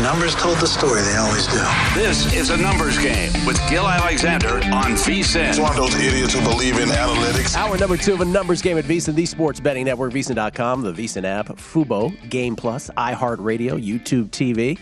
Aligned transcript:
The 0.00 0.06
numbers 0.06 0.34
told 0.34 0.56
the 0.56 0.66
story, 0.66 1.02
they 1.02 1.16
always 1.16 1.46
do. 1.46 1.62
This 1.92 2.32
is 2.32 2.48
a 2.48 2.56
numbers 2.56 2.96
game 2.96 3.30
with 3.44 3.60
Gill 3.68 3.86
Alexander 3.86 4.54
on 4.72 4.92
VSIN. 4.92 5.50
It's 5.50 5.58
one 5.58 5.72
of 5.72 5.76
those 5.76 5.94
idiots 5.94 6.32
who 6.32 6.40
believe 6.40 6.78
in 6.78 6.88
analytics. 6.88 7.54
Hour 7.54 7.76
number 7.76 7.98
two 7.98 8.14
of 8.14 8.22
a 8.22 8.24
numbers 8.24 8.62
game 8.62 8.78
at 8.78 8.86
VSIN, 8.86 9.14
the 9.14 9.26
sports 9.26 9.60
betting 9.60 9.84
network, 9.84 10.14
VSIN.com, 10.14 10.80
the 10.80 10.94
VSIN 10.94 11.24
app, 11.24 11.48
Fubo, 11.48 12.16
Game 12.30 12.56
Plus, 12.56 12.88
iHeartRadio, 12.96 13.72
YouTube 13.72 14.30
TV. 14.30 14.78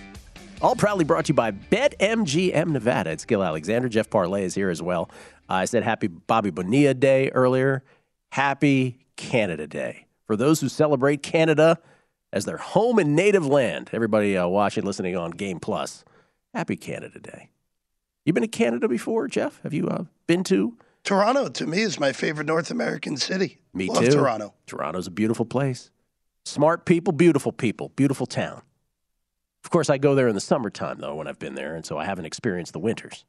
All 0.63 0.77
proudly 0.77 1.05
brought 1.05 1.25
to 1.25 1.31
you 1.31 1.35
by 1.35 1.51
BetMGM 1.51 2.69
Nevada. 2.69 3.11
It's 3.11 3.25
Gill 3.25 3.43
Alexander. 3.43 3.89
Jeff 3.89 4.09
Parles 4.11 4.45
is 4.45 4.55
here 4.55 4.71
as 4.71 4.81
well. 4.81 5.11
Uh, 5.51 5.55
I 5.55 5.65
said 5.65 5.83
happy 5.83 6.07
Bobby 6.07 6.51
Bonilla 6.51 6.95
Day 6.95 7.31
earlier. 7.31 7.83
Happy 8.31 9.01
Canada 9.17 9.67
Day. 9.67 10.07
For 10.29 10.37
those 10.37 10.61
who 10.61 10.69
celebrate 10.69 11.25
Canada 11.25 11.81
as 12.33 12.45
their 12.45 12.57
home 12.57 12.99
and 12.99 13.17
native 13.17 13.47
land, 13.47 13.91
everybody 13.93 14.37
uh, 14.37 14.47
watching, 14.47 14.85
listening 14.85 15.17
on 15.17 15.31
Game 15.31 15.61
Plus, 15.61 16.05
happy 16.55 16.77
Canada 16.77 17.19
Day. 17.19 17.51
You 18.25 18.33
been 18.33 18.43
to 18.43 18.49
Canada 18.49 18.89
before, 18.89 19.29
Jeff? 19.29 19.61
Have 19.63 19.73
you 19.73 19.89
uh, 19.89 20.05
been 20.27 20.45
to? 20.45 20.77
Toronto, 21.05 21.49
to 21.49 21.67
me, 21.67 21.83
is 21.83 21.99
my 21.99 22.13
favorite 22.13 22.47
North 22.47 22.71
American 22.71 23.17
city. 23.17 23.59
Me 23.73 23.89
Love 23.89 24.05
too. 24.05 24.11
Toronto. 24.11 24.53
Toronto's 24.67 25.07
a 25.07 25.11
beautiful 25.11 25.47
place. 25.47 25.91
Smart 26.45 26.85
people, 26.85 27.13
beautiful 27.13 27.53
people, 27.53 27.91
beautiful 27.97 28.27
town. 28.27 28.63
Of 29.65 29.71
course, 29.71 29.91
I 29.91 29.99
go 29.99 30.15
there 30.15 30.29
in 30.29 30.35
the 30.35 30.41
summertime, 30.41 30.99
though, 30.99 31.15
when 31.15 31.27
I've 31.27 31.39
been 31.39 31.55
there, 31.55 31.75
and 31.75 31.85
so 31.85 31.99
I 31.99 32.05
haven't 32.05 32.27
experienced 32.27 32.73
the 32.73 32.79
winters. 32.79 33.25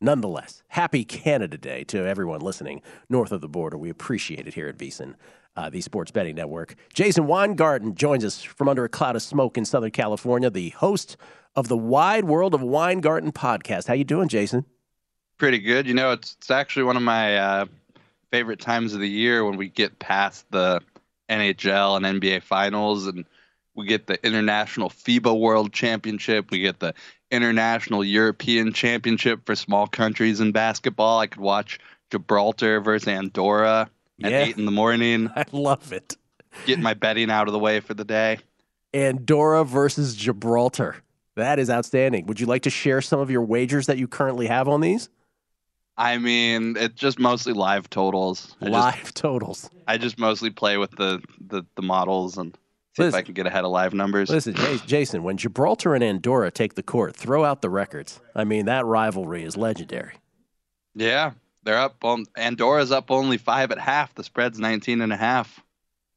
Nonetheless, 0.00 0.62
happy 0.68 1.04
Canada 1.04 1.58
Day 1.58 1.84
to 1.84 2.06
everyone 2.06 2.40
listening 2.40 2.80
north 3.08 3.32
of 3.32 3.40
the 3.40 3.48
border. 3.48 3.76
We 3.76 3.90
appreciate 3.90 4.48
it 4.48 4.54
here 4.54 4.68
at 4.68 4.78
VSIN, 4.78 5.14
uh, 5.56 5.70
the 5.70 5.80
Sports 5.80 6.10
Betting 6.10 6.36
Network. 6.36 6.74
Jason 6.92 7.26
Weingarten 7.26 7.94
joins 7.94 8.24
us 8.24 8.42
from 8.42 8.68
under 8.68 8.84
a 8.84 8.88
cloud 8.88 9.16
of 9.16 9.22
smoke 9.22 9.58
in 9.58 9.64
Southern 9.64 9.90
California, 9.90 10.50
the 10.50 10.70
host 10.70 11.16
of 11.56 11.68
the 11.68 11.76
Wide 11.76 12.24
World 12.24 12.54
of 12.54 12.62
Weingarten 12.62 13.32
podcast. 13.32 13.86
How 13.86 13.94
you 13.94 14.04
doing, 14.04 14.28
Jason? 14.28 14.64
Pretty 15.38 15.58
good. 15.58 15.86
You 15.86 15.94
know, 15.94 16.12
it's, 16.12 16.36
it's 16.38 16.50
actually 16.50 16.84
one 16.84 16.96
of 16.96 17.02
my 17.02 17.36
uh, 17.36 17.66
favorite 18.30 18.60
times 18.60 18.94
of 18.94 19.00
the 19.00 19.08
year 19.08 19.44
when 19.44 19.56
we 19.56 19.68
get 19.68 19.98
past 19.98 20.46
the 20.50 20.80
NHL 21.28 21.96
and 21.96 22.20
NBA 22.20 22.42
finals 22.42 23.06
and 23.06 23.24
we 23.74 23.86
get 23.86 24.06
the 24.06 24.24
International 24.24 24.90
FIBA 24.90 25.38
World 25.38 25.72
Championship. 25.72 26.50
We 26.50 26.60
get 26.60 26.80
the 26.80 26.94
International 27.30 28.04
European 28.04 28.72
Championship 28.72 29.46
for 29.46 29.54
small 29.54 29.86
countries 29.86 30.40
in 30.40 30.52
basketball. 30.52 31.20
I 31.20 31.28
could 31.28 31.40
watch 31.40 31.78
Gibraltar 32.10 32.80
versus 32.80 33.08
Andorra 33.08 33.88
at 34.22 34.30
Yeah. 34.32 34.44
8 34.44 34.58
in 34.58 34.64
the 34.64 34.70
morning. 34.72 35.30
I 35.36 35.44
love 35.52 35.92
it. 35.92 36.16
Get 36.66 36.78
my 36.78 36.94
betting 36.94 37.30
out 37.30 37.46
of 37.48 37.52
the 37.52 37.58
way 37.58 37.80
for 37.80 37.94
the 37.94 38.04
day. 38.04 38.38
Andorra 38.92 39.64
versus 39.64 40.14
Gibraltar. 40.16 40.96
That 41.36 41.58
is 41.58 41.70
outstanding. 41.70 42.26
Would 42.26 42.40
you 42.40 42.46
like 42.46 42.62
to 42.62 42.70
share 42.70 43.00
some 43.00 43.20
of 43.20 43.30
your 43.30 43.42
wagers 43.42 43.86
that 43.86 43.98
you 43.98 44.08
currently 44.08 44.46
have 44.48 44.68
on 44.68 44.80
these? 44.80 45.08
I 45.96 46.18
mean, 46.18 46.76
it's 46.78 46.94
just 46.98 47.18
mostly 47.18 47.52
live 47.52 47.88
totals. 47.90 48.56
I 48.60 48.68
Live 48.68 49.00
Just, 49.02 49.16
totals. 49.16 49.70
I 49.86 49.98
just 49.98 50.18
mostly 50.18 50.50
play 50.50 50.76
with 50.76 50.90
the, 50.92 51.22
the, 51.46 51.62
the 51.76 51.82
models 51.82 52.36
and 52.38 52.56
see 52.96 53.04
if 53.04 53.14
I 53.14 53.22
can 53.22 53.34
get 53.34 53.46
ahead 53.46 53.64
of 53.64 53.70
live 53.70 53.92
numbers. 53.94 54.30
Listen, 54.30 54.54
Jason, 54.86 55.22
when 55.22 55.36
Gibraltar 55.36 55.94
and 55.94 56.02
Andorra 56.02 56.50
take 56.50 56.74
the 56.74 56.82
court, 56.82 57.14
throw 57.14 57.44
out 57.44 57.60
the 57.60 57.70
records. 57.70 58.20
I 58.34 58.44
mean, 58.44 58.64
that 58.66 58.86
rivalry 58.86 59.44
is 59.44 59.56
legendary. 59.58 60.14
Yeah, 60.94 61.32
they're 61.62 61.78
up. 61.78 62.04
On, 62.04 62.26
Andorra's 62.36 62.92
up 62.92 63.10
only 63.10 63.38
five 63.38 63.70
at 63.70 63.78
half. 63.78 64.14
The 64.14 64.24
spread's 64.24 64.58
19 64.58 65.00
and 65.00 65.12
a 65.12 65.16
half. 65.16 65.62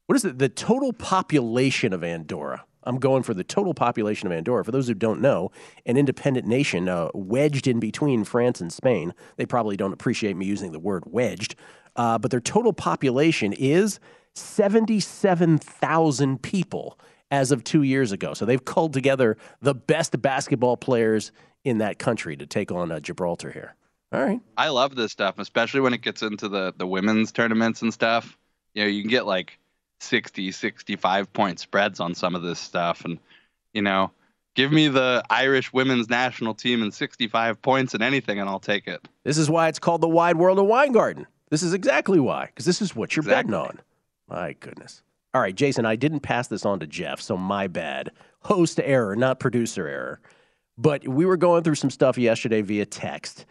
What 0.08 0.16
is 0.16 0.26
it? 0.26 0.40
The 0.40 0.50
total 0.50 0.92
population 0.94 1.94
of 1.94 2.04
Andorra. 2.04 2.66
I'm 2.86 3.00
going 3.00 3.24
for 3.24 3.34
the 3.34 3.46
total 3.46 3.74
population 3.74 4.28
of 4.28 4.34
Andorra. 4.34 4.66
For 4.66 4.72
those 4.72 4.88
who 4.88 4.94
don't 4.94 5.22
know, 5.22 5.52
an 5.86 5.96
independent 5.98 6.46
nation 6.46 6.90
uh, 6.90 7.08
wedged 7.14 7.68
in 7.68 7.80
between 7.80 8.26
France 8.26 8.60
and 8.60 8.74
Spain. 8.74 9.14
They 9.38 9.46
probably 9.46 9.78
don't 9.78 9.94
appreciate 9.94 10.36
me 10.36 10.46
using 10.46 10.74
the 10.74 10.80
word 10.80 11.04
wedged, 11.06 11.56
uh, 11.96 12.18
but 12.18 12.32
their 12.32 12.42
total 12.42 12.74
population 12.74 13.54
is 13.54 14.02
77,000 14.36 16.42
people 16.42 17.00
as 17.32 17.52
of 17.52 17.64
two 17.64 17.84
years 17.84 18.12
ago. 18.12 18.34
So 18.34 18.46
they've 18.46 18.64
culled 18.64 18.94
together 18.94 19.38
the 19.62 19.74
best 19.74 20.22
basketball 20.22 20.78
players 20.78 21.32
in 21.64 21.78
that 21.78 22.00
country 22.00 22.36
to 22.36 22.46
take 22.46 22.72
on 22.72 22.92
uh, 22.92 23.00
Gibraltar 23.00 23.52
here. 23.52 23.76
All 24.14 24.24
right. 24.24 24.40
I 24.56 24.70
love 24.70 24.96
this 24.96 25.12
stuff, 25.12 25.40
especially 25.40 25.82
when 25.82 25.94
it 25.94 26.02
gets 26.02 26.22
into 26.22 26.48
the, 26.48 26.74
the 26.78 26.86
women's 26.86 27.32
tournaments 27.32 27.82
and 27.82 27.92
stuff. 27.92 28.38
You 28.76 28.84
know, 28.84 28.90
you 28.90 29.02
can 29.02 29.10
get 29.10 29.26
like 29.26 29.58
60, 30.02 30.52
65 30.52 31.34
point 31.34 31.60
spreads 31.60 32.00
on 32.00 32.14
some 32.14 32.36
of 32.36 32.44
this 32.44 32.60
stuff. 32.60 33.06
And, 33.06 33.18
you 33.74 33.82
know, 33.82 34.12
give 34.56 34.72
me 34.72 34.88
the 34.88 35.24
Irish 35.30 35.74
women's 35.74 36.10
national 36.10 36.54
team 36.54 36.84
and 36.84 36.94
65 36.94 37.62
points 37.62 37.96
and 37.96 38.04
anything, 38.04 38.40
and 38.40 38.48
I'll 38.48 38.60
take 38.60 38.88
it. 38.88 39.08
This 39.24 39.40
is 39.40 39.50
why 39.50 39.68
it's 39.68 39.80
called 39.80 40.02
the 40.02 40.08
wide 40.08 40.38
world 40.38 40.60
of 40.60 40.66
Weingarten. 40.66 41.26
This 41.50 41.64
is 41.64 41.74
exactly 41.74 42.20
why, 42.20 42.48
because 42.48 42.66
this 42.66 42.82
is 42.82 42.96
what 42.96 43.16
you're 43.16 43.24
betting 43.24 43.54
on. 43.54 43.80
My 44.28 44.54
goodness. 44.60 45.02
All 45.34 45.42
right, 45.42 45.56
Jason, 45.56 45.86
I 45.86 45.96
didn't 45.96 46.20
pass 46.20 46.48
this 46.48 46.66
on 46.66 46.80
to 46.80 46.88
Jeff, 46.88 47.20
so 47.20 47.36
my 47.36 47.68
bad. 47.68 48.12
Host 48.42 48.80
error, 48.84 49.16
not 49.16 49.40
producer 49.40 49.88
error. 49.88 50.20
But 50.78 51.08
we 51.08 51.26
were 51.26 51.38
going 51.38 51.64
through 51.64 51.76
some 51.76 51.90
stuff 51.90 52.18
yesterday 52.18 52.62
via 52.62 52.86
text, 52.86 53.46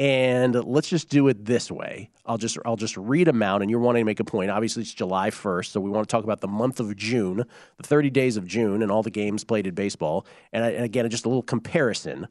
And 0.00 0.54
let's 0.64 0.88
just 0.88 1.10
do 1.10 1.28
it 1.28 1.44
this 1.44 1.70
way. 1.70 2.08
I'll 2.24 2.38
just 2.38 2.56
I'll 2.64 2.76
just 2.76 2.96
read 2.96 3.26
them 3.26 3.42
out, 3.42 3.60
and 3.60 3.70
you're 3.70 3.80
wanting 3.80 4.00
to 4.00 4.06
make 4.06 4.18
a 4.18 4.24
point. 4.24 4.50
Obviously, 4.50 4.80
it's 4.80 4.94
July 4.94 5.28
1st, 5.28 5.66
so 5.66 5.78
we 5.78 5.90
want 5.90 6.08
to 6.08 6.10
talk 6.10 6.24
about 6.24 6.40
the 6.40 6.48
month 6.48 6.80
of 6.80 6.96
June, 6.96 7.44
the 7.76 7.82
30 7.82 8.08
days 8.08 8.38
of 8.38 8.46
June, 8.46 8.80
and 8.82 8.90
all 8.90 9.02
the 9.02 9.10
games 9.10 9.44
played 9.44 9.66
in 9.66 9.74
baseball. 9.74 10.24
And, 10.54 10.64
and 10.64 10.86
again, 10.86 11.10
just 11.10 11.26
a 11.26 11.28
little 11.28 11.42
comparison. 11.42 12.28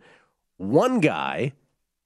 One 0.57 0.99
guy 0.99 1.53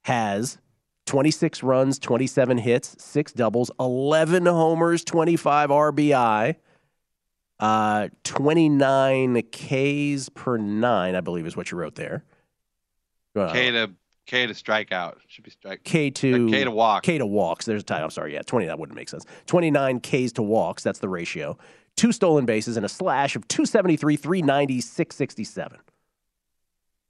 has 0.02 0.58
26 1.06 1.62
runs, 1.62 1.98
27 1.98 2.58
hits, 2.58 3.02
six 3.02 3.32
doubles, 3.32 3.70
11 3.80 4.44
homers, 4.44 5.02
25 5.02 5.70
RBI, 5.70 6.56
uh, 7.60 8.08
29 8.22 9.42
Ks 9.50 10.28
per 10.28 10.58
nine, 10.58 11.14
I 11.14 11.22
believe 11.22 11.46
is 11.46 11.56
what 11.56 11.70
you 11.70 11.78
wrote 11.78 11.94
there. 11.94 12.22
Uh, 13.34 13.50
K 13.50 13.70
to 13.70 13.92
K 14.26 14.46
to 14.46 14.54
strikeout 14.54 15.16
should 15.26 15.44
be 15.44 15.50
strike. 15.50 15.84
K 15.84 16.10
to 16.10 16.48
K 16.50 16.64
to 16.64 16.70
walk. 16.70 17.02
K 17.02 17.18
to 17.18 17.26
walks. 17.26 17.66
There's 17.66 17.82
a 17.82 17.84
title. 17.84 18.04
I'm 18.04 18.10
sorry. 18.10 18.34
Yeah, 18.34 18.42
20. 18.42 18.66
That 18.66 18.78
wouldn't 18.78 18.96
make 18.96 19.08
sense. 19.08 19.24
29 19.46 20.00
Ks 20.00 20.32
to 20.32 20.42
walks. 20.42 20.82
That's 20.82 20.98
the 20.98 21.08
ratio. 21.08 21.58
Two 21.96 22.10
stolen 22.12 22.44
bases 22.46 22.76
and 22.76 22.84
a 22.84 22.88
slash 22.88 23.36
of 23.36 23.46
273, 23.48 24.16
390, 24.16 24.80
667. 24.80 25.78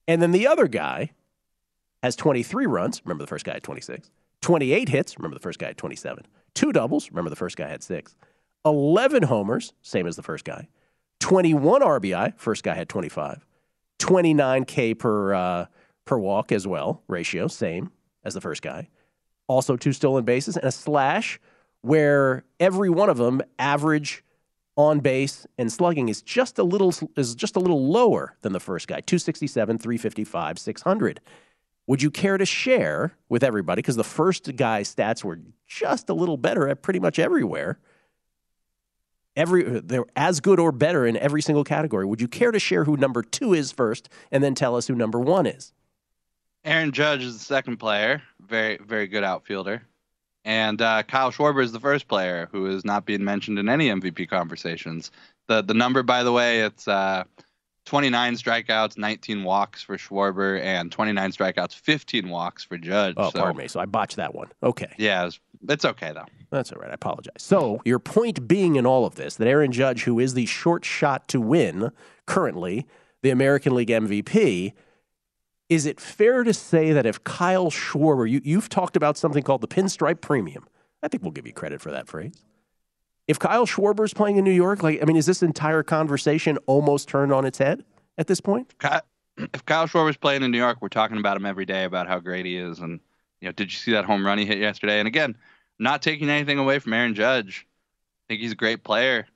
And 0.07 0.21
then 0.21 0.33
the 0.33 0.47
other 0.47 0.69
guy 0.69 1.13
has 2.03 2.17
23 2.17 2.67
runs. 2.67 3.01
Remember 3.05 3.23
the 3.23 3.29
first 3.29 3.45
guy 3.45 3.55
had 3.55 3.63
26. 3.63 4.11
28 4.43 4.89
hits. 4.89 5.19
Remember 5.19 5.35
the 5.35 5.41
first 5.43 5.59
guy 5.59 5.69
had 5.69 5.79
27. 5.79 6.27
Two 6.53 6.73
doubles. 6.73 7.11
Remember 7.11 7.31
the 7.31 7.37
first 7.37 7.57
guy 7.57 7.69
had 7.69 7.83
six. 7.83 8.15
11 8.67 9.23
homers. 9.25 9.73
Same 9.83 10.07
as 10.07 10.17
the 10.17 10.23
first 10.23 10.45
guy. 10.45 10.69
21 11.21 11.81
RBI. 11.81 12.35
First 12.37 12.63
guy 12.63 12.75
had 12.75 12.89
25. 12.89 13.47
29 13.99 14.65
K 14.67 14.95
per 14.95 15.35
uh, 15.35 15.67
per 16.05 16.19
walk 16.19 16.53
as 16.53 16.67
well. 16.67 17.03
Ratio 17.09 17.49
same 17.49 17.91
as 18.25 18.35
the 18.35 18.41
first 18.41 18.63
guy. 18.63 18.89
Also 19.47 19.77
two 19.77 19.93
stolen 19.93 20.25
bases 20.25 20.57
and 20.57 20.67
a 20.67 20.73
slash 20.73 21.39
where 21.83 22.45
every 22.59 22.89
one 22.89 23.11
of 23.11 23.19
them 23.19 23.43
average 23.59 24.25
on 24.77 25.01
base 25.01 25.47
and 25.59 25.71
slugging 25.73 26.09
is 26.09 26.23
just 26.23 26.59
a 26.59 26.65
little 26.65 26.93
is 27.17 27.35
just 27.35 27.57
a 27.57 27.61
little 27.61 27.89
lower 27.89 28.37
than 28.41 28.53
the 28.53 28.61
first 28.61 28.89
guy 28.89 29.01
267 29.01 29.79
355 29.79 30.59
600 30.59 31.21
would 31.87 32.03
you 32.03 32.11
care 32.11 32.39
to 32.39 32.47
share 32.47 33.17
with 33.29 33.45
everybody? 33.45 33.81
Because 33.81 33.97
the 33.97 34.05
first 34.05 34.57
guy's 34.57 34.95
stats 34.95 35.23
were 35.23 35.41
just 35.67 36.09
a 36.09 36.15
little 36.15 36.37
better 36.37 36.69
at 36.69 36.83
pretty 36.83 36.99
much 36.99 37.19
everywhere. 37.19 37.79
Every 39.37 39.81
they're 39.81 40.07
as 40.15 40.41
good 40.41 40.61
or 40.61 40.73
better 40.73 41.07
in 41.07 41.17
every 41.17 41.43
single 41.43 41.65
category. 41.65 42.07
Would 42.07 42.21
you 42.21 42.29
care 42.29 42.53
to 42.53 42.59
share 42.59 42.85
who 42.85 42.97
number 42.97 43.23
two 43.23 43.53
is 43.53 43.73
first, 43.73 44.09
and 44.31 44.45
then 44.45 44.55
tell 44.55 44.77
us 44.77 44.87
who 44.87 44.95
number 44.95 45.19
one 45.19 45.45
is? 45.45 45.73
Aaron 46.65 46.93
Judge 46.93 47.23
is 47.23 47.39
the 47.39 47.45
second 47.45 47.77
player, 47.79 48.23
very 48.41 48.79
very 48.79 49.07
good 49.07 49.25
outfielder, 49.25 49.83
and 50.45 50.81
uh, 50.81 51.03
Kyle 51.03 51.31
Schwarber 51.31 51.63
is 51.63 51.73
the 51.73 51.81
first 51.81 52.09
player 52.09 52.49
who 52.53 52.67
is 52.67 52.85
not 52.85 53.07
being 53.07 53.25
mentioned 53.25 53.59
in 53.59 53.69
any 53.69 53.89
MVP 53.89 54.29
conversations. 54.29 55.11
The 55.49 55.63
the 55.63 55.75
number, 55.75 56.03
by 56.03 56.23
the 56.23 56.33
way, 56.33 56.61
it's 56.61 56.89
uh, 56.89 57.25
29 57.87 58.35
strikeouts, 58.35 58.97
19 58.97 59.45
walks 59.45 59.83
for 59.83 59.97
Schwarber, 59.97 60.61
and 60.61 60.91
29 60.91 61.33
strikeouts, 61.33 61.75
15 61.75 62.29
walks 62.29 62.65
for 62.65 62.79
Judge. 62.79 63.15
Oh, 63.17 63.31
so, 63.31 63.39
pardon 63.39 63.59
me. 63.59 63.69
So 63.69 63.81
I 63.81 63.87
botched 63.87 64.17
that 64.17 64.35
one. 64.35 64.51
Okay. 64.63 64.93
Yeah, 64.97 65.23
it 65.23 65.25
was, 65.27 65.41
it's 65.69 65.85
okay, 65.85 66.13
though. 66.13 66.27
That's 66.51 66.73
all 66.73 66.81
right. 66.81 66.91
I 66.91 66.95
apologize. 66.95 67.35
So, 67.39 67.83
your 67.85 67.99
point 67.99 68.47
being 68.49 68.77
in 68.77 68.87
all 68.87 69.05
of 69.05 69.17
this 69.17 69.37
that 69.37 69.49
Aaron 69.49 69.73
Judge, 69.73 70.05
who 70.05 70.19
is 70.19 70.35
the 70.35 70.47
short 70.47 70.85
shot 70.85 71.29
to 71.29 71.41
win 71.41 71.91
currently 72.27 72.87
the 73.23 73.31
American 73.31 73.75
League 73.75 73.89
MVP, 73.89 74.73
is 75.69 75.87
it 75.87 76.01
fair 76.01 76.45
to 76.45 76.53
say 76.53 76.93
that 76.93 77.07
if 77.07 77.23
Kyle 77.25 77.71
Schwarber, 77.71 78.31
you, 78.31 78.41
you've 78.45 78.69
talked 78.69 78.97
about 78.97 79.17
something 79.17 79.43
called 79.43 79.61
the 79.61 79.69
pinstripe 79.69 80.21
premium? 80.21 80.67
I 81.03 81.09
think 81.09 81.23
we'll 81.23 81.33
give 81.33 81.47
you 81.47 81.53
credit 81.53 81.81
for 81.81 81.91
that 81.91 82.09
phrase 82.09 82.45
if 83.27 83.39
Kyle 83.39 83.67
Schwarber 83.67 84.05
is 84.05 84.15
playing 84.15 84.37
in 84.37 84.45
New 84.45 84.51
York, 84.51 84.83
like 84.83 85.01
I 85.03 85.05
mean, 85.07 85.17
is 85.17 85.27
this 85.27 85.43
entire 85.43 85.83
conversation 85.83 86.59
almost 86.67 87.09
turned 87.09 87.33
on 87.33 87.45
its 87.45 87.59
head 87.59 87.85
at 88.19 88.27
this 88.27 88.41
point? 88.41 88.75
If 89.37 89.65
Kyle 89.65 89.87
Schwarber's 89.87 90.17
playing 90.17 90.43
in 90.43 90.51
New 90.51 90.59
York, 90.59 90.79
we're 90.81 90.89
talking 90.89 91.19
about 91.19 91.37
him 91.37 91.47
every 91.47 91.67
day 91.67 91.85
about 91.85 92.07
how 92.07 92.21
great 92.21 92.47
he 92.47 92.57
is, 92.57 92.79
and 92.81 93.01
you 93.41 93.49
know, 93.49 93.53
did 93.53 93.73
you 93.73 93.79
see 93.79 93.93
that 93.93 94.05
home 94.05 94.25
run 94.25 94.39
he 94.39 94.47
hit 94.47 94.59
yesterday? 94.59 94.99
And 94.99 95.09
again, 95.09 95.37
not 95.79 96.03
taking 96.03 96.31
anything 96.31 96.59
away 96.59 96.79
from 96.79 96.93
Aaron 96.93 97.15
Judge, 97.15 97.67
I 97.67 98.23
think 98.29 98.43
he's 98.43 98.53
a 98.53 98.57
great 98.57 98.85
player. 98.85 99.27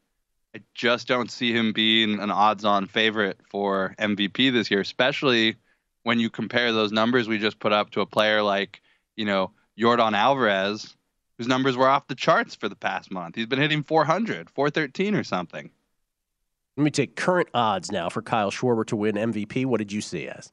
I 0.54 0.60
just 0.74 1.08
don't 1.08 1.30
see 1.30 1.52
him 1.52 1.72
being 1.72 2.20
an 2.20 2.30
odds-on 2.30 2.86
favorite 2.86 3.38
for 3.50 3.94
MVP 3.98 4.52
this 4.52 4.70
year, 4.70 4.80
especially 4.80 5.56
when 6.08 6.18
you 6.18 6.30
compare 6.30 6.72
those 6.72 6.90
numbers 6.90 7.28
we 7.28 7.36
just 7.36 7.58
put 7.58 7.70
up 7.70 7.90
to 7.90 8.00
a 8.00 8.06
player 8.06 8.42
like 8.42 8.80
you 9.14 9.26
know 9.26 9.50
Yordan 9.78 10.14
Alvarez 10.14 10.96
whose 11.36 11.46
numbers 11.46 11.76
were 11.76 11.86
off 11.86 12.08
the 12.08 12.14
charts 12.14 12.54
for 12.54 12.66
the 12.66 12.74
past 12.74 13.10
month. 13.10 13.36
He's 13.36 13.44
been 13.44 13.60
hitting 13.60 13.82
400, 13.82 14.48
413 14.48 15.14
or 15.14 15.22
something. 15.22 15.70
Let 16.78 16.82
me 16.82 16.90
take 16.90 17.14
current 17.14 17.50
odds 17.52 17.92
now 17.92 18.08
for 18.08 18.22
Kyle 18.22 18.50
Schwarber 18.50 18.86
to 18.86 18.96
win 18.96 19.16
MVP. 19.16 19.66
What 19.66 19.76
did 19.76 19.92
you 19.92 20.00
see 20.00 20.28
as? 20.28 20.50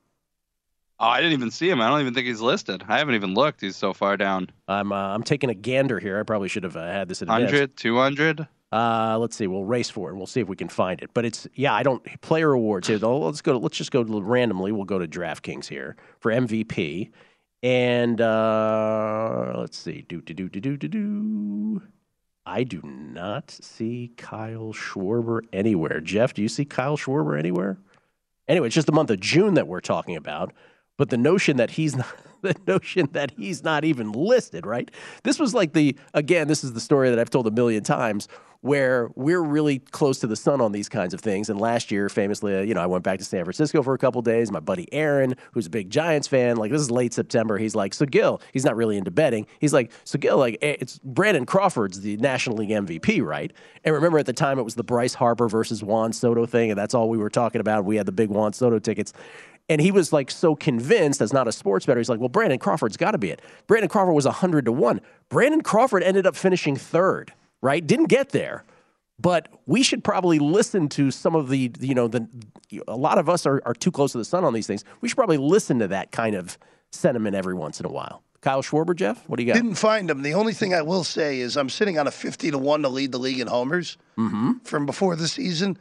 Oh, 1.00 1.07
I 1.07 1.22
didn't 1.22 1.34
even 1.34 1.52
see 1.52 1.69
him. 1.69 1.80
I 1.80 1.88
don't 1.88 2.01
even 2.01 2.13
think 2.13 2.28
he's 2.28 2.42
listed. 2.42 2.84
I 2.90 2.98
haven't 2.98 3.16
even 3.16 3.34
looked. 3.34 3.62
He's 3.62 3.78
so 3.78 3.94
far 3.94 4.18
down. 4.18 4.50
I'm 4.68 4.92
uh, 4.92 5.13
I'm 5.13 5.24
taking 5.24 5.50
a 5.50 5.54
gander 5.56 6.00
here. 6.00 6.19
I 6.19 6.24
probably 6.24 6.50
should 6.50 6.63
have 6.63 6.75
uh, 6.75 6.86
had 6.86 7.08
this 7.08 7.22
in 7.22 7.30
100, 7.30 7.78
200. 7.78 8.48
Uh, 8.72 9.18
let's 9.20 9.36
see. 9.36 9.48
We'll 9.48 9.64
race 9.64 9.90
for 9.90 10.10
it. 10.10 10.16
We'll 10.16 10.26
see 10.26 10.42
if 10.42 10.48
we 10.48 10.56
can 10.56 10.70
find 10.70 11.02
it. 11.02 11.12
But 11.14 11.26
it's 11.26 11.48
yeah. 11.54 11.74
I 11.74 11.84
don't 11.84 12.04
player 12.22 12.52
awards 12.52 12.88
here. 12.88 13.00
Oh, 13.02 13.20
let's 13.20 13.42
go. 13.42 13.58
let's 13.58 13.78
just 13.78 13.92
go 13.92 14.04
randomly. 14.04 14.72
We'll 14.72 14.86
go 14.86 15.00
to 15.00 15.08
DraftKings 15.08 15.68
here 15.68 15.96
for 16.20 16.32
MVP. 16.32 17.12
And 17.64 18.22
uh, 18.22 19.54
let's 19.56 19.78
see. 19.78 20.06
Do, 20.08 20.22
do, 20.22 20.34
do, 20.34 20.50
do, 20.50 20.60
do, 20.60 20.78
do, 20.78 20.88
do. 20.88 21.82
I 22.46 22.64
do 22.64 22.80
not 22.84 23.50
see 23.50 24.14
Kyle 24.18 24.72
Schwarber 24.72 25.42
anywhere. 25.52 26.00
Jeff, 26.00 26.34
do 26.34 26.44
you 26.44 26.48
see 26.48 26.64
Kyle 26.64 26.96
Schwarber 26.96 27.40
anywhere? 27.40 27.80
Anyway, 28.48 28.68
it's 28.68 28.76
just 28.76 28.86
the 28.86 28.94
month 28.94 29.10
of 29.10 29.20
June 29.20 29.56
that 29.56 29.68
we're 29.68 29.80
talking 29.80 30.16
about. 30.16 30.54
But 30.98 31.10
the 31.10 31.18
notion 31.18 31.58
that 31.58 31.72
he's 31.72 31.96
not, 31.98 32.16
the 32.44 32.56
notion 32.68 33.10
that 33.14 33.32
he's 33.32 33.64
not 33.64 33.84
even 33.84 34.12
listed, 34.12 34.66
right? 34.66 34.92
This 35.24 35.40
was 35.40 35.54
like 35.54 35.74
the 35.74 35.98
again, 36.14 36.48
this 36.48 36.64
is 36.64 36.74
the 36.74 36.80
story 36.80 37.10
that 37.10 37.18
I've 37.18 37.32
told 37.32 37.48
a 37.48 37.52
million 37.52 37.84
times 37.84 38.28
where 38.66 39.12
we're 39.14 39.44
really 39.44 39.78
close 39.78 40.18
to 40.18 40.26
the 40.26 40.36
sun 40.36 40.60
on 40.60 40.72
these 40.72 40.90
kinds 40.90 41.14
of 41.14 41.22
things. 41.22 41.52
And 41.52 41.62
last 41.62 41.92
year, 41.92 42.10
famously, 42.10 42.58
uh, 42.58 42.62
you 42.62 42.74
know, 42.74 42.82
I 42.82 42.88
went 42.88 43.04
back 43.04 43.20
to 43.20 43.24
San 43.24 43.44
Francisco 43.44 43.84
for 43.84 43.94
a 43.94 43.98
couple 44.00 44.24
days. 44.24 44.52
My 44.52 44.60
buddy 44.60 44.92
Aaron, 44.92 45.36
who's 45.52 45.68
a 45.68 45.70
big 45.70 45.92
Giants 45.92 46.28
fan, 46.28 46.58
like 46.58 46.72
this 46.72 46.82
is 46.82 46.90
late 46.90 47.14
September. 47.14 47.60
He's 47.60 47.76
like, 47.76 47.94
so 47.94 48.08
Gill, 48.08 48.42
he's 48.54 48.66
not 48.66 48.76
really 48.76 48.98
into 48.98 49.12
betting. 49.12 49.46
He's 49.60 49.72
like, 49.72 49.92
so 50.04 50.18
Gill, 50.18 50.40
like 50.40 50.58
eh, 50.64 50.78
it's 50.80 50.98
Brandon 51.04 51.46
Crawford's 51.46 52.02
the 52.02 52.18
National 52.18 52.58
League 52.58 52.72
MVP, 52.72 53.24
right? 53.24 53.54
And 53.84 53.94
remember 53.94 54.18
at 54.18 54.26
the 54.26 54.34
time 54.34 54.58
it 54.58 54.63
was 54.63 54.74
the 54.74 54.84
Bryce 54.84 55.13
Harper 55.13 55.48
versus 55.48 55.84
Juan 55.84 56.12
Soto 56.12 56.48
thing, 56.48 56.72
and 56.72 56.80
that's 56.80 56.96
all 56.96 57.08
we 57.08 57.20
were 57.20 57.30
talking 57.30 57.62
about. 57.62 57.86
We 57.86 57.98
had 57.98 58.08
the 58.08 58.12
big 58.12 58.32
Juan 58.32 58.54
Soto 58.54 58.80
tickets. 58.80 59.13
And 59.70 59.80
he 59.80 59.92
was 59.92 60.12
like 60.12 60.32
so 60.32 60.56
convinced 60.56 61.22
as 61.22 61.32
not 61.32 61.48
a 61.48 61.51
sports 61.51 61.86
bettor. 61.86 62.00
He's 62.00 62.10
like, 62.10 62.20
well, 62.20 62.30
Brandon 62.30 62.58
Crawford's 62.58 62.98
got 62.98 63.12
to 63.12 63.20
be 63.20 63.30
it. 63.30 63.44
Brandon 63.68 63.89
Crawford 63.89 64.16
was 64.16 64.25
100 64.25 64.66
to 64.66 64.72
1. 64.72 65.01
Brandon 65.30 65.62
Crawford 65.62 66.01
ended 66.01 66.25
up 66.25 66.36
finishing 66.36 66.75
third 66.75 67.32
right? 67.62 67.86
Didn't 67.86 68.08
get 68.08 68.30
there. 68.30 68.64
But 69.20 69.48
we 69.66 69.82
should 69.82 70.04
probably 70.04 70.40
listen 70.40 70.90
to 70.90 71.10
some 71.10 71.36
of 71.36 71.48
the, 71.48 71.72
you 71.80 71.96
know, 71.96 72.08
the 72.08 72.28
a 72.88 72.98
lot 72.98 73.18
of 73.18 73.30
us 73.30 73.46
are, 73.46 73.62
are 73.66 73.74
too 73.74 73.92
close 73.92 74.12
to 74.12 74.18
the 74.18 74.26
sun 74.26 74.44
on 74.44 74.54
these 74.54 74.68
things. 74.68 74.84
We 75.00 75.08
should 75.08 75.16
probably 75.16 75.38
listen 75.38 75.80
to 75.80 75.88
that 75.88 76.12
kind 76.12 76.36
of 76.36 76.58
sentiment 76.92 77.36
every 77.36 77.54
once 77.54 77.80
in 77.80 77.86
a 77.86 77.90
while. 77.90 78.24
Kyle 78.42 78.62
Schwarber, 78.62 78.96
Jeff, 78.96 79.28
what 79.28 79.38
do 79.38 79.44
you 79.44 79.52
got? 79.52 79.60
Didn't 79.60 79.76
find 79.76 80.10
him. 80.10 80.22
The 80.22 80.36
only 80.36 80.54
thing 80.54 80.74
I 80.74 80.84
will 80.84 81.04
say 81.04 81.40
is 81.40 81.58
I'm 81.58 81.70
sitting 81.70 81.98
on 81.98 82.06
a 82.06 82.12
50 82.12 82.52
to 82.52 82.58
1 82.58 82.82
to 82.84 82.90
lead 82.90 83.12
the 83.12 83.18
league 83.18 83.40
in 83.40 83.48
homers 83.48 83.98
mm-hmm. 84.18 84.60
from 84.64 84.86
before 84.86 85.16
the 85.16 85.28
season. 85.28 85.80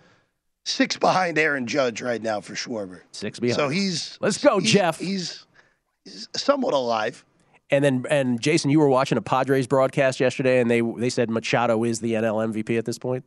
Six 0.65 0.97
behind 0.97 1.37
Aaron 1.37 1.67
Judge 1.67 2.01
right 2.01 2.23
now 2.23 2.41
for 2.41 2.55
Schwarber. 2.55 3.03
Six 3.13 3.39
behind. 3.39 3.57
So 3.57 3.69
he's. 3.69 4.17
Let's 4.23 4.43
go, 4.43 4.61
he's, 4.61 4.73
Jeff. 4.73 4.99
He's, 4.99 5.45
he's 6.05 6.27
somewhat 6.35 6.73
alive. 6.73 7.23
And 7.71 7.85
then, 7.85 8.05
and 8.11 8.41
Jason, 8.41 8.71
you 8.71 8.79
were 8.79 8.89
watching 8.89 9.19
a 9.19 9.23
Padres 9.23 9.67
broadcast 9.67 10.21
yesterday, 10.21 10.61
and 10.61 10.71
they 10.71 10.81
they 10.81 11.11
said 11.11 11.31
Machado 11.31 11.83
is 11.85 12.01
the 12.01 12.13
NL 12.15 12.53
MVP 12.53 12.79
at 12.79 12.85
this 12.85 12.99
point. 12.99 13.25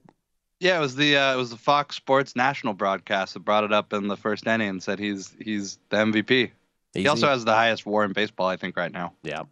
Yeah, 0.60 0.77
it 0.77 0.82
was 0.82 0.96
the 0.96 1.17
uh, 1.17 1.34
it 1.34 1.38
was 1.38 1.50
the 1.50 1.58
Fox 1.58 1.96
Sports 1.96 2.36
national 2.36 2.74
broadcast 2.74 3.34
that 3.34 3.41
brought 3.41 3.63
it 3.63 3.74
up 3.74 3.94
in 3.94 4.08
the 4.08 4.17
first 4.17 4.46
inning 4.48 4.70
and 4.70 4.84
said 4.84 5.00
he's 5.00 5.36
he's 5.39 5.79
the 5.89 5.98
MVP. 5.98 6.32
Easy. 6.32 6.51
He 6.94 7.08
also 7.08 7.27
has 7.27 7.46
the 7.46 7.53
highest 7.53 7.86
WAR 7.86 8.06
in 8.06 8.13
baseball, 8.13 8.48
I 8.48 8.58
think, 8.58 8.77
right 8.77 8.91
now. 8.91 9.13
Yeah, 9.22 9.44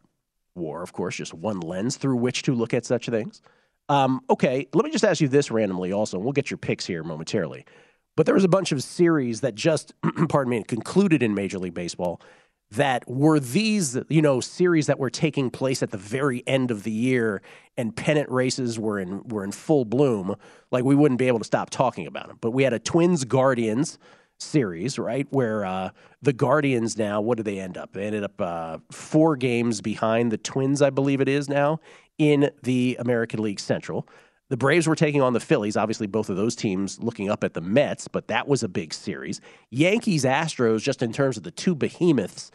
WAR, 0.55 0.81
of 0.81 0.93
course, 0.93 1.15
just 1.15 1.33
one 1.33 1.59
lens 1.59 1.97
through 1.97 2.15
which 2.17 2.43
to 2.43 2.53
look 2.53 2.73
at 2.73 2.85
such 2.85 3.07
things. 3.07 3.41
Um, 3.87 4.21
okay, 4.29 4.67
let 4.73 4.85
me 4.85 4.91
just 4.91 5.03
ask 5.03 5.21
you 5.21 5.27
this 5.27 5.51
randomly, 5.51 5.91
also, 5.91 6.17
and 6.17 6.23
we'll 6.23 6.33
get 6.33 6.49
your 6.49 6.57
picks 6.57 6.85
here 6.85 7.03
momentarily. 7.03 7.65
But 8.15 8.25
there 8.25 8.33
was 8.33 8.43
a 8.43 8.49
bunch 8.49 8.71
of 8.71 8.81
series 8.81 9.41
that 9.41 9.55
just, 9.55 9.93
pardon 10.29 10.49
me, 10.49 10.63
concluded 10.63 11.21
in 11.21 11.33
Major 11.35 11.59
League 11.59 11.73
Baseball 11.73 12.21
that 12.71 13.07
were 13.07 13.39
these, 13.39 13.97
you 14.09 14.21
know, 14.21 14.39
series 14.39 14.87
that 14.87 14.99
were 14.99 15.09
taking 15.09 15.49
place 15.49 15.83
at 15.83 15.91
the 15.91 15.97
very 15.97 16.43
end 16.47 16.71
of 16.71 16.83
the 16.83 16.91
year 16.91 17.41
and 17.77 17.95
pennant 17.95 18.29
races 18.29 18.79
were 18.79 18.99
in 18.99 19.23
were 19.27 19.43
in 19.43 19.51
full 19.51 19.85
bloom, 19.85 20.35
like 20.71 20.83
we 20.83 20.95
wouldn't 20.95 21.19
be 21.19 21.27
able 21.27 21.39
to 21.39 21.45
stop 21.45 21.69
talking 21.69 22.07
about 22.07 22.27
them. 22.27 22.37
But 22.41 22.51
we 22.51 22.63
had 22.63 22.73
a 22.73 22.79
Twins 22.79 23.23
Guardians 23.23 23.97
series, 24.39 24.99
right? 24.99 25.27
Where 25.29 25.65
uh, 25.65 25.89
the 26.21 26.33
Guardians 26.33 26.97
now, 26.97 27.21
what 27.21 27.37
did 27.37 27.45
they 27.45 27.59
end 27.59 27.77
up? 27.77 27.93
They 27.93 28.05
ended 28.05 28.23
up 28.23 28.41
uh, 28.41 28.77
four 28.91 29.35
games 29.35 29.81
behind 29.81 30.31
the 30.31 30.37
Twins, 30.37 30.81
I 30.81 30.89
believe 30.89 31.21
it 31.21 31.29
is 31.29 31.47
now, 31.47 31.79
in 32.17 32.49
the 32.63 32.97
American 32.99 33.41
League 33.41 33.59
Central. 33.59 34.07
The 34.49 34.57
Braves 34.57 34.87
were 34.87 34.95
taking 34.95 35.21
on 35.21 35.33
the 35.33 35.39
Phillies. 35.39 35.75
Obviously, 35.75 36.07
both 36.07 36.29
of 36.29 36.37
those 36.37 36.55
teams 36.55 36.99
looking 36.99 37.29
up 37.29 37.43
at 37.43 37.53
the 37.53 37.61
Mets, 37.61 38.07
but 38.07 38.27
that 38.27 38.47
was 38.47 38.61
a 38.61 38.67
big 38.67 38.93
series. 38.93 39.41
Yankees, 39.71 40.23
Astros, 40.23 40.81
just 40.81 41.01
in 41.01 41.11
terms 41.11 41.37
of 41.37 41.43
the 41.43 41.51
two 41.51 41.73
behemoths 41.73 42.51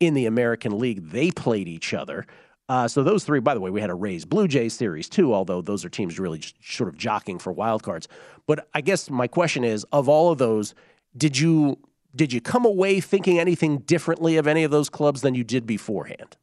in 0.00 0.14
the 0.14 0.26
American 0.26 0.78
League, 0.78 1.10
they 1.10 1.30
played 1.30 1.68
each 1.68 1.92
other. 1.92 2.26
Uh, 2.68 2.88
so 2.88 3.02
those 3.02 3.24
three, 3.24 3.40
by 3.40 3.52
the 3.52 3.60
way, 3.60 3.70
we 3.70 3.80
had 3.80 3.90
a 3.90 3.94
Rays 3.94 4.24
Blue 4.24 4.48
Jays 4.48 4.72
series 4.72 5.08
too, 5.08 5.34
although 5.34 5.60
those 5.60 5.84
are 5.84 5.90
teams 5.90 6.18
really 6.18 6.40
sort 6.62 6.88
of 6.88 6.96
jockeying 6.96 7.38
for 7.38 7.52
wild 7.52 7.82
cards. 7.82 8.08
But 8.46 8.68
I 8.72 8.80
guess 8.80 9.10
my 9.10 9.26
question 9.26 9.64
is, 9.64 9.84
of 9.92 10.08
all 10.08 10.32
of 10.32 10.38
those, 10.38 10.74
did 11.16 11.38
you 11.38 11.78
did 12.16 12.32
you 12.32 12.40
come 12.40 12.64
away 12.64 13.00
thinking 13.00 13.38
anything 13.38 13.78
differently 13.78 14.36
of 14.36 14.46
any 14.46 14.64
of 14.64 14.70
those 14.70 14.88
clubs 14.88 15.20
than 15.20 15.34
you 15.34 15.44
did 15.44 15.66
beforehand? 15.66 16.36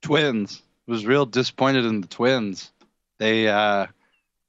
Twins 0.00 0.62
was 0.86 1.04
real 1.04 1.26
disappointed 1.26 1.84
in 1.84 2.00
the 2.00 2.06
Twins. 2.06 2.72
They 3.18 3.48
uh, 3.48 3.86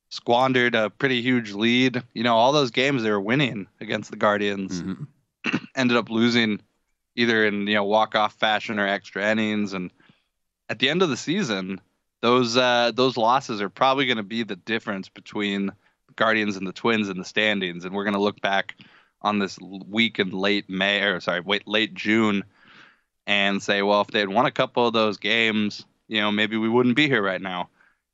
squandered 0.10 0.76
a 0.76 0.90
pretty 0.90 1.22
huge 1.22 1.54
lead. 1.54 2.04
You 2.14 2.24
know, 2.24 2.36
all 2.36 2.52
those 2.52 2.72
games 2.72 3.04
they 3.04 3.12
were 3.12 3.22
winning 3.22 3.68
against 3.80 4.10
the 4.10 4.18
Guardians 4.18 4.82
mm-hmm. 4.82 5.58
ended 5.76 5.98
up 5.98 6.10
losing 6.10 6.62
either 7.16 7.46
in 7.46 7.68
you 7.68 7.76
know 7.76 7.84
walk 7.84 8.16
off 8.16 8.34
fashion 8.34 8.80
or 8.80 8.88
extra 8.88 9.30
innings. 9.30 9.74
And 9.74 9.92
at 10.70 10.80
the 10.80 10.90
end 10.90 11.02
of 11.02 11.10
the 11.10 11.18
season, 11.18 11.82
those 12.22 12.56
uh, 12.56 12.92
those 12.94 13.18
losses 13.18 13.62
are 13.62 13.70
probably 13.70 14.06
going 14.06 14.18
to 14.18 14.24
be 14.24 14.44
the 14.44 14.56
difference 14.56 15.10
between 15.10 15.72
Guardians 16.16 16.56
and 16.56 16.66
the 16.66 16.74
Twins 16.74 17.10
in 17.10 17.18
the 17.18 17.26
standings. 17.26 17.86
And 17.86 17.94
we're 17.94 18.06
going 18.06 18.14
to 18.14 18.22
look 18.22 18.42
back 18.42 18.76
on 19.22 19.40
this 19.40 19.58
week 19.60 20.20
in 20.20 20.30
late 20.30 20.70
May 20.70 21.02
or 21.02 21.20
sorry, 21.20 21.42
wait, 21.42 21.68
late 21.68 21.94
June, 21.94 22.44
and 23.26 23.62
say, 23.62 23.82
well, 23.82 24.02
if 24.02 24.08
they 24.08 24.20
had 24.20 24.30
won 24.30 24.46
a 24.46 24.52
couple 24.52 24.88
of 24.88 24.94
those 24.94 25.18
games, 25.18 25.86
you 26.08 26.22
know, 26.22 26.32
maybe 26.32 26.56
we 26.58 26.70
wouldn't 26.70 26.96
be 26.96 27.08
here 27.08 27.22
right 27.22 27.42
now. 27.42 27.70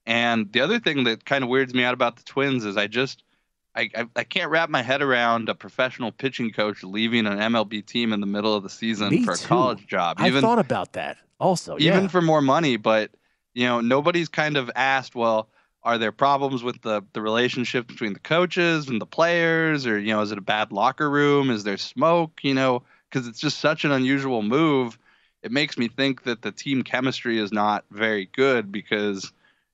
And 0.05 0.51
the 0.51 0.61
other 0.61 0.79
thing 0.79 1.05
that 1.05 1.25
kind 1.25 1.43
of 1.43 1.49
weirds 1.49 1.73
me 1.73 1.83
out 1.83 1.93
about 1.93 2.17
the 2.17 2.23
Twins 2.23 2.65
is 2.65 2.77
I 2.77 2.87
just 2.87 3.23
I, 3.75 3.89
I, 3.95 4.05
I 4.15 4.23
can't 4.23 4.51
wrap 4.51 4.69
my 4.69 4.81
head 4.81 5.01
around 5.01 5.49
a 5.49 5.55
professional 5.55 6.11
pitching 6.11 6.51
coach 6.51 6.83
leaving 6.83 7.25
an 7.25 7.39
MLB 7.39 7.85
team 7.85 8.13
in 8.13 8.19
the 8.19 8.27
middle 8.27 8.55
of 8.55 8.63
the 8.63 8.69
season 8.69 9.09
Me 9.09 9.23
for 9.23 9.33
a 9.33 9.37
college 9.37 9.87
job. 9.87 10.17
I 10.19 10.29
thought 10.39 10.59
about 10.59 10.93
that 10.93 11.17
also. 11.39 11.77
even 11.79 12.03
yeah. 12.03 12.07
for 12.07 12.21
more 12.21 12.41
money, 12.41 12.77
but 12.77 13.11
you 13.53 13.65
know 13.65 13.81
nobody's 13.81 14.29
kind 14.29 14.57
of 14.57 14.69
asked, 14.75 15.15
well, 15.15 15.49
are 15.83 15.97
there 15.97 16.11
problems 16.11 16.63
with 16.63 16.81
the 16.81 17.03
the 17.13 17.21
relationship 17.21 17.87
between 17.87 18.13
the 18.13 18.19
coaches 18.19 18.89
and 18.89 19.01
the 19.01 19.05
players, 19.05 19.87
or 19.87 19.99
you 19.99 20.13
know, 20.13 20.21
is 20.21 20.31
it 20.31 20.37
a 20.37 20.41
bad 20.41 20.71
locker 20.71 21.09
room? 21.09 21.49
Is 21.49 21.63
there 21.63 21.77
smoke? 21.77 22.39
You 22.43 22.53
know, 22.53 22.83
because 23.09 23.27
it's 23.27 23.39
just 23.39 23.59
such 23.59 23.85
an 23.85 23.91
unusual 23.91 24.43
move. 24.43 24.99
It 25.41 25.51
makes 25.51 25.77
me 25.77 25.87
think 25.89 26.23
that 26.23 26.41
the 26.41 26.51
team 26.51 26.83
chemistry 26.83 27.37
is 27.37 27.51
not 27.51 27.83
very 27.91 28.29
good 28.33 28.71
because 28.71 29.33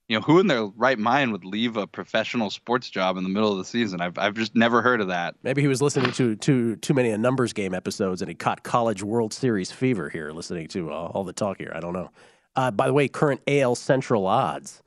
you 0.09 0.17
know, 0.17 0.21
who 0.21 0.39
in 0.39 0.47
their 0.47 0.65
right 0.65 0.97
mind 0.97 1.31
would 1.31 1.45
leave 1.45 1.77
a 1.77 1.85
professional 1.85 2.49
sports 2.49 2.89
job 2.89 3.15
in 3.15 3.23
the 3.23 3.29
middle 3.29 3.51
of 3.51 3.59
the 3.59 3.63
season? 3.63 4.01
I've, 4.01 4.17
I've 4.17 4.33
just 4.33 4.55
never 4.55 4.81
heard 4.81 5.01
of 5.01 5.07
that. 5.07 5.35
Maybe 5.43 5.61
he 5.61 5.67
was 5.67 5.83
listening 5.83 6.11
to 6.13 6.35
too 6.35 6.75
too 6.77 6.95
many 6.95 7.15
numbers 7.15 7.53
game 7.53 7.75
episodes 7.75 8.21
and 8.23 8.27
he 8.27 8.35
caught 8.35 8.63
college 8.63 9.03
World 9.03 9.33
Series 9.33 9.71
fever 9.71 10.09
here, 10.09 10.31
listening 10.31 10.67
to 10.69 10.91
uh, 10.91 10.95
all 10.95 11.23
the 11.23 11.31
talk 11.31 11.59
here. 11.59 11.71
I 11.75 11.79
don't 11.79 11.93
know. 11.93 12.09
Uh, 12.55 12.71
by 12.71 12.87
the 12.87 12.93
way, 12.93 13.07
current 13.07 13.41
AL 13.47 13.75
Central 13.75 14.25
odds: 14.25 14.81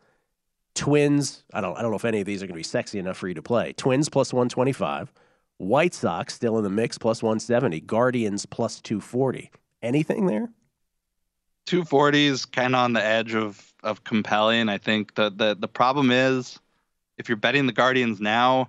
Twins. 0.74 1.44
I 1.54 1.60
don't 1.60 1.78
I 1.78 1.82
don't 1.82 1.92
know 1.92 1.96
if 1.96 2.04
any 2.04 2.20
of 2.20 2.26
these 2.26 2.42
are 2.42 2.46
going 2.46 2.54
to 2.54 2.58
be 2.58 2.64
sexy 2.64 2.98
enough 2.98 3.16
for 3.16 3.28
you 3.28 3.34
to 3.34 3.42
play. 3.42 3.72
Twins 3.74 4.08
plus 4.08 4.32
one 4.32 4.48
twenty 4.48 4.72
five. 4.72 5.12
White 5.58 5.94
Sox 5.94 6.34
still 6.34 6.58
in 6.58 6.64
the 6.64 6.70
mix 6.70 6.98
plus 6.98 7.22
one 7.22 7.38
seventy. 7.38 7.80
Guardians 7.80 8.44
plus 8.44 8.80
two 8.80 9.00
forty. 9.00 9.52
Anything 9.82 10.26
there? 10.26 10.50
240 11.66 12.26
is 12.26 12.44
kind 12.44 12.74
of 12.74 12.80
on 12.80 12.92
the 12.92 13.04
edge 13.04 13.34
of 13.36 13.71
of 13.82 14.04
compelling. 14.04 14.68
I 14.68 14.78
think 14.78 15.14
the 15.14 15.30
the 15.30 15.56
the 15.58 15.68
problem 15.68 16.10
is 16.10 16.58
if 17.18 17.28
you're 17.28 17.36
betting 17.36 17.66
the 17.66 17.72
Guardians 17.72 18.20
now, 18.20 18.68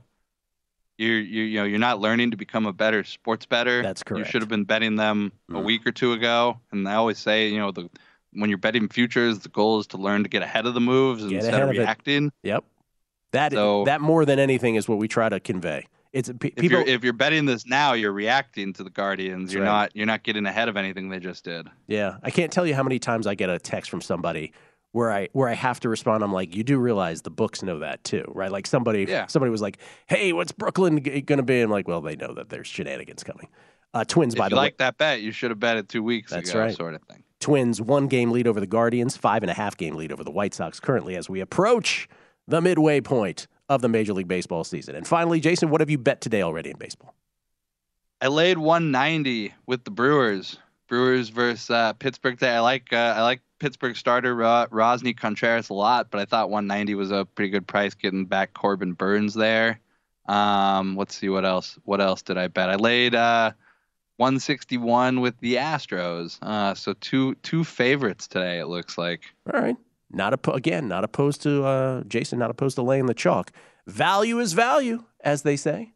you're 0.97 1.19
you 1.19 1.43
you 1.43 1.59
know 1.59 1.65
you're 1.65 1.79
not 1.79 1.99
learning 1.99 2.31
to 2.31 2.37
become 2.37 2.65
a 2.65 2.73
better 2.73 3.03
sports 3.03 3.45
better. 3.45 3.81
That's 3.81 4.03
correct. 4.03 4.25
You 4.25 4.31
should 4.31 4.41
have 4.41 4.49
been 4.49 4.63
betting 4.65 4.95
them 4.95 5.31
Mm. 5.49 5.59
a 5.59 5.61
week 5.61 5.85
or 5.85 5.91
two 5.91 6.13
ago. 6.13 6.59
And 6.71 6.87
I 6.87 6.95
always 6.95 7.17
say, 7.19 7.47
you 7.49 7.57
know, 7.59 7.71
the 7.71 7.89
when 8.33 8.49
you're 8.49 8.57
betting 8.57 8.87
futures, 8.89 9.39
the 9.39 9.49
goal 9.49 9.79
is 9.79 9.87
to 9.87 9.97
learn 9.97 10.23
to 10.23 10.29
get 10.29 10.41
ahead 10.41 10.65
of 10.65 10.73
the 10.73 10.81
moves 10.81 11.23
Get 11.23 11.33
instead 11.33 11.61
of 11.61 11.69
of 11.69 11.75
it. 11.75 11.79
reacting. 11.79 12.31
Yep. 12.43 12.63
That 13.31 13.51
So- 13.51 13.83
that 13.85 14.01
more 14.01 14.25
than 14.25 14.39
anything 14.39 14.75
is 14.75 14.87
what 14.87 14.97
we 14.97 15.07
try 15.07 15.29
to 15.29 15.39
convey. 15.39 15.85
It's 16.11 16.29
If 16.29 16.37
people. 16.39 16.63
you're 16.69 16.81
if 16.81 17.03
you're 17.03 17.11
betting 17.13 17.45
this 17.45 17.65
now, 17.65 17.93
you're 17.93 18.11
reacting 18.11 18.71
to 18.73 18.83
the 18.83 18.91
Guardians. 18.91 19.51
You're 19.51 19.63
right. 19.63 19.67
not 19.69 19.95
you're 19.95 20.05
not 20.05 20.21
getting 20.21 20.45
ahead 20.45 20.69
of 20.69 20.77
anything 20.77 21.09
they 21.09 21.19
just 21.19 21.43
did. 21.43 21.67
Yeah, 21.87 22.17
I 22.21 22.29
can't 22.29 22.51
tell 22.51 22.67
you 22.67 22.75
how 22.75 22.83
many 22.83 22.99
times 22.99 23.25
I 23.25 23.33
get 23.33 23.49
a 23.49 23.57
text 23.57 23.89
from 23.89 24.01
somebody 24.01 24.53
where 24.93 25.11
I 25.11 25.27
where 25.33 25.49
I 25.49 25.53
have 25.53 25.79
to 25.81 25.89
respond. 25.89 26.23
I'm 26.23 26.31
like, 26.31 26.55
you 26.55 26.63
do 26.63 26.77
realize 26.79 27.23
the 27.23 27.29
books 27.29 27.61
know 27.61 27.79
that 27.79 28.03
too, 28.03 28.23
right? 28.33 28.51
Like 28.51 28.65
somebody 28.65 29.05
Yeah. 29.07 29.25
somebody 29.27 29.51
was 29.51 29.61
like, 29.61 29.79
hey, 30.07 30.31
what's 30.31 30.51
Brooklyn 30.53 30.95
going 30.97 31.25
to 31.25 31.43
be? 31.43 31.59
I'm 31.59 31.69
like, 31.69 31.87
well, 31.87 31.99
they 31.99 32.15
know 32.15 32.33
that 32.35 32.49
there's 32.49 32.67
shenanigans 32.67 33.23
coming. 33.23 33.49
Uh, 33.93 34.03
twins, 34.05 34.33
If 34.33 34.37
by 34.39 34.49
the 34.49 34.55
like 34.55 34.61
way, 34.61 34.65
like 34.67 34.77
that 34.77 34.97
bet, 34.97 35.21
you 35.21 35.31
should 35.31 35.51
have 35.51 35.59
bet 35.59 35.77
it 35.77 35.89
two 35.89 36.01
weeks 36.01 36.31
That's 36.31 36.49
ago, 36.49 36.59
right. 36.59 36.75
sort 36.75 36.93
of 36.95 37.01
thing. 37.03 37.23
Twins 37.39 37.81
one 37.81 38.07
game 38.07 38.31
lead 38.31 38.47
over 38.47 38.59
the 38.59 38.65
Guardians, 38.67 39.17
five 39.17 39.43
and 39.43 39.49
a 39.51 39.53
half 39.53 39.75
game 39.75 39.95
lead 39.95 40.11
over 40.11 40.23
the 40.23 40.31
White 40.31 40.53
Sox 40.53 40.79
currently 40.79 41.15
as 41.15 41.29
we 41.29 41.41
approach 41.41 42.07
the 42.47 42.61
midway 42.61 43.01
point 43.01 43.47
of 43.69 43.81
the 43.81 43.89
Major 43.89 44.13
League 44.13 44.27
Baseball 44.27 44.63
season. 44.63 44.95
And 44.95 45.05
finally, 45.07 45.39
Jason, 45.39 45.69
what 45.69 45.81
have 45.81 45.89
you 45.89 45.97
bet 45.97 46.21
today 46.21 46.41
already 46.41 46.69
in 46.69 46.77
baseball? 46.77 47.13
I 48.21 48.27
laid 48.27 48.57
190 48.57 49.53
with 49.65 49.83
the 49.83 49.91
Brewers. 49.91 50.57
Brewers 50.87 51.29
versus 51.29 51.69
uh, 51.69 51.93
Pittsburgh. 51.93 52.35
Today. 52.35 52.51
I 52.51 52.59
like 52.59 52.93
uh, 52.93 53.13
I 53.17 53.21
like 53.23 53.41
Pittsburgh 53.63 53.95
starter 53.95 54.35
Ro- 54.35 54.67
Roansy 54.71 55.15
Contreras 55.15 55.69
a 55.69 55.73
lot, 55.73 56.11
but 56.11 56.19
I 56.19 56.25
thought 56.25 56.49
190 56.49 56.95
was 56.95 57.11
a 57.11 57.23
pretty 57.23 57.49
good 57.49 57.65
price 57.65 57.93
getting 57.93 58.25
back 58.25 58.53
Corbin 58.53 58.91
Burnes 58.91 59.33
there. 59.33 59.79
Um, 60.27 60.97
let's 60.97 61.15
see 61.15 61.29
what 61.29 61.45
else. 61.45 61.79
What 61.85 62.01
else 62.01 62.21
did 62.21 62.37
I 62.37 62.49
bet? 62.49 62.69
I 62.69 62.75
laid 62.75 63.15
uh, 63.15 63.51
161 64.17 65.21
with 65.21 65.39
the 65.39 65.55
Astros. 65.55 66.39
Uh, 66.41 66.73
so 66.75 66.91
two 66.99 67.35
two 67.35 67.63
favorites 67.63 68.27
today. 68.27 68.59
It 68.59 68.67
looks 68.67 68.97
like. 68.97 69.21
All 69.53 69.57
right. 69.57 69.77
Not 70.11 70.33
oppo- 70.33 70.55
again, 70.55 70.89
not 70.89 71.05
opposed 71.05 71.41
to 71.43 71.63
uh, 71.63 72.03
Jason, 72.03 72.39
not 72.39 72.51
opposed 72.51 72.75
to 72.75 72.81
laying 72.81 73.05
the 73.05 73.13
chalk. 73.13 73.53
Value 73.87 74.39
is 74.39 74.51
value, 74.51 75.05
as 75.21 75.43
they 75.43 75.55
say. 75.55 75.93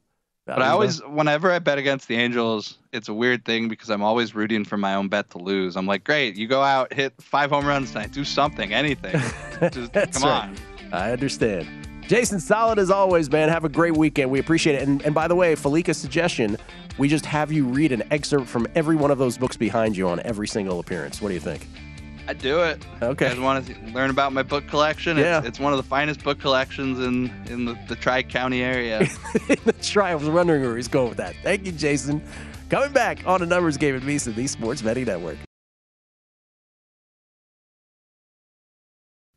But 0.56 0.62
I 0.62 0.70
always, 0.70 1.04
whenever 1.04 1.52
I 1.52 1.60
bet 1.60 1.78
against 1.78 2.08
the 2.08 2.16
Angels, 2.16 2.78
it's 2.94 3.10
a 3.10 3.14
weird 3.14 3.44
thing 3.44 3.68
because 3.68 3.90
I'm 3.90 4.02
always 4.02 4.34
rooting 4.34 4.64
for 4.64 4.78
my 4.78 4.96
own 4.96 5.10
bet 5.10 5.30
to 5.32 5.38
lose. 5.38 5.76
I'm 5.76 5.86
like, 5.86 6.06
great, 6.06 6.38
you 6.38 6.48
go 6.48 6.62
out, 6.62 6.94
hit 6.94 7.14
five 7.22 7.50
home 7.50 7.66
runs 7.66 7.92
tonight, 7.92 8.14
do 8.14 8.24
something, 8.24 8.74
anything. 8.74 9.12
Just 9.72 9.94
come 9.94 10.24
right. 10.24 10.50
on. 10.50 10.58
I 10.94 11.12
understand. 11.12 11.68
Jason, 12.04 12.40
solid 12.40 12.80
as 12.80 12.90
always, 12.90 13.30
man. 13.30 13.50
Have 13.50 13.66
a 13.66 13.70
great 13.70 13.98
weekend. 13.98 14.32
We 14.32 14.40
appreciate 14.40 14.76
it. 14.76 14.88
And, 14.88 15.02
and 15.02 15.14
by 15.14 15.28
the 15.28 15.36
way, 15.36 15.56
Fallica's 15.56 15.98
suggestion, 15.98 16.56
we 16.98 17.10
just 17.10 17.26
have 17.26 17.52
you 17.52 17.66
read 17.66 17.92
an 17.92 18.02
excerpt 18.12 18.48
from 18.48 18.66
every 18.76 18.96
one 18.96 19.12
of 19.12 19.18
those 19.18 19.38
books 19.38 19.58
behind 19.58 19.98
you 19.98 20.08
on 20.08 20.22
every 20.22 20.48
single 20.48 20.80
appearance. 20.80 21.22
What 21.22 21.28
do 21.28 21.34
you 21.34 21.42
think? 21.42 21.68
I 22.28 22.34
do 22.34 22.62
it. 22.62 22.86
Okay. 23.02 23.26
You 23.26 23.32
guys 23.36 23.40
want 23.40 23.66
to 23.66 23.76
learn 23.94 24.10
about 24.10 24.34
my 24.34 24.44
book 24.44 24.68
collection? 24.68 25.18
Yeah. 25.18 25.40
It's, 25.40 25.48
it's 25.48 25.60
one 25.60 25.72
of 25.72 25.78
the 25.78 25.84
finest 25.84 26.24
book 26.24 26.40
collections 26.40 27.00
in, 27.00 27.32
in 27.52 27.66
the, 27.66 27.78
the 27.88 27.96
Tri 28.02 28.24
County 28.24 28.62
area. 28.62 29.08
Let's 29.66 29.90
try. 29.90 30.12
I 30.12 30.16
was 30.16 30.30
wondering 30.30 30.62
where 30.62 30.76
he's 30.76 30.88
going 30.88 31.10
with 31.10 31.18
that. 31.18 31.36
Thank 31.42 31.66
you, 31.66 31.72
Jason. 31.72 32.22
Coming 32.70 32.92
back 32.92 33.26
on 33.26 33.42
a 33.42 33.46
numbers 33.46 33.78
game 33.78 33.96
at 33.96 34.02
VSIN, 34.02 34.36
the 34.36 34.46
Sports 34.48 34.82
Betting 34.82 35.06
Network. 35.06 35.38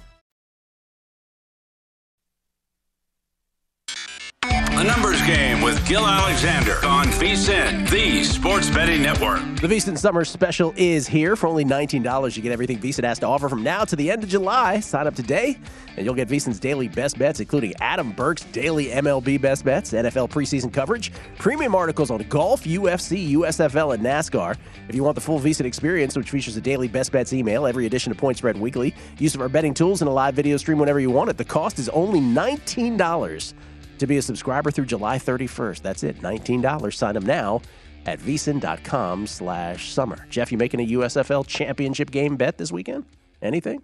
The 4.81 4.87
Numbers 4.87 5.21
Game 5.27 5.61
with 5.61 5.87
Gill 5.87 6.07
Alexander 6.07 6.83
on 6.83 7.05
VSIN, 7.05 7.87
the 7.91 8.23
Sports 8.23 8.67
Betting 8.71 9.03
Network. 9.03 9.39
The 9.57 9.67
VSiN 9.67 9.95
Summer 9.95 10.25
Special 10.25 10.73
is 10.75 11.07
here. 11.07 11.35
For 11.35 11.45
only 11.45 11.63
$19, 11.63 12.35
you 12.35 12.41
get 12.41 12.51
everything 12.51 12.79
VSiN 12.79 13.03
has 13.03 13.19
to 13.19 13.27
offer 13.27 13.47
from 13.47 13.61
now 13.61 13.85
to 13.85 13.95
the 13.95 14.09
end 14.09 14.23
of 14.23 14.29
July. 14.29 14.79
Sign 14.79 15.05
up 15.05 15.13
today, 15.13 15.59
and 15.97 16.03
you'll 16.03 16.15
get 16.15 16.27
VSiN's 16.27 16.59
daily 16.59 16.87
best 16.87 17.19
bets, 17.19 17.39
including 17.39 17.75
Adam 17.79 18.11
Burke's 18.11 18.43
daily 18.45 18.87
MLB 18.87 19.39
best 19.39 19.63
bets, 19.63 19.93
NFL 19.93 20.31
preseason 20.31 20.73
coverage, 20.73 21.11
premium 21.37 21.75
articles 21.75 22.09
on 22.09 22.23
golf, 22.23 22.63
UFC, 22.63 23.33
USFL, 23.33 23.93
and 23.93 24.03
NASCAR. 24.03 24.57
If 24.89 24.95
you 24.95 25.03
want 25.03 25.13
the 25.13 25.21
full 25.21 25.39
VSiN 25.39 25.65
experience, 25.65 26.17
which 26.17 26.31
features 26.31 26.57
a 26.57 26.61
daily 26.61 26.87
best 26.87 27.11
bets 27.11 27.33
email, 27.33 27.67
every 27.67 27.85
edition 27.85 28.11
of 28.11 28.17
Point 28.17 28.39
Spread 28.39 28.59
Weekly, 28.59 28.95
use 29.19 29.35
of 29.35 29.41
our 29.41 29.49
betting 29.49 29.75
tools, 29.75 30.01
and 30.01 30.09
a 30.09 30.11
live 30.11 30.33
video 30.33 30.57
stream 30.57 30.79
whenever 30.79 30.99
you 30.99 31.11
want 31.11 31.29
it, 31.29 31.37
the 31.37 31.45
cost 31.45 31.77
is 31.77 31.87
only 31.89 32.19
$19 32.19 33.53
to 34.01 34.07
be 34.07 34.17
a 34.17 34.21
subscriber 34.21 34.69
through 34.71 34.85
July 34.85 35.17
31st. 35.17 35.81
That's 35.81 36.03
it, 36.03 36.19
$19. 36.21 36.93
Sign 36.93 37.17
up 37.17 37.23
now 37.23 37.61
at 38.05 38.19
vsin.com 38.19 39.27
slash 39.27 39.91
summer. 39.91 40.25
Jeff, 40.29 40.51
you 40.51 40.57
making 40.57 40.79
a 40.81 40.87
USFL 40.87 41.45
championship 41.47 42.11
game 42.11 42.35
bet 42.35 42.57
this 42.57 42.71
weekend? 42.71 43.05
Anything? 43.41 43.81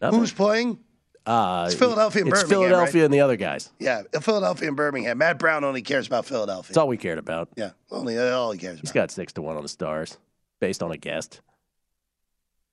Nothing? 0.00 0.18
Who's 0.20 0.32
playing? 0.32 0.78
Uh, 1.26 1.64
It's 1.66 1.74
Philadelphia 1.74 2.22
and 2.22 2.30
It's 2.32 2.42
Birmingham, 2.42 2.68
Philadelphia 2.68 3.00
right? 3.02 3.04
and 3.06 3.14
the 3.14 3.20
other 3.20 3.36
guys. 3.36 3.70
Yeah, 3.78 4.02
Philadelphia 4.20 4.68
and 4.68 4.76
Birmingham. 4.76 5.16
Matt 5.18 5.38
Brown 5.38 5.64
only 5.64 5.80
cares 5.80 6.06
about 6.06 6.26
Philadelphia. 6.26 6.68
That's 6.68 6.76
all 6.76 6.88
we 6.88 6.98
cared 6.98 7.18
about. 7.18 7.48
Yeah, 7.56 7.70
only 7.90 8.18
all 8.18 8.52
he 8.52 8.58
cares 8.58 8.80
He's 8.80 8.90
about. 8.90 9.02
got 9.04 9.10
six 9.10 9.32
to 9.34 9.42
one 9.42 9.56
on 9.56 9.62
the 9.62 9.68
stars 9.70 10.18
based 10.60 10.82
on 10.82 10.92
a 10.92 10.98
guest. 10.98 11.40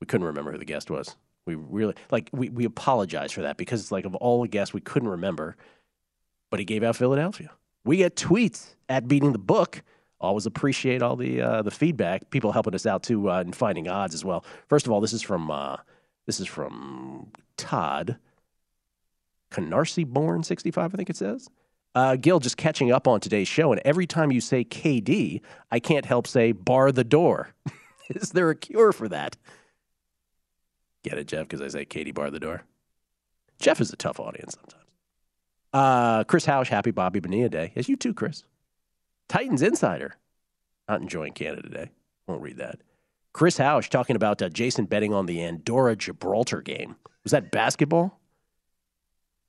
We 0.02 0.08
couldn't 0.08 0.28
remember 0.28 0.52
who 0.52 0.58
the 0.58 0.66
guest 0.66 0.90
was. 0.90 1.16
We 1.46 1.56
really 1.56 1.96
like 2.12 2.30
we, 2.34 2.50
we 2.50 2.66
apologize 2.66 3.32
for 3.32 3.42
that 3.44 3.56
because 3.58 3.80
it's 3.82 3.92
like 3.92 4.06
of 4.06 4.16
all 4.16 4.42
the 4.42 4.48
guests 4.48 4.74
we 4.74 4.82
couldn't 4.82 5.10
remember, 5.10 5.56
but 6.52 6.60
he 6.60 6.66
gave 6.66 6.84
out 6.84 6.96
Philadelphia. 6.96 7.50
We 7.84 7.98
get 7.98 8.16
tweets 8.16 8.76
at 8.88 9.08
beating 9.08 9.32
the 9.32 9.40
book. 9.40 9.82
Always 10.20 10.46
appreciate 10.46 11.02
all 11.02 11.16
the 11.16 11.42
uh, 11.42 11.62
the 11.64 11.72
feedback. 11.72 12.30
People 12.30 12.52
helping 12.52 12.76
us 12.76 12.86
out 12.86 13.02
too 13.02 13.32
uh, 13.32 13.42
in 13.42 13.54
finding 13.54 13.88
odds 13.88 14.14
as 14.14 14.24
well. 14.24 14.46
First 14.68 14.86
of 14.86 14.92
all, 14.92 15.02
this 15.02 15.14
is 15.14 15.24
from 15.24 15.50
uh, 15.50 15.78
this 16.28 16.40
is 16.40 16.46
from 16.48 17.32
Todd 17.58 18.18
Canarsie 19.52 20.06
born 20.06 20.44
sixty 20.44 20.70
five. 20.70 20.94
I 20.94 20.98
think 20.98 21.10
it 21.10 21.18
says. 21.18 21.50
Uh, 21.96 22.16
Gill, 22.16 22.40
just 22.40 22.56
catching 22.56 22.92
up 22.92 23.08
on 23.08 23.20
today's 23.20 23.50
show, 23.50 23.72
and 23.74 23.82
every 23.84 24.06
time 24.06 24.32
you 24.32 24.40
say 24.40 24.64
KD, 24.64 25.42
I 25.72 25.80
can't 25.80 26.06
help 26.06 26.26
say 26.26 26.52
bar 26.54 26.92
the 26.92 27.04
door. 27.04 27.54
Is 28.10 28.32
there 28.32 28.50
a 28.50 28.56
cure 28.56 28.94
for 28.94 29.10
that? 29.10 29.36
Get 31.04 31.18
it, 31.18 31.28
Jeff? 31.28 31.48
Because 31.48 31.62
I 31.62 31.68
say 31.68 31.86
Katie 31.86 32.12
bar 32.12 32.30
the 32.30 32.40
door. 32.40 32.64
Jeff 33.60 33.80
is 33.80 33.92
a 33.92 33.96
tough 33.96 34.20
audience 34.20 34.56
sometimes. 34.56 34.81
Uh, 35.74 36.24
Chris 36.26 36.46
Housh, 36.46 36.68
happy 36.68 36.92
Bobby 36.92 37.20
Bonilla 37.20 37.50
Day. 37.50 37.72
Yes, 37.76 37.88
you 37.88 37.96
too, 37.96 38.14
Chris. 38.14 38.44
Titans 39.30 39.62
Insider, 39.62 40.16
not 40.90 41.02
enjoying 41.02 41.34
Canada 41.34 41.70
Day. 41.70 41.92
Won't 42.28 42.42
read 42.42 42.58
that. 42.58 42.80
Chris 43.34 43.58
Housh 43.58 43.90
talking 43.90 44.16
about 44.16 44.42
uh, 44.42 44.50
Jason 44.50 44.86
betting 44.86 45.14
on 45.14 45.26
the 45.26 45.42
Andorra 45.42 45.96
Gibraltar 45.96 46.62
game. 46.62 46.96
Was 47.24 47.32
that 47.32 47.52
basketball? 47.52 48.20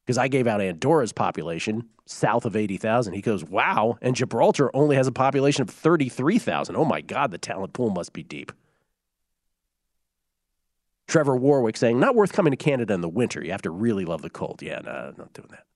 Because 0.05 0.19
I 0.19 0.29
gave 0.29 0.47
out 0.47 0.61
Andorra's 0.61 1.13
population 1.13 1.89
south 2.07 2.45
of 2.45 2.57
80,000. 2.57 3.15
He 3.15 3.21
goes, 3.21 3.45
wow. 3.45 3.99
And 4.03 4.17
Gibraltar 4.17 4.75
only 4.75 4.97
has 4.97 5.07
a 5.07 5.13
population 5.13 5.63
of 5.63 5.71
33,000. 5.71 6.77
Oh 6.77 6.85
my 6.85 7.01
God, 7.01 7.31
the 7.31 7.39
talent 7.39 7.73
pool 7.73 7.91
must 7.91 8.13
be 8.13 8.23
deep. 8.23 8.53
Trevor 11.07 11.37
Warwick 11.37 11.77
saying, 11.77 12.01
not 12.01 12.15
worth 12.15 12.33
coming 12.33 12.53
to 12.53 12.57
Canada 12.57 12.95
in 12.95 13.01
the 13.01 13.09
winter. 13.09 13.45
You 13.45 13.53
have 13.53 13.63
to 13.63 13.71
really 13.71 14.05
love 14.05 14.23
the 14.23 14.31
cold. 14.31 14.63
Yeah, 14.63 14.81
no, 14.85 15.13
not 15.17 15.33
doing 15.33 15.49
that. 15.51 15.67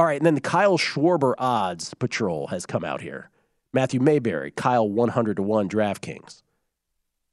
All 0.00 0.06
right, 0.06 0.16
and 0.16 0.24
then 0.24 0.34
the 0.34 0.40
Kyle 0.40 0.78
Schwarber 0.78 1.34
odds 1.36 1.92
patrol 1.92 2.46
has 2.46 2.64
come 2.64 2.86
out 2.86 3.02
here. 3.02 3.28
Matthew 3.74 4.00
Mayberry, 4.00 4.50
Kyle 4.50 4.88
100 4.88 5.36
to 5.36 5.42
1 5.42 5.68
DraftKings. 5.68 6.40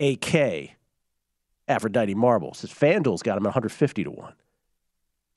AK, 0.01 0.71
Aphrodite 1.69 2.13
Marble 2.13 2.53
says 2.53 2.69
FanDuel's 2.69 3.23
got 3.23 3.38
him 3.38 3.45
150 3.45 4.03
to 4.03 4.12
1. 4.12 4.34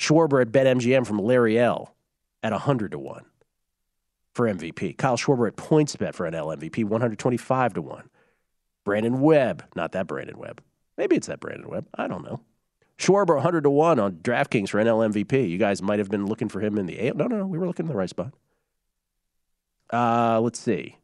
Schwarber 0.01 0.43
at 0.43 0.51
BetMGM 0.51 1.07
from 1.07 1.21
Larry 1.21 1.57
L 1.57 1.95
at 2.43 2.51
100 2.51 2.91
to 2.91 2.99
1 2.99 3.25
for 4.35 4.53
MVP. 4.53 4.99
Kyle 4.99 5.17
Schwarber 5.17 5.47
at 5.47 5.55
PointsBet 5.55 6.17
for 6.17 6.29
NL 6.29 6.59
MVP, 6.59 6.83
125 6.83 7.75
to 7.75 7.81
1. 7.81 8.11
Brandon 8.85 9.21
Webb, 9.21 9.63
not 9.77 9.93
that 9.93 10.09
Brandon 10.09 10.37
Webb. 10.37 10.61
Maybe 10.99 11.15
it's 11.15 11.29
that 11.29 11.39
Brandon 11.39 11.69
Webb. 11.69 11.87
I 11.95 12.09
don't 12.09 12.25
know. 12.25 12.41
Schwarber 13.01 13.37
100 13.37 13.63
to 13.63 13.71
1 13.71 13.99
on 13.99 14.13
DraftKings 14.17 14.69
for 14.69 14.79
NL 14.79 15.11
MVP. 15.11 15.49
You 15.49 15.57
guys 15.57 15.81
might 15.81 15.99
have 15.99 16.11
been 16.11 16.27
looking 16.27 16.51
for 16.51 16.61
him 16.61 16.77
in 16.77 16.85
the 16.85 16.99
A. 16.99 17.15
No, 17.15 17.27
no, 17.27 17.39
no. 17.39 17.47
We 17.47 17.57
were 17.57 17.67
looking 17.67 17.87
in 17.87 17.91
the 17.91 17.97
right 17.97 18.11
spot. 18.11 18.35
Uh, 19.91 20.39
let's 20.41 20.59
see. 20.59 20.99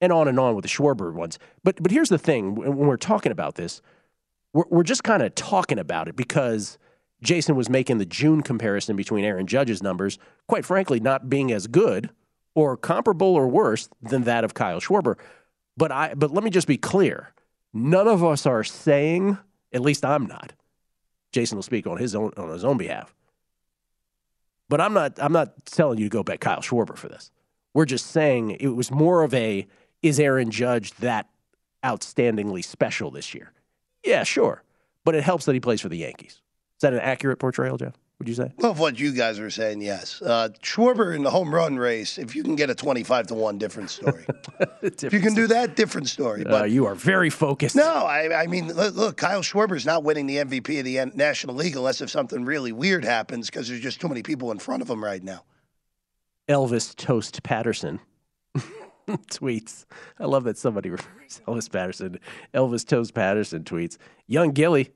And 0.00 0.12
on 0.12 0.28
and 0.28 0.38
on 0.38 0.54
with 0.54 0.64
the 0.64 0.68
Schwarber 0.68 1.12
ones. 1.12 1.38
But 1.64 1.82
but 1.82 1.90
here's 1.90 2.10
the 2.10 2.18
thing 2.18 2.54
when 2.54 2.76
we're 2.76 2.98
talking 2.98 3.32
about 3.32 3.54
this, 3.54 3.80
we're, 4.52 4.66
we're 4.68 4.82
just 4.82 5.02
kind 5.02 5.22
of 5.22 5.34
talking 5.34 5.78
about 5.78 6.06
it 6.06 6.16
because 6.16 6.76
Jason 7.22 7.56
was 7.56 7.70
making 7.70 7.96
the 7.98 8.06
June 8.06 8.42
comparison 8.42 8.94
between 8.94 9.24
Aaron 9.24 9.46
Judge's 9.46 9.82
numbers, 9.82 10.18
quite 10.46 10.66
frankly, 10.66 11.00
not 11.00 11.30
being 11.30 11.50
as 11.50 11.66
good 11.66 12.10
or 12.54 12.76
comparable 12.76 13.34
or 13.34 13.48
worse 13.48 13.88
than 14.02 14.22
that 14.24 14.44
of 14.44 14.54
Kyle 14.54 14.80
Schwarber. 14.80 15.16
But 15.78 15.90
I 15.90 16.12
but 16.14 16.30
let 16.30 16.44
me 16.44 16.50
just 16.50 16.68
be 16.68 16.76
clear. 16.76 17.32
None 17.72 18.06
of 18.06 18.22
us 18.22 18.44
are 18.44 18.62
saying, 18.62 19.38
at 19.72 19.80
least 19.80 20.04
I'm 20.04 20.26
not. 20.26 20.52
Jason 21.32 21.56
will 21.56 21.62
speak 21.62 21.86
on 21.86 21.98
his 21.98 22.14
own 22.14 22.32
on 22.36 22.48
his 22.50 22.64
own 22.64 22.76
behalf. 22.76 23.14
But 24.68 24.80
I'm 24.80 24.92
not 24.92 25.18
I'm 25.18 25.32
not 25.32 25.64
telling 25.66 25.98
you 25.98 26.06
to 26.06 26.10
go 26.10 26.22
bet 26.22 26.40
Kyle 26.40 26.60
Schwarber 26.60 26.96
for 26.96 27.08
this. 27.08 27.30
We're 27.74 27.84
just 27.84 28.06
saying 28.06 28.52
it 28.52 28.68
was 28.68 28.90
more 28.90 29.22
of 29.22 29.32
a 29.34 29.66
is 30.02 30.20
Aaron 30.20 30.50
Judge 30.50 30.94
that 30.94 31.28
outstandingly 31.84 32.64
special 32.64 33.10
this 33.10 33.34
year? 33.34 33.52
Yeah, 34.04 34.24
sure. 34.24 34.62
But 35.04 35.14
it 35.14 35.24
helps 35.24 35.44
that 35.46 35.54
he 35.54 35.60
plays 35.60 35.80
for 35.80 35.88
the 35.88 35.98
Yankees. 35.98 36.32
Is 36.32 36.82
that 36.82 36.92
an 36.92 37.00
accurate 37.00 37.38
portrayal, 37.38 37.76
Jeff? 37.76 37.94
Would 38.18 38.28
you 38.28 38.34
say? 38.34 38.52
Well, 38.56 38.72
of 38.72 38.80
what 38.80 38.98
you 38.98 39.12
guys 39.12 39.38
are 39.38 39.48
saying, 39.48 39.80
yes. 39.80 40.20
Uh, 40.20 40.48
Schwarber 40.60 41.14
in 41.14 41.22
the 41.22 41.30
home 41.30 41.54
run 41.54 41.76
race, 41.76 42.18
if 42.18 42.34
you 42.34 42.42
can 42.42 42.56
get 42.56 42.68
a 42.68 42.74
25 42.74 43.28
to 43.28 43.34
1, 43.34 43.58
different 43.58 43.90
story. 43.90 44.26
if 44.82 45.12
you 45.12 45.20
can 45.20 45.34
do 45.34 45.46
that, 45.46 45.76
different 45.76 46.08
story. 46.08 46.42
But 46.42 46.62
uh, 46.62 46.64
you 46.64 46.86
are 46.86 46.96
very 46.96 47.30
focused. 47.30 47.76
No, 47.76 47.84
I, 47.84 48.42
I 48.42 48.46
mean, 48.48 48.72
look, 48.72 48.96
look, 48.96 49.16
Kyle 49.16 49.42
Schwarber's 49.42 49.86
not 49.86 50.02
winning 50.02 50.26
the 50.26 50.38
MVP 50.38 50.80
of 50.80 50.84
the 50.84 51.16
National 51.16 51.54
League 51.54 51.76
unless 51.76 52.00
if 52.00 52.10
something 52.10 52.44
really 52.44 52.72
weird 52.72 53.04
happens 53.04 53.48
because 53.50 53.68
there's 53.68 53.80
just 53.80 54.00
too 54.00 54.08
many 54.08 54.24
people 54.24 54.50
in 54.50 54.58
front 54.58 54.82
of 54.82 54.90
him 54.90 55.02
right 55.02 55.22
now. 55.22 55.44
Elvis 56.48 56.96
Toast 56.96 57.42
Patterson 57.44 58.00
tweets. 59.06 59.84
I 60.18 60.24
love 60.24 60.44
that 60.44 60.58
somebody 60.58 60.90
refers 60.90 61.40
Elvis 61.46 61.70
Patterson. 61.70 62.18
Elvis 62.52 62.86
Toast 62.86 63.14
Patterson 63.14 63.62
tweets. 63.62 63.96
Young 64.26 64.50
Gilly 64.52 64.90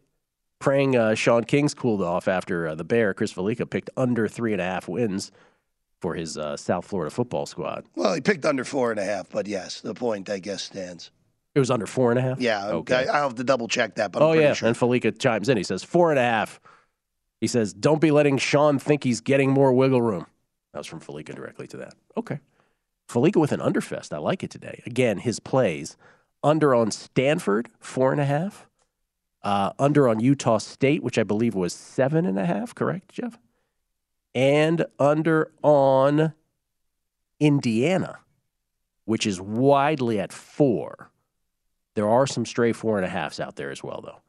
praying 0.63 0.97
uh, 0.97 1.15
Sean 1.15 1.45
King's 1.45 1.75
cooled 1.75 2.01
off 2.01 2.29
after 2.29 2.69
uh, 2.69 2.75
the 2.75 2.85
Bear, 2.85 3.13
Chris 3.13 3.33
Fallica, 3.33 3.69
picked 3.69 3.91
under 3.97 4.29
three 4.29 4.53
and 4.53 4.63
a 4.63 4.65
half 4.65 4.89
wins 4.89 5.33
for 6.01 6.15
his 6.15 6.39
uh, 6.39 6.57
South 6.57 6.87
Florida 6.87 7.11
football 7.11 7.45
squad. 7.45 7.85
Well, 7.95 8.15
he 8.15 8.21
picked 8.21 8.47
under 8.47 8.65
four 8.65 8.91
and 8.91 8.99
a 8.99 9.05
half, 9.05 9.29
but 9.29 9.47
yes, 9.47 9.81
the 9.81 9.93
point, 9.93 10.31
I 10.31 10.39
guess, 10.39 10.63
stands. 10.63 11.11
It 11.55 11.59
was 11.59 11.71
under 11.71 11.87
four 11.87 12.11
and 12.11 12.19
a 12.19 12.23
half? 12.23 12.41
Yeah. 12.41 12.69
Okay. 12.69 13.07
I, 13.07 13.21
will 13.21 13.29
have 13.29 13.35
to 13.35 13.45
double 13.45 13.69
check 13.69 13.97
that, 13.97 14.11
but 14.11 14.23
oh, 14.23 14.33
yeah. 14.33 14.55
Sure. 14.55 14.69
And 14.69 14.77
Fallica 14.77 15.13
chimes 15.13 15.49
in. 15.49 15.59
He 15.59 15.65
says, 15.65 15.85
four 15.85 16.11
and 16.11 16.19
a 16.19 16.23
half. 16.23 16.61
He 17.41 17.47
says, 17.47 17.75
don't 17.75 18.01
be 18.01 18.11
letting 18.11 18.39
Sean 18.39 18.79
think 18.79 19.05
he's 19.05 19.21
getting 19.21 19.51
more 19.51 19.73
wiggle 19.73 20.01
room. 20.01 20.27
That 20.73 20.79
was 20.79 20.87
from 20.87 21.01
Fallica 21.01 21.35
directly 21.35 21.67
to 21.69 21.77
that. 21.79 21.95
Okay. 22.17 22.39
Fallica 23.09 23.39
with 23.39 23.53
an 23.53 23.61
underfest. 23.61 24.13
I 24.13 24.19
like 24.19 24.43
it 24.43 24.51
today. 24.51 24.83
Again, 24.87 25.19
his 25.19 25.41
plays 25.41 25.97
under 26.43 26.75
on 26.75 26.91
Stanford, 26.91 27.69
four 27.81 28.13
and 28.13 28.21
a 28.21 28.25
half. 28.25 28.69
Uh, 29.45 29.73
under 29.79 30.09
on 30.09 30.21
Utah 30.21 30.59
State, 30.59 31.03
which 31.03 31.19
I 31.19 31.25
believe 31.25 31.55
was 31.55 31.73
seven 31.73 32.27
and 32.27 32.39
a 32.39 32.47
half, 32.47 32.75
correct, 32.75 33.13
Jeff? 33.13 33.39
And 34.35 34.87
under 34.99 35.51
on 35.63 36.33
Indiana, 37.41 38.21
which 39.05 39.27
is 39.27 39.41
widely 39.41 40.21
at 40.21 40.33
four. 40.33 41.11
There 41.95 42.09
are 42.09 42.27
some 42.27 42.47
stray 42.47 42.73
four 42.73 42.97
and 42.97 43.05
a 43.05 43.09
halves 43.09 43.41
out 43.41 43.57
there 43.57 43.71
as 43.71 43.83
well, 43.83 44.01
though. 44.01 44.21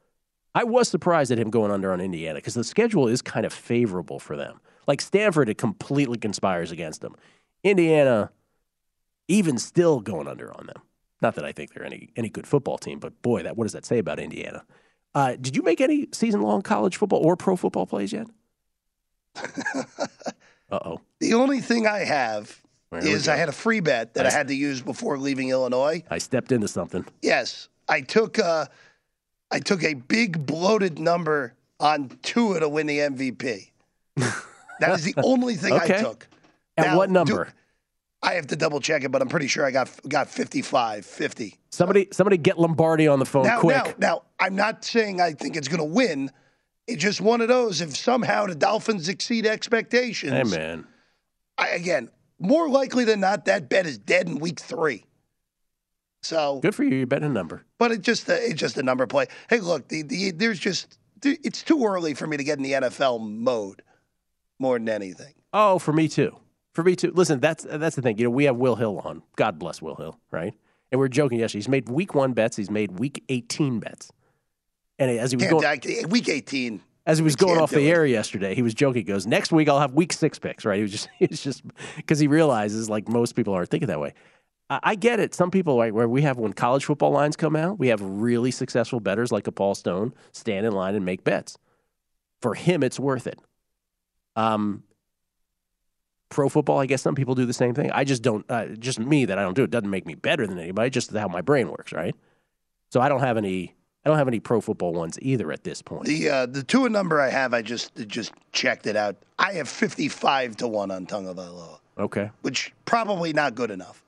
I 0.56 0.64
was 0.64 0.88
surprised 0.88 1.32
at 1.32 1.40
him 1.40 1.50
going 1.50 1.72
under 1.72 1.92
on 1.92 2.02
Indiana 2.02 2.36
because 2.40 2.54
the 2.54 2.64
schedule 2.64 3.08
is 3.08 3.22
kind 3.22 3.46
of 3.46 3.54
favorable 3.54 4.20
for 4.20 4.36
them. 4.36 4.60
Like 4.88 5.02
Stanford, 5.02 5.50
it 5.50 5.58
completely 5.58 6.18
conspires 6.18 6.72
against 6.72 7.02
them. 7.02 7.16
Indiana, 7.64 8.32
even 9.28 9.58
still 9.58 10.00
going 10.00 10.28
under 10.28 10.52
on 10.54 10.66
them. 10.68 10.82
Not 11.22 11.36
that 11.36 11.46
I 11.46 11.54
think 11.54 11.74
they're 11.74 11.86
any 11.86 12.10
any 12.16 12.30
good 12.30 12.46
football 12.46 12.78
team, 12.78 13.00
but 13.00 13.20
boy, 13.22 13.44
that 13.44 13.56
what 13.56 13.64
does 13.64 13.74
that 13.74 13.86
say 13.86 13.98
about 13.98 14.20
Indiana? 14.20 14.66
Uh, 15.16 15.36
did 15.40 15.56
you 15.56 15.62
make 15.62 15.80
any 15.80 16.08
season 16.12 16.42
long 16.42 16.62
college 16.62 16.98
football 16.98 17.20
or 17.20 17.36
pro 17.36 17.56
football 17.56 17.86
plays 17.86 18.12
yet? 18.12 18.28
uh 19.46 19.84
oh. 20.72 21.02
The 21.20 21.34
only 21.34 21.62
thing 21.62 21.88
I 21.88 22.00
have 22.00 22.62
is 22.92 23.28
I 23.28 23.36
had 23.36 23.50
a 23.50 23.54
free 23.54 23.80
bet 23.80 24.14
that 24.16 24.26
I, 24.26 24.30
I, 24.30 24.32
had 24.32 24.48
to 24.50 24.56
use 24.56 24.82
before 24.82 25.18
leaving 25.18 25.50
Illinois. 25.50 26.04
I 26.10 26.18
stepped 26.18 26.52
into 26.52 26.68
something. 26.68 27.06
Yes, 27.22 27.70
I 27.88 28.02
took 28.02 28.40
uh, 28.40 28.66
I 29.52 29.60
took 29.60 29.84
a 29.84 29.94
big 29.94 30.46
bloated 30.46 31.00
number 31.00 31.54
on 31.80 32.10
Tua 32.22 32.60
to 32.60 32.70
win 32.70 32.88
the 32.88 33.00
MVP. 33.00 33.70
that 34.16 34.92
is 34.92 35.04
the 35.04 35.16
only 35.24 35.56
thing 35.56 35.74
okay. 35.74 36.00
I 36.00 36.02
took. 36.02 36.28
At 36.78 36.88
now, 36.88 36.98
what 36.98 37.10
number? 37.10 37.46
Do, 37.46 37.52
I 38.24 38.36
have 38.36 38.48
to 38.48 38.56
double 38.56 38.80
check 38.80 39.04
it, 39.04 39.12
but 39.12 39.22
I'm 39.22 39.28
pretty 39.28 39.48
sure 39.48 39.66
I 39.66 39.72
got 39.72 39.92
got 40.08 40.30
55, 40.30 41.06
50. 41.06 41.60
Somebody 41.70 42.08
somebody 42.12 42.38
get 42.38 42.58
Lombardi 42.58 43.08
on 43.08 43.20
the 43.20 43.26
phone 43.26 43.44
now, 43.44 43.60
quick. 43.60 43.76
Now, 43.76 43.94
now, 44.00 44.22
I'm 44.40 44.56
not 44.56 44.86
saying 44.86 45.20
I 45.20 45.34
think 45.34 45.58
it's 45.58 45.68
going 45.68 45.80
to 45.80 45.84
win. 45.84 46.32
It's 46.88 47.04
just 47.04 47.20
one 47.20 47.42
of 47.42 47.50
those. 47.50 47.82
If 47.82 47.96
somehow 47.98 48.46
the 48.46 48.56
Dolphins 48.56 49.10
exceed 49.10 49.46
expectations, 49.46 50.32
hey 50.32 50.58
man. 50.58 50.88
I, 51.58 51.70
again, 51.70 52.10
more 52.40 52.70
likely 52.70 53.04
than 53.04 53.20
not, 53.20 53.46
that 53.46 53.70
bet 53.70 53.86
is 53.86 53.98
dead 53.98 54.28
in 54.28 54.40
week 54.40 54.60
three. 54.60 55.04
So 56.22 56.60
good 56.62 56.74
for 56.74 56.86
you. 56.86 56.96
You 56.96 57.06
bet 57.06 57.24
a 57.24 57.30
number, 57.30 57.66
but 57.78 57.92
it's 57.92 58.06
just 58.06 58.30
a, 58.30 58.36
it's 58.36 58.60
just 58.60 58.78
a 58.78 58.84
number 58.84 59.06
play. 59.06 59.28
Hey, 59.50 59.60
look, 59.60 59.90
the, 59.90 60.02
the 60.04 60.32
there's 60.32 60.60
just 60.60 60.98
it's 61.26 61.62
too 61.62 61.86
early 61.86 62.14
for 62.14 62.26
me 62.26 62.38
to 62.38 62.44
get 62.44 62.58
in 62.58 62.64
the 62.64 62.72
NFL 62.72 63.22
mode 63.22 63.82
more 64.60 64.80
than 64.80 64.88
anything. 64.88 65.34
Oh, 65.52 65.78
for 65.80 65.92
me 65.92 66.08
too. 66.08 66.38
For 66.74 66.84
me 66.84 66.96
too. 66.96 67.12
Listen, 67.14 67.40
that's 67.40 67.66
that's 67.70 67.96
the 67.96 68.02
thing. 68.02 68.18
You 68.18 68.26
know, 68.26 68.30
we 68.32 68.46
have 68.46 68.56
Will 68.56 68.76
Hill 68.76 69.00
on. 69.04 69.22
God 69.36 69.60
bless 69.60 69.82
Will 69.82 69.96
Hill, 69.96 70.20
right? 70.32 70.54
And 70.92 71.00
we 71.00 71.06
are 71.06 71.10
joking 71.10 71.40
yesterday. 71.40 71.60
He's 71.60 71.70
made 71.70 71.90
week 71.90 72.16
one 72.16 72.34
bets. 72.34 72.56
He's 72.58 72.72
made 72.72 73.00
week 73.00 73.24
eighteen 73.30 73.80
bets. 73.80 74.12
And 75.00 75.12
as 75.12 75.32
he 75.32 75.38
was 75.38 75.46
Can't, 75.46 75.84
going, 75.84 76.04
I, 76.04 76.06
week 76.08 76.30
eighteen. 76.30 76.82
As 77.06 77.18
he 77.18 77.24
was 77.24 77.36
going 77.36 77.60
off 77.60 77.72
the 77.72 77.90
air 77.90 78.06
yesterday, 78.06 78.56
he 78.56 78.62
was 78.62 78.74
joking. 78.74 79.02
He 79.02 79.04
goes, 79.04 79.28
"Next 79.28 79.52
week 79.52 79.70
I'll 79.70 79.80
have 79.80 79.94
week 79.94 80.14
six 80.14 80.40
picks." 80.40 80.66
Right? 80.66 80.78
He 80.78 80.82
was 80.84 80.92
just, 80.92 81.10
he's 81.20 81.44
just 81.44 81.64
because 81.96 82.20
he 82.20 82.28
realizes 82.28 82.90
like 82.90 83.08
most 83.08 83.36
people 83.36 83.54
aren't 83.54 83.70
thinking 83.70 83.88
that 83.88 84.00
way. 84.00 84.14
I, 84.70 84.80
I 84.84 84.96
get 84.96 85.20
it. 85.20 85.36
Some 85.36 85.52
people, 85.52 85.78
right, 85.78 85.94
where 85.94 86.08
we 86.08 86.24
have 86.24 86.38
when 86.38 86.54
college 86.54 86.86
football 86.86 87.12
lines 87.12 87.36
come 87.36 87.56
out, 87.56 87.78
we 87.78 87.90
have 87.90 88.02
really 88.02 88.52
successful 88.52 89.00
betters 89.00 89.32
like 89.32 89.46
a 89.48 89.52
Paul 89.52 89.76
Stone 89.76 90.14
stand 90.32 90.66
in 90.66 90.74
line 90.74 90.96
and 90.96 91.06
make 91.06 91.24
bets. 91.24 91.58
For 92.42 92.56
him, 92.56 92.84
it's 92.84 93.00
worth 93.00 93.28
it. 93.28 93.40
Um, 94.36 94.84
pro 96.34 96.50
football, 96.50 96.80
I 96.80 96.86
guess 96.86 97.02
some 97.02 97.16
people 97.16 97.36
do 97.36 97.46
the 97.46 97.54
same 97.54 97.74
thing. 97.74 97.92
I 97.92 98.04
just 98.04 98.22
don't. 98.22 98.46
Uh, 98.50 98.68
just 98.68 99.00
me 99.00 99.26
that 99.26 99.38
I 99.40 99.44
don't 99.44 99.54
do 99.54 99.64
it 99.64 99.72
doesn't 99.72 99.90
make 99.90 100.06
me 100.06 100.16
better 100.16 100.46
than 100.46 100.60
anybody. 100.60 100.90
Just 100.90 101.12
how 101.12 101.28
my 101.28 101.42
brain 101.42 101.70
works, 101.70 101.94
right? 101.94 102.16
So 102.90 103.00
I 103.00 103.10
don't 103.10 103.22
have 103.22 103.38
any. 103.38 103.76
I 104.06 104.10
don't 104.10 104.18
have 104.18 104.28
any 104.28 104.42
pro 104.42 104.60
football 104.60 104.92
ones 104.92 105.18
either 105.22 105.52
at 105.52 105.64
this 105.64 105.82
point. 105.82 106.06
The 106.06 106.30
uh, 106.30 106.46
the 106.46 106.64
two 106.64 106.90
number 106.90 107.22
I 107.22 107.30
have, 107.30 107.54
I 107.54 107.62
just 107.62 107.96
just 108.08 108.34
checked 108.52 108.86
it 108.86 108.96
out. 108.96 109.16
I 109.40 109.54
have 109.54 109.70
fifty 109.70 110.10
five 110.10 110.58
to 110.58 110.68
one 110.68 110.92
on 110.92 111.06
Tagovailoa. 111.06 111.80
Okay, 111.98 112.32
which 112.42 112.74
probably 112.86 113.32
not 113.32 113.56
good 113.56 113.72
enough, 113.72 114.04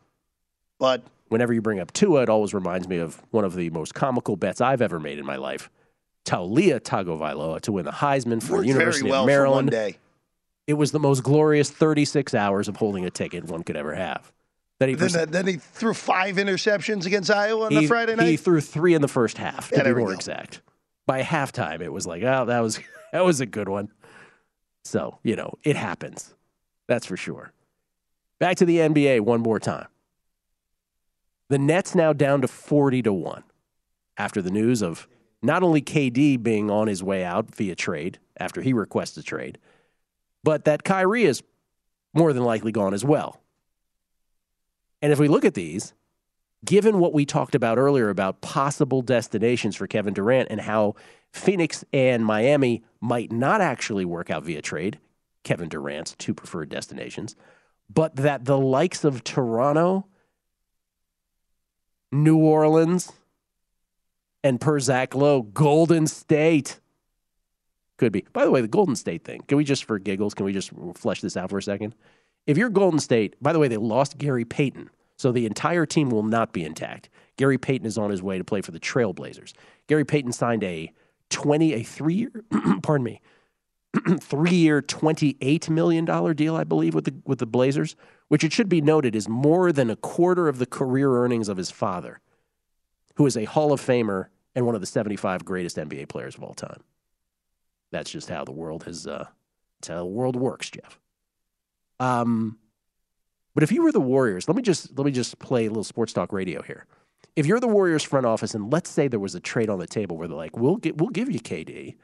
but 0.79 1.03
whenever 1.29 1.53
you 1.53 1.61
bring 1.61 1.79
up 1.79 1.93
Tua, 1.93 2.23
it 2.23 2.29
always 2.29 2.53
reminds 2.53 2.87
me 2.87 2.97
of 2.97 3.21
one 3.31 3.45
of 3.45 3.55
the 3.55 3.69
most 3.69 3.93
comical 3.93 4.35
bets 4.35 4.59
I've 4.59 4.81
ever 4.81 4.99
made 4.99 5.19
in 5.19 5.25
my 5.25 5.35
life. 5.37 5.69
Taulia 6.25 6.79
Tagovailoa 6.79 7.61
to 7.61 7.71
win 7.71 7.85
the 7.85 7.91
Heisman 7.91 8.41
for 8.41 8.61
the 8.61 8.67
University 8.67 9.09
well 9.09 9.21
of 9.21 9.27
Maryland. 9.27 9.71
It 10.67 10.73
was 10.73 10.91
the 10.91 10.99
most 10.99 11.23
glorious 11.23 11.69
36 11.69 12.33
hours 12.33 12.67
of 12.67 12.77
holding 12.77 13.05
a 13.05 13.09
ticket 13.09 13.45
one 13.45 13.63
could 13.63 13.75
ever 13.75 13.93
have. 13.93 14.31
That 14.79 14.89
he 14.89 14.95
then, 14.95 15.31
then, 15.31 15.47
he 15.47 15.53
threw 15.53 15.93
five 15.93 16.35
interceptions 16.35 17.05
against 17.05 17.31
Iowa 17.31 17.65
on 17.65 17.71
he, 17.71 17.81
the 17.81 17.87
Friday 17.87 18.15
night. 18.15 18.27
He 18.27 18.35
threw 18.35 18.59
three 18.59 18.93
in 18.93 19.01
the 19.01 19.07
first 19.07 19.37
half, 19.37 19.69
to 19.69 19.77
yeah, 19.77 19.83
be 19.83 19.93
more 19.93 20.13
exact. 20.13 20.61
By 21.05 21.21
halftime, 21.21 21.81
it 21.81 21.93
was 21.93 22.05
like, 22.05 22.23
oh, 22.23 22.45
that 22.45 22.59
was 22.59 22.79
that 23.13 23.23
was 23.23 23.39
a 23.39 23.45
good 23.45 23.69
one. 23.69 23.89
So 24.83 25.17
you 25.23 25.37
know, 25.37 25.53
it 25.63 25.77
happens. 25.77 26.33
That's 26.87 27.05
for 27.05 27.15
sure. 27.15 27.53
Back 28.37 28.57
to 28.57 28.65
the 28.65 28.79
NBA 28.79 29.21
one 29.21 29.39
more 29.39 29.59
time. 29.59 29.87
The 31.47 31.57
Nets 31.57 31.95
now 31.95 32.11
down 32.11 32.41
to 32.41 32.47
40 32.47 33.03
to 33.03 33.13
1 33.13 33.43
after 34.17 34.41
the 34.41 34.49
news 34.49 34.81
of 34.81 35.07
not 35.41 35.63
only 35.63 35.81
KD 35.81 36.41
being 36.41 36.69
on 36.69 36.87
his 36.87 37.03
way 37.03 37.23
out 37.23 37.53
via 37.53 37.75
trade 37.75 38.19
after 38.37 38.61
he 38.61 38.73
requests 38.73 39.15
a 39.17 39.23
trade, 39.23 39.57
but 40.45 40.65
that 40.65 40.83
Kyrie 40.83 41.25
is 41.25 41.41
more 42.13 42.31
than 42.31 42.43
likely 42.43 42.71
gone 42.71 42.93
as 42.93 43.03
well. 43.03 43.41
And 45.01 45.11
if 45.11 45.17
we 45.17 45.27
look 45.27 45.43
at 45.43 45.55
these, 45.55 45.93
given 46.63 46.99
what 46.99 47.13
we 47.13 47.25
talked 47.25 47.55
about 47.55 47.79
earlier 47.79 48.09
about 48.09 48.41
possible 48.41 49.01
destinations 49.01 49.75
for 49.75 49.87
Kevin 49.87 50.13
Durant 50.13 50.49
and 50.51 50.61
how 50.61 50.93
Phoenix 51.33 51.83
and 51.91 52.23
Miami 52.23 52.83
might 53.01 53.31
not 53.31 53.59
actually 53.59 54.05
work 54.05 54.29
out 54.29 54.43
via 54.43 54.61
trade, 54.61 54.99
Kevin 55.43 55.67
Durant's 55.67 56.13
two 56.15 56.35
preferred 56.35 56.69
destinations, 56.69 57.35
but 57.91 58.15
that 58.15 58.45
the 58.45 58.57
likes 58.57 59.03
of 59.03 59.23
Toronto, 59.23 60.05
New 62.11 62.37
Orleans, 62.37 63.11
and 64.43 64.61
per 64.61 64.79
Zach 64.79 65.15
Lowe, 65.15 65.41
Golden 65.41 66.05
State 66.05 66.79
could 67.97 68.11
be. 68.11 68.25
By 68.33 68.45
the 68.45 68.51
way, 68.51 68.61
the 68.61 68.67
Golden 68.67 68.95
State 68.95 69.23
thing, 69.23 69.41
can 69.47 69.57
we 69.57 69.63
just, 69.63 69.85
for 69.85 69.99
giggles, 69.99 70.33
can 70.33 70.45
we 70.45 70.53
just 70.53 70.71
flesh 70.95 71.21
this 71.21 71.37
out 71.37 71.49
for 71.49 71.57
a 71.57 71.63
second? 71.63 71.95
If 72.45 72.57
you're 72.57 72.69
Golden 72.69 72.99
State, 72.99 73.35
by 73.41 73.53
the 73.53 73.59
way, 73.59 73.67
they 73.67 73.77
lost 73.77 74.17
Gary 74.17 74.45
Payton, 74.45 74.89
so 75.17 75.31
the 75.31 75.45
entire 75.45 75.85
team 75.85 76.09
will 76.09 76.23
not 76.23 76.53
be 76.53 76.63
intact. 76.63 77.09
Gary 77.37 77.57
Payton 77.57 77.87
is 77.87 77.97
on 77.97 78.11
his 78.11 78.21
way 78.21 78.37
to 78.37 78.43
play 78.43 78.61
for 78.61 78.71
the 78.71 78.79
Trailblazers. 78.79 79.53
Gary 79.87 80.05
Payton 80.05 80.31
signed 80.31 80.63
a 80.63 80.91
20, 81.29 81.73
a 81.73 81.83
three 81.83 82.13
year, 82.13 82.31
pardon 82.83 83.03
me, 83.03 83.21
three 84.19 84.55
year, 84.55 84.81
$28 84.81 85.69
million 85.69 86.05
deal, 86.35 86.55
I 86.55 86.63
believe, 86.63 86.93
with 86.93 87.05
the, 87.05 87.15
with 87.25 87.39
the 87.39 87.45
Blazers, 87.45 87.95
which 88.27 88.43
it 88.43 88.53
should 88.53 88.69
be 88.69 88.81
noted 88.81 89.15
is 89.15 89.27
more 89.27 89.71
than 89.71 89.89
a 89.89 89.95
quarter 89.95 90.47
of 90.47 90.59
the 90.59 90.65
career 90.65 91.11
earnings 91.11 91.49
of 91.49 91.57
his 91.57 91.71
father, 91.71 92.19
who 93.15 93.25
is 93.25 93.37
a 93.37 93.45
Hall 93.45 93.71
of 93.71 93.81
Famer 93.81 94.27
and 94.53 94.65
one 94.65 94.75
of 94.75 94.81
the 94.81 94.87
75 94.87 95.45
greatest 95.45 95.77
NBA 95.77 96.07
players 96.09 96.35
of 96.35 96.43
all 96.43 96.53
time. 96.53 96.81
That's 97.95 98.11
just 98.11 98.29
how 98.29 98.43
the 98.43 98.51
world 98.51 98.83
has, 98.83 99.07
uh, 99.07 99.25
that's 99.79 99.87
how 99.87 99.99
the 99.99 100.05
world 100.05 100.35
works, 100.35 100.69
Jeff. 100.69 100.99
Um, 101.97 102.57
But 103.53 103.63
if 103.63 103.71
you 103.71 103.83
were 103.83 103.93
the 103.93 104.01
Warriors, 104.01 104.49
let 104.49 104.57
me 104.57 104.61
just 104.61 104.97
let 104.97 105.05
me 105.05 105.13
just 105.13 105.39
play 105.39 105.65
a 105.65 105.69
little 105.69 105.85
sports 105.85 106.11
talk 106.11 106.33
radio 106.33 106.61
here. 106.61 106.87
If 107.37 107.45
you're 107.45 107.61
the 107.61 107.69
Warriors 107.69 108.03
front 108.03 108.25
office, 108.25 108.53
and 108.53 108.69
let's 108.69 108.89
say 108.89 109.07
there 109.07 109.17
was 109.17 109.33
a 109.33 109.39
trade 109.39 109.69
on 109.69 109.79
the 109.79 109.87
table 109.87 110.17
where 110.17 110.27
they're 110.27 110.35
like, 110.35 110.57
"We'll 110.57 110.75
get, 110.75 110.97
we'll 110.97 111.09
give 111.09 111.31
you 111.31 111.39
KD." 111.39 111.95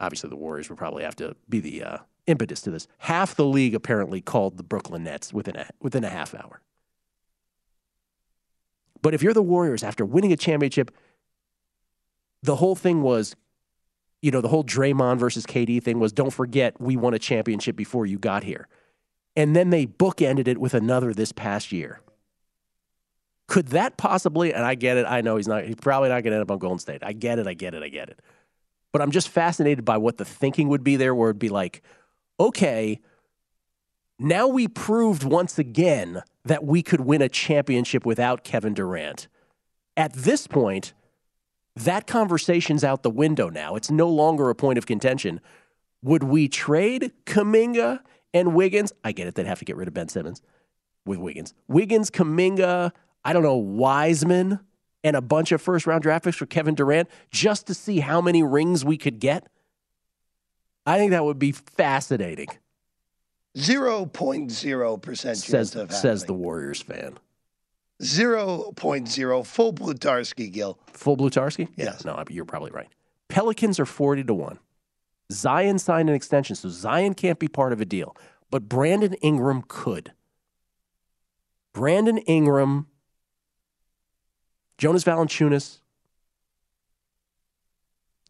Obviously, 0.00 0.30
the 0.30 0.36
Warriors 0.36 0.70
would 0.70 0.78
probably 0.78 1.04
have 1.04 1.16
to 1.16 1.36
be 1.50 1.60
the 1.60 1.82
uh, 1.84 1.98
impetus 2.26 2.62
to 2.62 2.70
this. 2.70 2.88
Half 2.96 3.34
the 3.34 3.44
league 3.44 3.74
apparently 3.74 4.22
called 4.22 4.56
the 4.56 4.62
Brooklyn 4.62 5.04
Nets 5.04 5.34
within 5.34 5.56
a 5.56 5.68
within 5.82 6.02
a 6.02 6.08
half 6.08 6.34
hour. 6.34 6.62
But 9.02 9.12
if 9.12 9.22
you're 9.22 9.34
the 9.34 9.42
Warriors 9.42 9.82
after 9.82 10.06
winning 10.06 10.32
a 10.32 10.36
championship, 10.36 10.90
the 12.42 12.56
whole 12.56 12.74
thing 12.74 13.02
was, 13.02 13.36
you 14.22 14.30
know, 14.30 14.40
the 14.40 14.48
whole 14.48 14.64
Draymond 14.64 15.18
versus 15.18 15.46
KD 15.46 15.82
thing 15.82 15.98
was 15.98 16.12
don't 16.12 16.32
forget 16.32 16.80
we 16.80 16.96
won 16.96 17.14
a 17.14 17.18
championship 17.18 17.76
before 17.76 18.06
you 18.06 18.18
got 18.18 18.44
here. 18.44 18.68
And 19.36 19.54
then 19.54 19.70
they 19.70 19.86
bookended 19.86 20.48
it 20.48 20.58
with 20.58 20.74
another 20.74 21.14
this 21.14 21.32
past 21.32 21.72
year. 21.72 22.00
Could 23.46 23.68
that 23.68 23.96
possibly, 23.96 24.52
and 24.52 24.64
I 24.64 24.74
get 24.74 24.96
it, 24.96 25.06
I 25.06 25.22
know 25.22 25.36
he's 25.36 25.48
not, 25.48 25.64
he's 25.64 25.76
probably 25.76 26.08
not 26.08 26.22
going 26.22 26.32
to 26.32 26.36
end 26.36 26.42
up 26.42 26.50
on 26.50 26.58
Golden 26.58 26.78
State. 26.78 27.02
I 27.02 27.12
get 27.12 27.38
it, 27.38 27.46
I 27.46 27.54
get 27.54 27.74
it, 27.74 27.82
I 27.82 27.88
get 27.88 28.08
it. 28.08 28.20
But 28.92 29.02
I'm 29.02 29.10
just 29.10 29.28
fascinated 29.28 29.84
by 29.84 29.96
what 29.96 30.18
the 30.18 30.24
thinking 30.24 30.68
would 30.68 30.84
be 30.84 30.96
there, 30.96 31.14
where 31.14 31.30
it'd 31.30 31.38
be 31.38 31.48
like, 31.48 31.82
okay, 32.38 33.00
now 34.18 34.46
we 34.46 34.68
proved 34.68 35.24
once 35.24 35.58
again 35.58 36.22
that 36.44 36.64
we 36.64 36.82
could 36.82 37.00
win 37.00 37.22
a 37.22 37.28
championship 37.28 38.04
without 38.04 38.44
Kevin 38.44 38.74
Durant. 38.74 39.28
At 39.96 40.12
this 40.12 40.46
point, 40.46 40.92
that 41.76 42.06
conversation's 42.06 42.84
out 42.84 43.02
the 43.02 43.10
window 43.10 43.48
now. 43.48 43.76
It's 43.76 43.90
no 43.90 44.08
longer 44.08 44.50
a 44.50 44.54
point 44.54 44.78
of 44.78 44.86
contention. 44.86 45.40
Would 46.02 46.24
we 46.24 46.48
trade 46.48 47.12
Kuminga 47.26 48.00
and 48.34 48.54
Wiggins? 48.54 48.92
I 49.04 49.12
get 49.12 49.26
it, 49.26 49.34
they'd 49.34 49.46
have 49.46 49.58
to 49.60 49.64
get 49.64 49.76
rid 49.76 49.88
of 49.88 49.94
Ben 49.94 50.08
Simmons 50.08 50.42
with 51.04 51.18
Wiggins. 51.18 51.54
Wiggins, 51.68 52.10
Kuminga, 52.10 52.92
I 53.24 53.32
don't 53.32 53.42
know, 53.42 53.56
Wiseman, 53.56 54.60
and 55.02 55.16
a 55.16 55.20
bunch 55.20 55.52
of 55.52 55.62
first 55.62 55.86
round 55.86 56.02
draft 56.02 56.24
picks 56.24 56.36
for 56.36 56.46
Kevin 56.46 56.74
Durant 56.74 57.08
just 57.30 57.66
to 57.68 57.74
see 57.74 58.00
how 58.00 58.20
many 58.20 58.42
rings 58.42 58.84
we 58.84 58.96
could 58.96 59.18
get? 59.18 59.46
I 60.86 60.98
think 60.98 61.10
that 61.12 61.24
would 61.24 61.38
be 61.38 61.52
fascinating. 61.52 62.48
0.0% 63.56 65.22
chance 65.22 65.44
Says, 65.44 65.74
of 65.74 65.92
says 65.92 66.24
the 66.24 66.34
Warriors 66.34 66.80
fan. 66.80 67.18
0.0 68.00 69.46
full 69.46 69.72
Blutarski, 69.72 70.50
Gill. 70.50 70.78
Full 70.92 71.16
Blutarski? 71.16 71.68
Yes. 71.76 72.02
Yeah, 72.04 72.12
no, 72.12 72.24
you're 72.30 72.44
probably 72.44 72.70
right. 72.70 72.88
Pelicans 73.28 73.78
are 73.78 73.86
40 73.86 74.24
to 74.24 74.34
1. 74.34 74.58
Zion 75.32 75.78
signed 75.78 76.08
an 76.08 76.14
extension, 76.14 76.56
so 76.56 76.68
Zion 76.68 77.14
can't 77.14 77.38
be 77.38 77.48
part 77.48 77.72
of 77.72 77.80
a 77.80 77.84
deal. 77.84 78.16
But 78.50 78.68
Brandon 78.68 79.14
Ingram 79.14 79.62
could. 79.68 80.12
Brandon 81.72 82.18
Ingram, 82.18 82.88
Jonas 84.76 85.04
Valanciunas, 85.04 85.80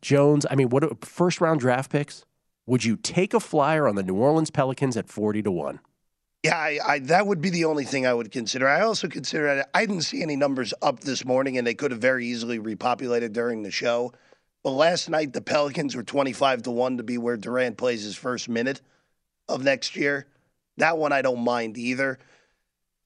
Jones. 0.03 0.45
I 0.51 0.57
mean, 0.57 0.69
what 0.69 1.05
first 1.05 1.41
round 1.41 1.61
draft 1.61 1.91
picks? 1.91 2.27
Would 2.67 2.85
you 2.85 2.97
take 2.97 3.33
a 3.33 3.41
flyer 3.41 3.89
on 3.89 3.95
the 3.95 4.03
New 4.03 4.15
Orleans 4.15 4.51
Pelicans 4.51 4.97
at 4.97 5.09
40 5.09 5.43
to 5.43 5.51
1? 5.51 5.81
Yeah, 6.43 6.57
I, 6.57 6.79
I, 6.87 6.99
that 7.01 7.27
would 7.27 7.43
be 7.43 7.51
the 7.51 7.67
only 7.67 7.85
thing 7.85 8.07
I 8.07 8.15
would 8.15 8.31
consider. 8.31 8.67
I 8.67 8.81
also 8.81 9.09
consider 9.09 9.65
I 9.75 9.85
didn't 9.85 10.03
see 10.03 10.23
any 10.23 10.37
numbers 10.37 10.73
up 10.81 11.01
this 11.01 11.25
morning, 11.25 11.59
and 11.59 11.67
they 11.67 11.75
could 11.75 11.91
have 11.91 12.01
very 12.01 12.27
easily 12.27 12.59
repopulated 12.59 13.33
during 13.35 13.63
the 13.63 13.71
show. 13.71 14.13
But 14.65 14.71
last 14.71 15.11
night, 15.11 15.35
the 15.35 15.43
Pelicans 15.43 15.95
were 15.95 16.03
twenty-five 16.03 16.63
to 16.63 16.71
one 16.71 16.97
to 16.97 17.03
be 17.03 17.19
where 17.19 17.37
Durant 17.37 17.77
plays 17.77 18.03
his 18.03 18.17
first 18.17 18.49
minute 18.49 18.81
of 19.49 19.63
next 19.63 19.97
year. 19.97 20.29
That 20.79 20.97
one 20.97 21.13
I 21.13 21.21
don't 21.21 21.45
mind 21.45 21.77
either. 21.77 22.19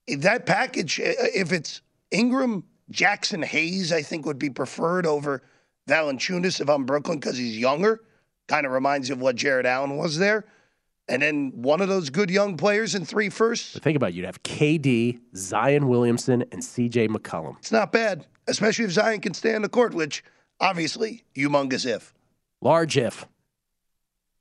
If 0.07 0.21
that 0.21 0.47
package, 0.47 1.01
eh, 1.01 1.15
eh, 1.19 1.29
if 1.35 1.51
it's 1.51 1.81
Ingram, 2.13 2.63
Jaxson 2.93 3.45
Hayes, 3.45 3.93
I 3.93 4.03
think 4.03 4.27
would 4.27 4.39
be 4.39 4.51
preferred 4.51 5.07
over 5.07 5.43
Valanciunas 5.89 6.61
if 6.61 6.69
I'm 6.69 6.85
Brooklyn 6.85 7.19
because 7.19 7.37
he's 7.37 7.59
younger. 7.59 8.01
Kind 8.47 8.65
of 8.65 8.71
reminds 8.71 9.09
you 9.09 9.17
of 9.17 9.21
what 9.21 9.35
Jarrett 9.35 9.67
Allen 9.67 9.97
was 9.97 10.19
there 10.19 10.45
and 11.09 11.23
then 11.23 11.53
one 11.55 11.81
of 11.81 11.89
those 11.89 12.11
good 12.11 12.31
young 12.31 12.57
players 12.57 12.95
in 12.95 13.05
three 13.05 13.29
firsts. 13.29 13.75
But 13.75 13.83
think 13.83 13.97
about 13.97 14.11
it. 14.11 14.15
You'd 14.15 14.25
have 14.25 14.43
KD, 14.43 15.21
Zion 15.37 15.89
Williamson, 15.89 16.43
and 16.53 16.63
CJ 16.63 17.09
McCollum. 17.09 17.57
It's 17.59 17.73
not 17.73 17.93
bad, 17.93 18.27
especially 18.47 18.87
if 18.87 18.93
Zion 18.93 19.21
can 19.21 19.35
stay 19.35 19.55
on 19.55 19.63
the 19.63 19.69
court, 19.69 19.95
which 19.95 20.25
obviously, 20.61 21.25
humongous 21.37 21.87
if. 21.87 22.15
Large 22.61 22.97
if. 22.97 23.27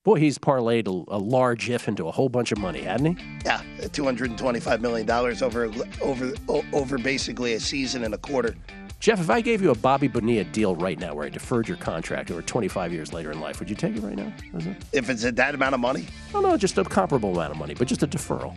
Boy, 0.03 0.15
he's 0.15 0.37
parlayed 0.37 0.87
a, 0.87 1.15
a 1.15 1.17
large 1.17 1.69
if 1.69 1.87
into 1.87 2.07
a 2.07 2.11
whole 2.11 2.27
bunch 2.27 2.51
of 2.51 2.57
money, 2.57 2.81
hadn't 2.81 3.17
he? 3.17 3.25
Yeah, 3.45 3.61
$225 3.79 4.81
million 4.81 5.09
over, 5.09 5.71
over, 6.01 6.33
over 6.73 6.97
basically 6.97 7.53
a 7.53 7.59
season 7.59 8.03
and 8.03 8.13
a 8.13 8.17
quarter. 8.17 8.53
Jeff, 9.03 9.19
if 9.19 9.29
I 9.29 9.41
gave 9.41 9.61
you 9.61 9.71
a 9.71 9.75
Bobby 9.75 10.07
Bonilla 10.07 10.45
deal 10.45 10.77
right 10.77 10.97
now 10.97 11.13
where 11.13 11.25
I 11.25 11.29
deferred 11.29 11.67
your 11.67 11.75
contract 11.75 12.31
over 12.31 12.41
25 12.41 12.93
years 12.93 13.11
later 13.11 13.33
in 13.33 13.41
life, 13.41 13.59
would 13.59 13.69
you 13.69 13.75
take 13.75 13.97
it 13.97 13.99
right 13.99 14.15
now? 14.15 14.31
It? 14.53 14.77
If 14.93 15.09
it's 15.09 15.25
at 15.25 15.35
that 15.35 15.53
amount 15.53 15.73
of 15.73 15.81
money? 15.81 16.07
No, 16.33 16.39
no, 16.39 16.55
just 16.55 16.77
a 16.77 16.85
comparable 16.85 17.33
amount 17.33 17.51
of 17.51 17.57
money, 17.57 17.73
but 17.73 17.89
just 17.89 18.01
a 18.03 18.07
deferral. 18.07 18.55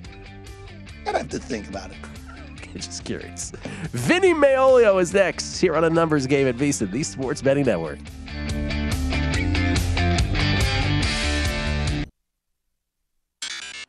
I'd 1.04 1.16
have 1.16 1.28
to 1.30 1.40
think 1.40 1.68
about 1.68 1.90
it. 1.90 1.96
just 2.76 3.02
curious. 3.02 3.50
Vinny 3.90 4.32
Magliulo 4.32 5.00
is 5.00 5.12
next 5.12 5.59
here 5.59 5.74
on 5.74 5.82
a 5.82 5.90
numbers 5.90 6.28
game 6.28 6.46
at 6.46 6.54
VSIN, 6.54 6.92
the 6.92 7.02
Sports 7.02 7.42
Betting 7.42 7.66
Network. 7.66 7.98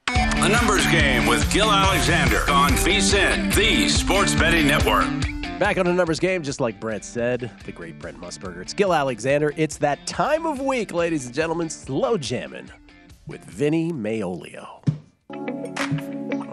A 0.07 0.49
numbers 0.49 0.87
game 0.87 1.27
with 1.27 1.53
Gill 1.53 1.69
Alexander 1.71 2.49
on 2.49 2.71
VSIN, 2.71 3.53
the 3.53 3.87
Sports 3.89 4.33
Betting 4.33 4.65
Network. 4.65 5.36
Back 5.59 5.77
on 5.79 5.87
a 5.87 5.93
numbers 5.93 6.19
game, 6.19 6.43
just 6.43 6.59
like 6.61 6.79
Brent 6.79 7.03
said, 7.03 7.49
the 7.65 7.71
great 7.71 7.97
Brent 7.97 8.21
Musberger. 8.21 8.61
It's 8.61 8.73
Gill 8.75 8.93
Alexander. 8.93 9.53
It's 9.57 9.77
that 9.77 10.05
time 10.05 10.45
of 10.45 10.61
week, 10.61 10.93
ladies 10.93 11.25
and 11.25 11.33
gentlemen, 11.33 11.67
slow 11.69 12.15
jamming 12.15 12.69
with 13.25 13.43
Vinny 13.43 13.91
Magliulo. 13.91 14.67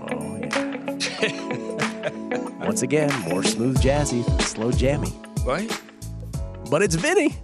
Oh, 0.01 0.39
yeah. 1.21 2.57
Once 2.67 2.81
again, 2.81 3.11
more 3.29 3.45
smooth 3.45 3.77
jazzy 3.83 4.25
than 4.25 4.41
slow 4.41 4.73
jammy. 4.73 5.13
Right? 5.45 5.71
But 6.71 6.81
it's 6.81 6.95
Vinny. 6.95 7.37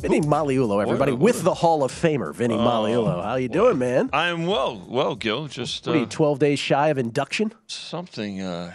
Vinny 0.00 0.20
Magliulo, 0.20 0.82
everybody, 0.82 1.12
with 1.12 1.42
the 1.42 1.54
Hall 1.54 1.82
of 1.84 1.90
Famer, 1.90 2.34
Vinny 2.34 2.54
Oh, 2.54 2.58
Magliulo. 2.58 3.24
How 3.24 3.36
you 3.36 3.48
doing, 3.48 3.78
man? 3.78 4.10
I 4.12 4.28
am 4.28 4.46
well. 4.46 4.84
Well, 4.86 5.16
Gill, 5.16 5.46
just 5.48 5.86
What 5.86 5.96
are 5.96 6.00
you, 6.00 6.04
uh, 6.04 6.10
12 6.10 6.38
days 6.38 6.58
shy 6.58 6.88
of 6.88 6.98
induction? 6.98 7.52
something. 7.66 8.42
Uh, 8.42 8.74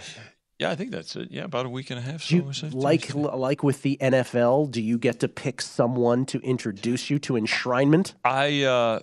yeah, 0.64 0.72
I 0.72 0.76
think 0.76 0.92
that's 0.92 1.16
it. 1.18 1.30
Yeah, 1.30 1.44
about 1.44 1.66
a 1.66 1.70
week 1.70 1.90
and 1.90 2.00
a 2.00 2.02
half. 2.02 2.24
So 2.24 2.36
you, 2.36 2.52
like 2.72 3.14
like 3.14 3.64
with 3.64 3.82
the 3.82 3.98
NFL, 4.00 4.72
do 4.72 4.82
you 4.82 4.98
get 4.98 5.20
to 5.20 5.28
pick 5.28 5.62
someone 5.62 6.26
to 6.28 6.40
introduce 6.40 7.10
you 7.10 7.20
to 7.20 7.34
enshrinement? 7.34 8.14
I 8.24 8.64
uh, 8.64 9.00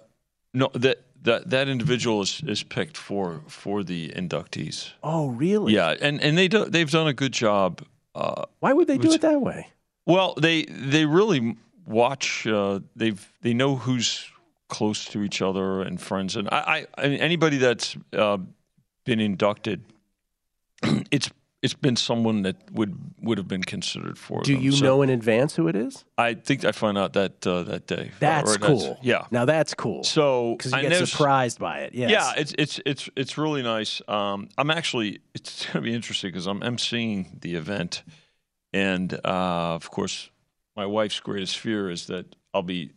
no 0.54 0.70
that 0.72 1.04
that 1.22 1.50
that 1.50 1.68
individual 1.68 2.22
is, 2.22 2.42
is 2.46 2.62
picked 2.62 2.96
for 2.96 3.42
for 3.46 3.84
the 3.84 4.08
inductees. 4.08 4.92
Oh, 5.02 5.28
really? 5.28 5.74
Yeah, 5.74 5.96
and 6.00 6.22
and 6.22 6.38
they 6.38 6.48
do, 6.48 6.64
they've 6.64 6.90
done 6.90 7.08
a 7.08 7.12
good 7.12 7.32
job. 7.32 7.82
Uh, 8.14 8.46
Why 8.60 8.72
would 8.72 8.86
they 8.86 8.96
do 8.96 9.08
which- 9.08 9.16
it 9.16 9.20
that 9.20 9.42
way? 9.42 9.68
Well, 10.06 10.34
they 10.40 10.64
they 10.64 11.04
really 11.04 11.56
watch. 11.84 12.46
Uh, 12.46 12.80
they've 12.96 13.32
they 13.42 13.52
know 13.52 13.76
who's 13.76 14.24
close 14.68 15.04
to 15.04 15.22
each 15.22 15.42
other 15.42 15.82
and 15.82 16.00
friends, 16.00 16.36
and 16.36 16.48
I, 16.50 16.86
I, 16.96 17.04
I 17.04 17.06
anybody 17.08 17.58
that's 17.58 17.98
uh, 18.14 18.38
been 19.04 19.20
inducted, 19.20 19.82
it's 21.10 21.30
it's 21.62 21.74
been 21.74 21.96
someone 21.96 22.42
that 22.42 22.56
would 22.72 22.96
would 23.20 23.36
have 23.38 23.46
been 23.48 23.62
considered 23.64 24.16
for. 24.16 24.40
Do 24.42 24.54
them. 24.54 24.62
you 24.62 24.72
So 24.72 24.84
know 24.84 25.02
in 25.02 25.10
advance 25.10 25.54
who 25.56 25.68
it 25.68 25.76
is? 25.76 26.04
I 26.16 26.34
think 26.34 26.64
I 26.64 26.72
found 26.72 26.96
out 26.98 27.12
that 27.12 27.46
uh, 27.46 27.62
that 27.64 27.86
day. 27.86 28.12
That's 28.18 28.54
Or 28.56 28.58
cool. 28.58 28.98
yeah. 29.02 29.26
Now 29.30 29.44
that's 29.44 29.74
cool. 29.74 30.02
So 30.04 30.54
because 30.56 30.72
you 30.72 30.78
I 30.78 30.82
get 30.82 30.90
know- 30.92 31.04
surprised 31.04 31.58
by 31.58 31.80
it. 31.80 31.94
Yes. 31.94 32.10
Yeah, 32.10 32.32
it's 32.40 32.54
it's 32.56 32.80
it's 32.86 33.08
it's 33.14 33.36
really 33.38 33.62
nice. 33.62 34.00
Um, 34.08 34.48
I'm 34.56 34.70
actually 34.70 35.20
it's 35.34 35.66
going 35.72 35.84
to 35.84 35.90
be 35.90 35.94
interesting 35.94 36.28
because 36.30 36.46
I'm 36.46 36.60
emceeing 36.60 37.40
the 37.42 37.56
event, 37.56 38.04
and 38.72 39.12
uh, 39.12 39.74
of 39.76 39.90
course, 39.90 40.30
my 40.76 40.86
wife's 40.86 41.20
greatest 41.20 41.58
fear 41.58 41.90
is 41.90 42.06
that 42.06 42.24
I'll 42.54 42.62
be 42.62 42.92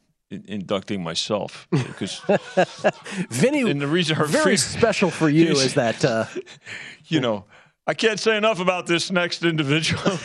inducting 0.48 1.04
myself 1.04 1.68
because 1.72 2.22
Vinny. 3.30 3.70
and 3.70 3.82
the 3.82 3.88
reason 3.88 4.16
her 4.16 4.26
very 4.26 4.44
fear- 4.44 4.58
special 4.58 5.12
for 5.12 5.30
you 5.30 5.52
is 5.52 5.74
that 5.76 6.04
uh, 6.06 6.26
you 7.08 7.20
know 7.20 7.46
I 7.86 7.94
can't 7.94 8.18
say 8.20 8.38
enough 8.38 8.62
about 8.62 8.88
this 8.88 9.12
next 9.12 9.44
individual. 9.44 10.02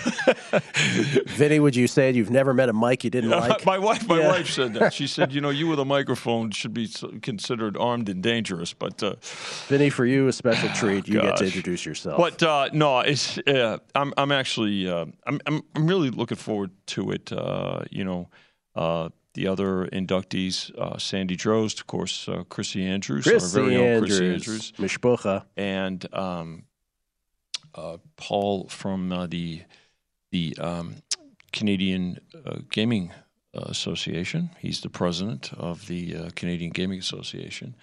Vinny. 1.26 1.58
Would 1.58 1.74
you 1.74 1.88
say 1.88 2.12
you've 2.12 2.30
never 2.30 2.54
met 2.54 2.68
a 2.68 2.72
Mike 2.72 3.02
you 3.02 3.10
didn't 3.10 3.30
like? 3.48 3.66
my 3.66 3.78
wife, 3.78 4.06
my 4.06 4.20
Yeah. 4.20 4.28
wife 4.28 4.48
said 4.48 4.74
that. 4.74 4.94
She 4.94 5.06
said, 5.16 5.32
you 5.32 5.40
know, 5.40 5.50
you 5.50 5.66
with 5.66 5.80
a 5.80 5.84
microphone 5.84 6.52
should 6.52 6.72
be 6.72 6.88
considered 7.20 7.76
armed 7.76 8.08
and 8.08 8.22
dangerous, 8.22 8.72
but. 8.74 9.02
Uh, 9.02 9.14
Vinny, 9.66 9.90
for 9.90 10.06
you, 10.06 10.28
a 10.28 10.32
special 10.32 10.68
treat. 10.74 11.08
You 11.08 11.20
get 11.20 11.36
to 11.38 11.46
introduce 11.46 11.84
yourself. 11.84 12.18
But 12.18 12.40
uh, 12.44 12.68
no, 12.72 13.00
it's 13.00 13.38
uh, 13.38 13.78
I'm 13.94 14.12
I'm 14.16 14.30
actually 14.30 14.88
uh, 14.88 15.06
I'm, 15.26 15.40
I'm 15.46 15.62
I'm 15.74 15.86
really 15.88 16.10
looking 16.10 16.38
forward 16.38 16.70
to 16.88 17.10
it. 17.10 17.32
Uh, 17.32 17.80
you 17.90 18.04
know, 18.04 18.28
uh, 18.76 19.08
the 19.34 19.48
other 19.48 19.86
inductees, 19.92 20.72
uh, 20.78 20.96
Sandy 20.98 21.36
Drost, 21.36 21.80
of 21.80 21.86
course, 21.88 22.28
uh, 22.28 22.44
Chrissy 22.48 22.84
Andrews, 22.86 23.24
Chrissy 23.24 23.58
our 23.60 23.64
very 23.68 23.76
own 23.76 24.00
Chrissy 24.02 24.24
Andrews, 24.26 24.48
Andrews, 24.48 24.72
Mishpucha. 24.78 25.44
and 25.56 26.06
um, 26.14 26.62
Paul 28.16 28.68
from 28.68 29.12
uh, 29.12 29.26
the 29.26 29.62
the 30.30 30.56
um, 30.60 30.96
Canadian 31.52 32.18
uh, 32.46 32.58
Gaming 32.70 33.12
Association. 33.54 34.50
He's 34.58 34.80
the 34.82 34.90
president 34.90 35.52
of 35.54 35.86
the 35.86 36.14
uh, 36.16 36.30
Canadian 36.36 36.70
Gaming 36.70 36.98
Association. 36.98 37.74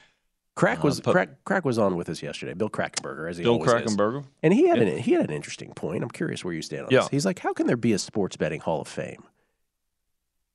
Crack 0.56 0.84
was 0.84 1.02
Uh, 1.06 1.12
Crack, 1.12 1.44
Crack 1.44 1.66
was 1.66 1.78
on 1.78 1.96
with 1.98 2.08
us 2.08 2.24
yesterday. 2.24 2.54
Bill 2.54 2.70
Krackomberger, 2.70 3.30
as 3.30 3.38
he 3.38 3.44
Bill 3.44 3.54
always 3.54 3.74
is. 3.74 4.26
And 4.42 4.54
he 4.54 4.68
had 4.70 4.78
Yeah. 4.78 4.88
an 4.88 4.98
he 5.00 5.12
had 5.14 5.26
an 5.30 5.36
interesting 5.36 5.74
point. 5.74 6.02
I'm 6.04 6.10
curious 6.12 6.46
where 6.46 6.54
you 6.54 6.62
stand 6.62 6.86
on 6.86 6.92
Yeah. 6.92 7.00
this. 7.02 7.10
He's 7.10 7.26
like, 7.26 7.40
how 7.40 7.52
can 7.54 7.68
there 7.68 7.76
be 7.76 7.92
a 7.92 8.00
sports 8.00 8.38
betting 8.38 8.62
Hall 8.62 8.80
of 8.82 8.88
Fame 8.88 9.24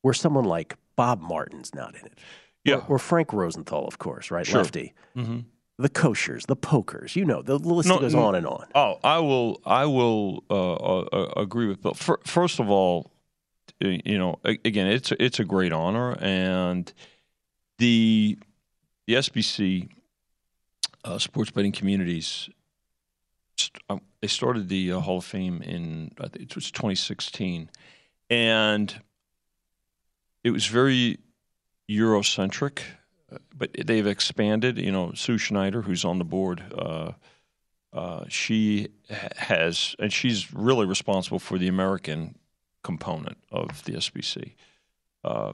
where 0.03 0.15
someone 0.15 0.45
like 0.45 0.77
Bob 0.97 1.21
Martin's 1.21 1.75
not 1.75 1.95
in 1.97 2.07
it? 2.07 2.19
Yeah. 2.65 2.77
or, 2.77 2.85
or 2.95 2.99
Frank 2.99 3.33
Rosenthal, 3.33 3.87
of 3.87 3.99
course, 3.99 4.31
right? 4.31 4.47
Sure. 4.47 4.61
Lefty. 4.63 4.93
Mhm. 5.17 5.45
The 5.81 5.89
koshers, 5.89 6.47
the 6.47 6.57
pokers, 6.57 7.17
you 7.17 7.25
know, 7.25 7.41
the 7.41 7.59
list 7.59 7.89
No, 7.89 7.99
goes 7.99 8.15
no. 8.15 8.25
on 8.27 8.35
and 8.35 8.47
on. 8.47 8.67
Oh, 8.75 8.99
I 9.03 9.19
will. 9.19 9.61
I 9.65 9.87
will 9.87 10.45
uh, 10.51 10.75
uh, 10.75 11.01
uh, 11.13 11.33
agree 11.41 11.67
with 11.69 11.81
Bill. 11.83 11.95
Fir- 11.95 12.21
First 12.25 12.61
of 12.61 12.69
all, 12.69 13.11
you 13.81 14.19
know, 14.19 14.39
again, 14.45 14.89
it's 14.89 15.11
a, 15.11 15.23
it's 15.25 15.41
a 15.41 15.45
great 15.45 15.73
honor, 15.73 16.17
and 16.21 16.93
the 17.79 18.39
the 19.07 19.15
SBC 19.15 19.89
uh, 21.05 21.19
sports 21.19 21.51
betting 21.51 21.73
communities. 21.73 22.51
st- 23.57 23.83
um, 23.89 24.03
They 24.21 24.29
started 24.29 24.69
the 24.69 24.93
uh, 24.93 25.01
Hall 25.01 25.19
of 25.19 25.25
Fame 25.25 25.63
in 25.63 26.13
I 26.21 26.29
think 26.29 26.43
it 26.51 26.55
was 26.55 26.71
2016, 26.71 27.71
and 28.29 29.01
it 30.45 30.51
was 30.51 30.67
very 30.67 31.21
Eurocentric, 31.89 32.81
but 33.57 33.71
they've 33.73 34.07
expanded. 34.07 34.79
You 34.79 34.93
know, 34.93 35.13
Sue 35.15 35.39
Schneider, 35.39 35.83
who's 35.83 36.05
on 36.05 36.19
the 36.19 36.25
board, 36.25 36.63
uh, 36.77 37.13
uh, 37.93 38.25
she 38.29 38.89
has, 39.11 39.97
and 39.99 40.13
she's 40.13 40.53
really 40.53 40.87
responsible 40.87 41.39
for 41.39 41.59
the 41.59 41.69
American 41.69 42.37
component 42.83 43.39
of 43.51 43.85
the 43.85 43.93
SBC. 43.93 44.55
Uh, 45.25 45.53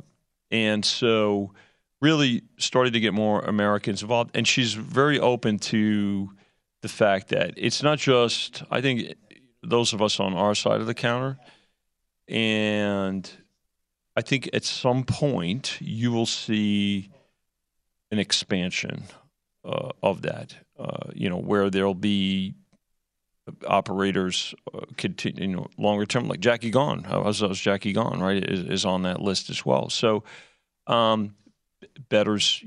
and 0.51 0.85
so, 0.85 1.53
really 2.01 2.43
started 2.59 2.93
to 2.93 3.01
get 3.01 3.15
more 3.15 3.41
Americans 3.41 4.03
involved. 4.03 4.31
And 4.35 4.47
she's 4.47 4.75
very 4.75 5.19
open 5.19 5.59
to 5.61 6.31
the 6.83 6.89
fact 6.89 7.29
that 7.29 7.55
it's 7.57 7.83
not 7.83 7.99
just, 7.99 8.62
I 8.71 8.81
think, 8.81 9.15
those 9.62 9.93
of 9.93 10.03
us 10.03 10.21
on 10.21 10.35
our 10.35 10.55
side 10.55 10.81
of 10.81 10.87
the 10.87 10.95
counter. 10.95 11.39
And 12.29 13.29
I 14.15 14.23
think 14.23 14.51
at 14.53 14.65
some 14.65 15.05
point 15.05 15.79
you 15.81 16.12
will 16.12 16.27
see 16.27 17.11
an 18.11 18.19
expansion 18.19 19.05
uh, 19.64 19.90
of 20.03 20.23
that. 20.23 20.57
Uh, 20.79 21.11
you 21.14 21.29
know, 21.29 21.38
where 21.38 21.71
there'll 21.71 21.95
be 21.95 22.55
operators 23.66 24.55
uh, 24.75 24.81
continue, 24.97 25.49
you 25.49 25.57
know, 25.57 25.69
longer 25.79 26.05
term, 26.05 26.29
like 26.29 26.40
Jackie 26.40 26.71
Gaughan. 26.71 27.07
How's, 27.07 27.40
how's 27.40 27.61
Jackie 27.61 27.95
Gaughan? 27.95 28.21
Right, 28.21 28.45
is, 28.45 28.61
is 28.61 28.85
on 28.85 29.03
that 29.03 29.21
list 29.21 29.51
as 29.51 29.64
well. 29.64 29.88
So, 29.88 30.25
um, 30.87 31.35
betters, 32.09 32.62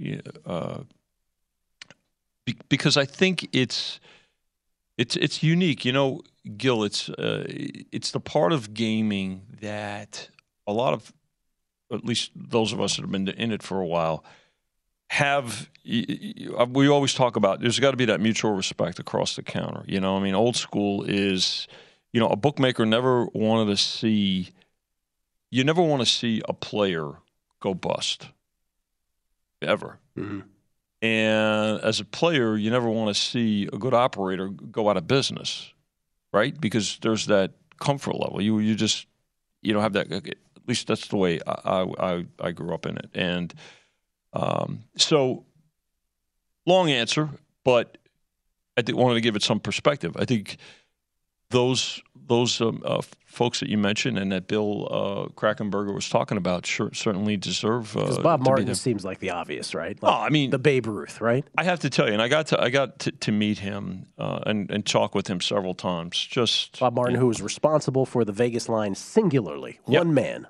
uh, 0.45 0.79
be, 2.45 2.55
because 2.69 2.97
I 2.97 3.05
think 3.05 3.49
it's 3.51 3.99
it's 4.97 5.15
it's 5.15 5.43
unique. 5.43 5.85
You 5.85 5.93
know, 5.93 6.21
Gill, 6.57 6.83
it's 6.83 7.09
uh, 7.09 7.45
it's 7.47 8.11
the 8.11 8.19
part 8.19 8.51
of 8.53 8.73
gaming 8.73 9.41
that 9.61 10.29
a 10.65 10.73
lot 10.73 10.93
of, 10.93 11.13
at 11.91 12.05
least 12.05 12.31
those 12.35 12.73
of 12.73 12.81
us 12.81 12.95
that 12.95 13.01
have 13.01 13.11
been 13.11 13.27
in 13.27 13.51
it 13.51 13.63
for 13.63 13.79
a 13.79 13.85
while, 13.85 14.23
have. 15.09 15.69
We 15.85 16.87
always 16.87 17.13
talk 17.13 17.35
about 17.35 17.61
there's 17.61 17.79
got 17.79 17.91
to 17.91 17.97
be 17.97 18.05
that 18.05 18.21
mutual 18.21 18.51
respect 18.51 18.99
across 18.99 19.35
the 19.35 19.43
counter. 19.43 19.83
You 19.87 19.99
know, 19.99 20.17
I 20.17 20.19
mean, 20.21 20.35
old 20.35 20.55
school 20.55 21.03
is, 21.03 21.67
you 22.13 22.19
know, 22.19 22.29
a 22.29 22.35
bookmaker 22.35 22.85
never 22.85 23.25
wanted 23.25 23.71
to 23.71 23.77
see. 23.77 24.49
You 25.51 25.63
never 25.63 25.81
want 25.81 26.01
to 26.01 26.05
see 26.05 26.41
a 26.47 26.53
player 26.53 27.11
go 27.59 27.73
bust. 27.73 28.29
Ever. 29.61 29.99
Mm-hmm. 30.17 30.41
And 31.01 31.81
as 31.81 31.99
a 31.99 32.05
player, 32.05 32.55
you 32.55 32.69
never 32.69 32.89
want 32.89 33.13
to 33.15 33.19
see 33.19 33.67
a 33.71 33.77
good 33.77 33.93
operator 33.93 34.49
go 34.49 34.89
out 34.89 34.97
of 34.97 35.07
business, 35.07 35.73
right? 36.31 36.59
Because 36.59 36.97
there's 37.01 37.25
that 37.27 37.51
comfort 37.79 38.15
level. 38.15 38.41
You 38.41 38.59
you 38.59 38.75
just 38.75 39.07
you 39.61 39.73
don't 39.73 39.81
have 39.81 39.93
that. 39.93 40.11
At 40.11 40.35
least 40.67 40.87
that's 40.87 41.07
the 41.07 41.17
way 41.17 41.39
I 41.47 41.85
I, 41.99 42.25
I 42.39 42.51
grew 42.51 42.73
up 42.73 42.85
in 42.85 42.97
it. 42.97 43.09
And 43.13 43.53
um, 44.33 44.83
so, 44.95 45.45
long 46.65 46.89
answer, 46.91 47.29
but 47.63 47.97
I 48.77 48.81
think, 48.81 48.97
wanted 48.97 49.15
to 49.15 49.21
give 49.21 49.35
it 49.35 49.43
some 49.43 49.59
perspective. 49.59 50.15
I 50.17 50.25
think 50.25 50.57
those 51.49 52.01
those 52.27 52.61
um, 52.61 52.83
uh, 52.85 53.01
folks 53.25 53.59
that 53.59 53.69
you 53.69 53.77
mentioned 53.77 54.19
and 54.19 54.31
that 54.31 54.47
Bill 54.47 54.87
uh, 54.91 55.29
Krackomberger 55.33 55.93
was 55.95 56.07
talking 56.07 56.37
about 56.37 56.63
sure, 56.65 56.91
certainly 56.93 57.37
deserve. 57.37 57.97
Uh, 57.97 58.01
Because 58.01 58.17
Bob 58.19 58.39
to 58.39 58.43
be 58.43 58.49
Martin 58.49 58.75
seems 58.75 59.03
like 59.03 59.17
the 59.19 59.31
obvious, 59.31 59.73
right? 59.73 59.97
Oh, 60.03 60.07
I 60.07 60.29
mean 60.29 60.51
the 60.51 60.59
Babe 60.59 60.85
Ruth, 60.85 61.21
right? 61.21 61.43
I 61.57 61.63
have 61.63 61.79
to 61.79 61.89
tell 61.89 62.05
you, 62.07 62.13
and 62.13 62.21
I 62.21 62.27
got 62.27 62.47
to 62.47 62.61
I 62.61 62.69
got 62.69 62.99
to, 62.99 63.11
to 63.11 63.31
meet 63.31 63.59
him 63.59 64.05
uh, 64.19 64.41
and 64.45 64.69
and 64.69 64.85
talk 64.85 65.15
with 65.15 65.27
him 65.27 65.41
several 65.41 65.73
times. 65.73 66.23
Just 66.23 66.79
Bob 66.79 66.93
Martin, 66.93 67.15
who 67.15 67.27
was 67.27 67.41
responsible 67.41 68.05
for 68.05 68.23
the 68.23 68.31
Vegas 68.31 68.69
line 68.69 68.93
singularly, 68.93 69.79
Yep. 69.87 70.05
one 70.05 70.13
man. 70.13 70.47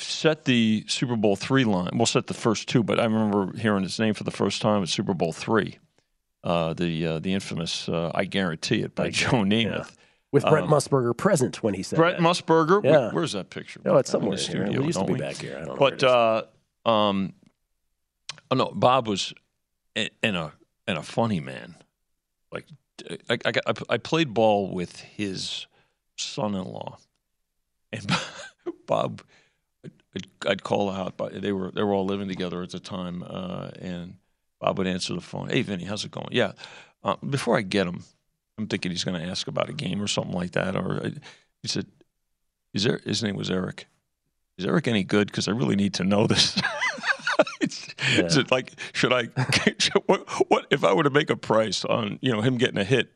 Set 0.00 0.44
the 0.44 0.84
Super 0.86 1.16
Bowl 1.16 1.34
three 1.34 1.64
line. 1.64 1.90
We'll 1.94 2.06
set 2.06 2.28
the 2.28 2.34
first 2.34 2.68
two, 2.68 2.82
but 2.84 3.00
I 3.00 3.04
remember 3.04 3.56
hearing 3.58 3.82
his 3.82 3.98
name 3.98 4.14
for 4.14 4.22
the 4.24 4.30
first 4.30 4.62
time 4.62 4.82
at 4.82 4.88
Super 4.88 5.12
Bowl 5.14 5.32
three. 5.32 5.78
Uh, 6.44 6.72
the 6.72 7.04
uh, 7.06 7.18
the 7.18 7.34
infamous 7.34 7.88
uh, 7.88 8.12
"I 8.14 8.24
guarantee 8.24 8.80
it" 8.82 8.94
by 8.94 9.10
Joe 9.10 9.42
Namath. 9.44 9.92
With 10.30 10.44
Brent 10.44 10.66
Um, 10.66 10.72
Musburger 10.72 11.16
present 11.16 11.62
when 11.62 11.74
he 11.74 11.82
said 11.82 11.96
Brent 11.96 12.18
that. 12.18 12.22
Musburger. 12.22 12.84
Yeah. 12.84 12.90
Where- 12.90 13.10
where's 13.10 13.32
that 13.32 13.50
picture? 13.50 13.80
Oh, 13.86 13.96
it's 13.96 14.10
somewhere 14.10 14.34
it 14.34 14.48
in 14.48 14.56
here. 14.56 14.64
studio, 14.66 14.80
We 14.82 14.86
used 14.86 14.98
to 15.00 15.04
be 15.06 15.12
we? 15.14 15.18
back 15.18 15.36
here. 15.36 15.56
I 15.56 15.64
don't 15.64 15.68
know 15.68 15.76
But 15.76 16.04
uh, 16.04 16.42
um, 16.88 17.32
oh 18.50 18.54
no, 18.56 18.70
Bob 18.74 19.08
was 19.08 19.32
and 19.96 20.10
a 20.36 20.52
and 20.86 20.96
a 20.98 21.02
funny 21.02 21.40
man. 21.40 21.74
Like 22.52 22.66
I, 23.28 23.38
I, 23.44 23.50
got, 23.52 23.64
I 23.90 23.96
played 23.98 24.32
ball 24.32 24.70
with 24.72 25.00
his 25.00 25.66
son-in-law, 26.16 26.98
and 27.92 28.06
Bob, 28.86 29.22
I'd, 30.14 30.26
I'd 30.46 30.62
call 30.62 30.90
out. 30.90 31.16
But 31.16 31.40
they 31.40 31.52
were 31.52 31.70
they 31.70 31.82
were 31.82 31.94
all 31.94 32.06
living 32.06 32.28
together 32.28 32.62
at 32.62 32.70
the 32.70 32.80
time, 32.80 33.24
uh, 33.26 33.70
and 33.80 34.16
Bob 34.60 34.78
would 34.78 34.86
answer 34.86 35.14
the 35.14 35.20
phone. 35.20 35.48
Hey, 35.48 35.62
Vinny, 35.62 35.84
how's 35.84 36.04
it 36.04 36.10
going? 36.10 36.28
Yeah. 36.30 36.52
Uh, 37.04 37.16
before 37.28 37.56
I 37.56 37.62
get 37.62 37.86
him, 37.86 38.02
I'm 38.58 38.66
thinking 38.66 38.90
he's 38.90 39.04
going 39.04 39.20
to 39.20 39.28
ask 39.28 39.46
about 39.46 39.68
a 39.68 39.72
game 39.72 40.02
or 40.02 40.08
something 40.08 40.34
like 40.34 40.52
that. 40.52 40.76
Or 40.76 41.04
uh, 41.04 41.10
he 41.62 41.68
said, 41.68 41.86
"Is 42.74 42.84
there?" 42.84 43.00
His 43.04 43.22
name 43.22 43.36
was 43.36 43.50
Eric. 43.50 43.86
Is 44.58 44.66
Eric 44.66 44.88
any 44.88 45.04
good? 45.04 45.28
Because 45.28 45.46
I 45.46 45.52
really 45.52 45.76
need 45.76 45.94
to 45.94 46.04
know 46.04 46.26
this. 46.26 46.60
It's- 47.60 47.94
Is 48.16 48.36
it 48.36 48.50
like 48.50 48.72
should 48.92 49.12
I? 49.12 49.24
what, 50.06 50.28
what 50.48 50.66
if 50.70 50.84
I 50.84 50.92
were 50.92 51.04
to 51.04 51.10
make 51.10 51.30
a 51.30 51.36
price 51.36 51.84
on 51.84 52.18
you 52.20 52.32
know 52.32 52.40
him 52.40 52.58
getting 52.58 52.78
a 52.78 52.84
hit? 52.84 53.10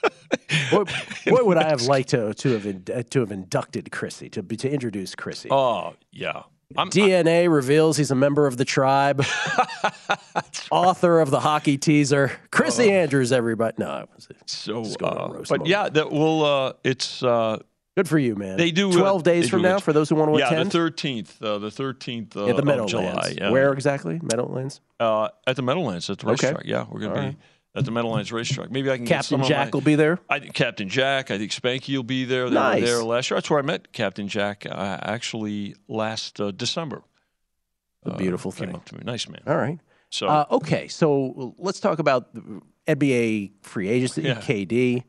what, 0.70 0.90
what 1.26 1.46
would 1.46 1.56
I 1.58 1.68
have 1.68 1.82
liked 1.82 2.10
to 2.10 2.32
to 2.34 2.52
have 2.52 2.66
in, 2.66 2.84
uh, 2.94 3.02
to 3.10 3.20
have 3.20 3.32
inducted 3.32 3.90
Chrissy 3.90 4.28
to 4.30 4.42
to 4.42 4.70
introduce 4.70 5.14
Chrissy? 5.14 5.48
Oh 5.50 5.94
yeah, 6.12 6.42
DNA 6.74 7.52
reveals 7.52 7.96
he's 7.96 8.10
a 8.10 8.14
member 8.14 8.46
of 8.46 8.56
the 8.56 8.64
tribe, 8.64 9.24
author 10.70 11.20
of 11.20 11.30
the 11.30 11.40
hockey 11.40 11.76
teaser, 11.78 12.32
Chrissy 12.50 12.90
Andrews. 12.92 13.32
Everybody, 13.32 13.76
no, 13.78 14.06
so. 14.46 14.82
uh, 15.02 15.06
on 15.06 15.30
a 15.30 15.34
roast 15.34 15.50
but 15.50 15.60
mode. 15.60 15.68
yeah, 15.68 15.88
that 15.88 16.10
will. 16.10 16.44
Uh, 16.44 16.72
it's 16.84 17.22
uh, 17.22 17.58
good 17.96 18.08
for 18.08 18.18
you, 18.18 18.34
man. 18.36 18.56
They 18.56 18.70
do 18.70 18.90
uh, 18.90 18.92
twelve 18.92 19.22
days 19.22 19.48
from 19.48 19.62
now 19.62 19.76
it. 19.76 19.82
for 19.82 19.92
those 19.92 20.08
who 20.08 20.14
want 20.16 20.32
to 20.32 20.38
yeah, 20.38 20.46
attend. 20.48 20.66
the 20.66 20.70
thirteenth, 20.70 21.42
uh, 21.42 21.58
the 21.58 21.70
thirteenth 21.70 22.36
uh, 22.36 22.46
at 22.46 22.56
the 22.56 22.80
of 22.80 22.88
July. 22.88 23.34
Yeah. 23.36 23.50
Where 23.50 23.72
exactly? 23.72 24.20
Meadowlands. 24.22 24.80
Uh, 24.98 25.28
at 25.46 25.56
the 25.56 25.62
Meadowlands, 25.62 26.08
at 26.10 26.18
the 26.18 26.26
Okay. 26.30 26.48
racetrack. 26.48 26.66
Yeah, 26.66 26.86
we're 26.90 27.00
going 27.00 27.10
All 27.12 27.16
to 27.16 27.22
be 27.22 27.26
right. 27.28 27.36
at 27.74 27.84
the 27.84 27.90
Meadowlands 27.90 28.32
racetrack. 28.32 28.70
Maybe 28.70 28.90
I 28.90 28.96
can 28.96 29.04
get 29.04 29.14
Captain 29.16 29.42
Jack 29.42 29.66
my- 29.72 29.76
will 29.76 29.80
be 29.84 29.94
there. 29.94 30.18
I 30.28 30.38
think 30.40 30.54
Captain 30.54 30.88
Jack. 30.88 31.30
I 31.30 31.38
think 31.38 31.50
Spanky 31.52 31.96
will 31.96 32.02
be 32.02 32.24
there. 32.24 32.48
They 32.48 32.54
Nice. 32.54 32.80
were 32.80 32.86
there 32.86 33.04
last 33.04 33.30
year. 33.30 33.36
That's 33.36 33.50
where 33.50 33.58
I 33.58 33.62
met 33.62 33.92
Captain 33.92 34.28
Jack. 34.28 34.66
Uh, 34.70 34.98
actually, 35.02 35.74
last 35.88 36.40
uh, 36.40 36.50
December. 36.50 37.02
A 38.04 38.16
beautiful 38.16 38.50
came 38.50 38.68
thing. 38.68 38.76
up 38.76 38.84
to 38.86 38.94
me. 38.94 39.02
Nice 39.04 39.28
man. 39.28 39.42
All 39.46 39.56
right. 39.56 39.78
So 40.08 40.26
Uh, 40.26 40.46
okay, 40.52 40.88
so 40.88 41.54
let's 41.58 41.80
talk 41.80 41.98
about 41.98 42.34
the 42.34 42.60
NBA 42.88 43.52
free 43.62 43.88
agency, 43.88 44.22
Yeah. 44.22 44.36
KD. 44.40 45.04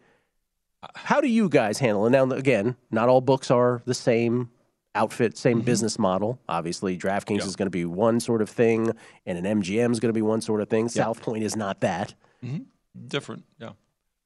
How 0.95 1.21
do 1.21 1.27
you 1.27 1.47
guys 1.49 1.77
handle 1.79 2.05
it? 2.07 2.09
Now, 2.09 2.23
again, 2.31 2.75
not 2.89 3.07
all 3.09 3.21
books 3.21 3.51
are 3.51 3.81
the 3.85 3.93
same 3.93 4.49
outfit, 4.95 5.37
same 5.37 5.61
business 5.61 5.99
model. 5.99 6.39
Obviously, 6.49 6.97
DraftKings 6.97 7.39
Mm-hmm. 7.39 7.47
Is 7.47 7.55
going 7.55 7.67
to 7.67 7.69
be 7.71 7.85
one 7.85 8.19
sort 8.19 8.41
of 8.41 8.49
thing, 8.49 8.91
and 9.25 9.37
an 9.37 9.61
MGM 9.61 9.91
is 9.91 9.99
going 9.99 10.09
to 10.09 10.17
be 10.17 10.21
one 10.23 10.41
sort 10.41 10.59
of 10.61 10.69
thing. 10.69 10.85
Yeah. 10.85 10.89
South 10.89 11.21
Point 11.21 11.43
is 11.43 11.55
not 11.55 11.81
that. 11.81 12.13
Mhm. 12.43 12.65
different. 13.07 13.43
Yeah. 13.59 13.71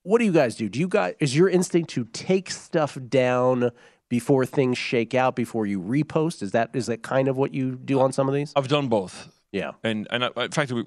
What 0.04 0.20
do 0.20 0.26
you 0.26 0.32
guys 0.32 0.56
do? 0.56 0.70
Do 0.70 0.80
you 0.80 0.88
guys 0.88 1.16
is 1.20 1.36
your 1.36 1.50
instinct 1.50 1.90
to 1.92 2.06
take 2.06 2.50
stuff 2.50 2.98
down 3.10 3.72
before 4.08 4.46
things 4.46 4.78
shake 4.78 5.14
out 5.14 5.36
before 5.36 5.66
you 5.66 5.80
repost? 5.82 6.42
Is 6.42 6.52
that 6.52 6.70
is 6.74 6.86
that 6.86 7.02
kind 7.04 7.28
of 7.28 7.36
what 7.38 7.54
you 7.54 7.76
do 7.76 8.00
on 8.00 8.12
some 8.14 8.28
of 8.30 8.34
these? 8.34 8.54
I've 8.56 8.68
done 8.70 8.88
both. 8.88 9.30
Yeah. 9.52 9.72
And 9.84 10.08
and 10.10 10.24
I, 10.24 10.30
in 10.46 10.52
fact, 10.52 10.72
we 10.72 10.86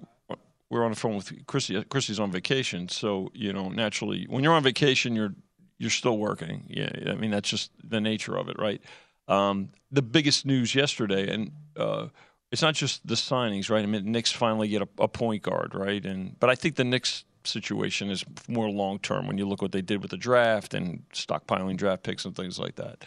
we're 0.71 0.85
on 0.85 0.91
the 0.93 0.97
phone 0.97 1.17
with 1.17 1.47
Chrissy. 1.47 1.83
Chrissy's 1.85 2.19
on 2.21 2.31
vacation, 2.33 2.89
so 2.89 3.31
you 3.35 3.53
know 3.53 3.69
naturally 3.69 4.27
when 4.31 4.43
you're 4.43 4.55
on 4.55 4.63
vacation, 4.63 5.15
you're 5.15 5.35
you're 5.79 5.91
still 5.91 6.19
working. 6.19 6.65
Yeah, 6.69 6.91
I 7.07 7.15
mean 7.15 7.31
that's 7.31 7.49
just 7.49 7.71
the 7.83 8.01
nature 8.01 8.37
of 8.37 8.49
it, 8.49 8.59
right? 8.59 8.81
Um, 9.29 9.71
the 9.91 10.03
biggest 10.03 10.47
news 10.47 10.75
yesterday, 10.75 11.33
and 11.33 11.53
uh, 11.77 12.09
it's 12.51 12.63
not 12.63 12.75
just 12.75 13.07
the 13.07 13.15
signings, 13.15 13.71
right? 13.71 13.83
I 13.83 13.87
mean, 13.87 14.11
Knicks 14.11 14.33
finally 14.33 14.69
get 14.69 14.83
a, 14.83 14.89
a 14.99 15.09
point 15.09 15.43
guard, 15.43 15.75
right? 15.75 16.05
And 16.05 16.39
but 16.41 16.51
I 16.51 16.55
think 16.55 16.77
the 16.77 16.85
Knicks 16.85 17.25
situation 17.45 18.11
is 18.11 18.25
more 18.49 18.71
long 18.71 18.99
term 18.99 19.27
when 19.27 19.39
you 19.39 19.47
look 19.47 19.63
what 19.63 19.73
they 19.73 19.83
did 19.83 20.03
with 20.03 20.11
the 20.11 20.17
draft 20.17 20.75
and 20.75 21.03
stockpiling 21.13 21.77
draft 21.77 22.03
picks 22.03 22.25
and 22.25 22.35
things 22.35 22.59
like 22.59 22.77
that. 22.77 23.05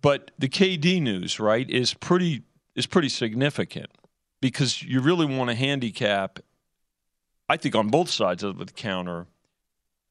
But 0.00 0.32
the 0.38 0.48
KD 0.48 1.00
news, 1.00 1.38
right, 1.38 1.68
is 1.68 1.94
pretty 1.94 2.42
is 2.74 2.86
pretty 2.86 3.08
significant 3.08 3.90
because 4.40 4.82
you 4.82 5.00
really 5.00 5.26
want 5.26 5.50
to 5.50 5.56
handicap. 5.56 6.38
I 7.48 7.56
think 7.56 7.74
on 7.74 7.88
both 7.88 8.08
sides 8.08 8.42
of 8.42 8.58
the 8.58 8.72
counter, 8.72 9.26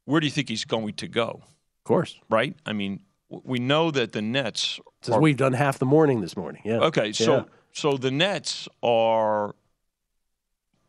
where 0.06 0.20
do 0.20 0.26
you 0.28 0.32
think 0.32 0.50
he's 0.50 0.66
going 0.66 0.94
to 0.96 1.08
go? 1.08 1.42
Of 1.44 1.84
course, 1.84 2.20
right? 2.30 2.56
I 2.66 2.74
mean, 2.74 3.02
we 3.30 3.60
know 3.60 3.92
that 3.92 4.12
the 4.12 4.22
Nets. 4.22 4.80
Since 5.02 5.18
we've 5.18 5.38
done 5.38 5.54
half 5.54 5.80
the 5.80 5.86
morning 5.86 6.22
this 6.22 6.36
morning, 6.38 6.62
yeah. 6.66 6.80
Okay, 6.80 7.12
so 7.12 7.36
Yeah. 7.38 7.44
so 7.74 7.98
the 7.98 8.12
Nets 8.12 8.68
are 8.84 9.56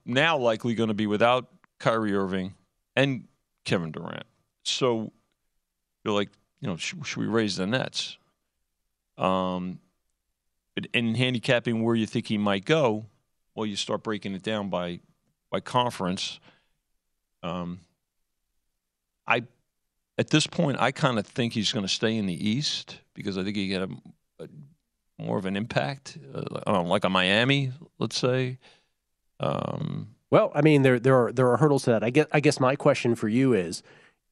now 0.05 0.37
likely 0.37 0.75
going 0.75 0.89
to 0.89 0.95
be 0.95 1.07
without 1.07 1.49
Kyrie 1.79 2.15
Irving 2.15 2.55
and 2.97 3.27
Kevin 3.65 3.93
Durant. 3.93 4.25
So 4.65 5.13
you're 6.05 6.15
like, 6.15 6.31
you 6.61 6.69
know, 6.69 6.77
should, 6.77 7.07
should 7.07 7.21
we 7.21 7.27
raise 7.27 7.57
the 7.57 7.67
Nets? 7.67 8.19
Um, 9.19 9.79
in 10.95 11.15
handicapping 11.15 11.83
where 11.83 11.95
you 11.95 12.07
think 12.07 12.27
he 12.27 12.39
might 12.39 12.65
go, 12.65 13.07
well, 13.55 13.67
you 13.67 13.77
start 13.77 14.03
breaking 14.03 14.35
it 14.35 14.43
down 14.43 14.69
by 14.69 15.01
by 15.51 15.61
conference. 15.61 16.41
Um, 17.43 17.81
I 19.27 19.43
at 20.19 20.31
this 20.31 20.47
point, 20.47 20.81
I 20.81 20.93
kind 20.93 21.19
of 21.19 21.27
think 21.27 21.53
he's 21.55 21.73
going 21.73 21.85
to 21.87 21.93
stay 21.93 22.17
in 22.17 22.27
the 22.27 22.49
East 22.51 22.99
because 23.15 23.39
I 23.39 23.45
think 23.45 23.57
he 23.57 23.69
get 23.69 23.83
a, 23.83 23.89
a 24.41 24.49
more 25.19 25.39
of 25.39 25.47
an 25.47 25.57
impact, 25.57 26.19
uh, 26.67 26.83
like 26.83 27.05
a 27.05 27.09
Miami, 27.09 27.73
let's 27.99 28.19
say. 28.19 28.59
Um, 29.41 30.15
Well, 30.31 30.51
I 30.55 30.63
mean, 30.63 30.83
there 30.83 30.99
there 30.99 31.17
are 31.17 31.33
there 31.33 31.51
are 31.51 31.57
hurdles 31.57 31.85
to 31.85 31.91
that. 31.91 32.05
I 32.05 32.11
guess 32.11 32.27
I 32.33 32.41
guess 32.41 32.61
my 32.61 32.77
question 32.77 33.15
for 33.15 33.29
you 33.29 33.53
is, 33.53 33.83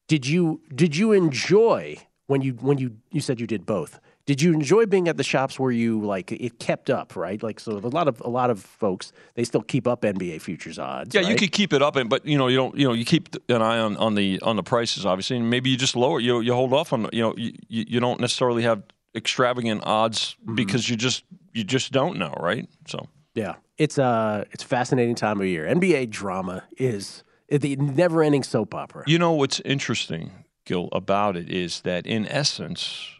did 0.07 0.25
you 0.27 0.61
did 0.73 0.95
you 0.95 1.11
enjoy 1.11 1.97
when 2.27 2.41
you 2.41 2.53
when 2.53 2.77
you 2.77 2.97
you 3.11 3.21
said 3.21 3.39
you 3.39 3.47
did 3.47 3.65
both? 3.65 3.99
Did 4.25 4.41
you 4.41 4.53
enjoy 4.53 4.85
being 4.85 5.07
at 5.07 5.17
the 5.17 5.23
shops 5.23 5.59
where 5.59 5.71
you 5.71 5.99
like 6.01 6.31
it 6.31 6.59
kept 6.59 6.89
up, 6.89 7.15
right? 7.15 7.41
Like 7.41 7.59
so, 7.59 7.71
a 7.77 7.79
lot 7.79 8.07
of 8.07 8.21
a 8.21 8.29
lot 8.29 8.49
of 8.49 8.61
folks 8.61 9.11
they 9.35 9.43
still 9.43 9.61
keep 9.63 9.87
up 9.87 10.01
NBA 10.03 10.41
futures 10.41 10.77
odds. 10.77 11.15
yeah, 11.15 11.21
you 11.21 11.35
could 11.35 11.51
keep 11.51 11.73
it 11.73 11.81
up, 11.81 11.95
and 11.95 12.09
but 12.09 12.25
you 12.25 12.37
know 12.37 12.47
you 12.47 12.55
don't 12.57 12.77
you 12.77 12.87
know 12.87 12.93
you 12.93 13.03
keep 13.05 13.29
an 13.49 13.61
eye 13.61 13.79
on, 13.79 13.97
on 13.97 14.15
the 14.15 14.39
on 14.41 14.55
the 14.55 14.63
prices 14.63 15.05
obviously, 15.05 15.37
and 15.37 15.49
maybe 15.49 15.69
you 15.69 15.77
just 15.77 15.95
lower 15.95 16.19
you 16.19 16.39
you 16.41 16.53
hold 16.53 16.73
off 16.73 16.93
on 16.93 17.09
you 17.11 17.21
know 17.21 17.33
you, 17.37 17.53
you 17.67 17.99
don't 17.99 18.19
necessarily 18.19 18.63
have 18.63 18.83
extravagant 19.15 19.83
odds 19.85 20.35
Mm-hmm. 20.41 20.55
because 20.55 20.89
you 20.89 20.95
just 20.95 21.23
you 21.53 21.63
just 21.63 21.91
don't 21.91 22.17
know, 22.17 22.33
right? 22.39 22.67
So 22.87 23.07
Yeah, 23.35 23.55
it's 23.77 23.97
a 23.97 24.45
it's 24.51 24.63
a 24.63 24.67
fascinating 24.67 25.15
time 25.15 25.41
of 25.41 25.47
year. 25.47 25.65
NBA 25.65 26.09
drama 26.11 26.63
is 26.77 27.23
the 27.49 27.75
never-ending 27.75 28.43
soap 28.43 28.73
opera. 28.73 29.03
You 29.07 29.19
know 29.19 29.33
what's 29.33 29.59
interesting, 29.61 30.31
Gill, 30.65 30.87
about 30.93 31.35
it 31.35 31.49
is 31.49 31.81
that 31.81 32.05
in 32.07 32.25
essence, 32.27 33.19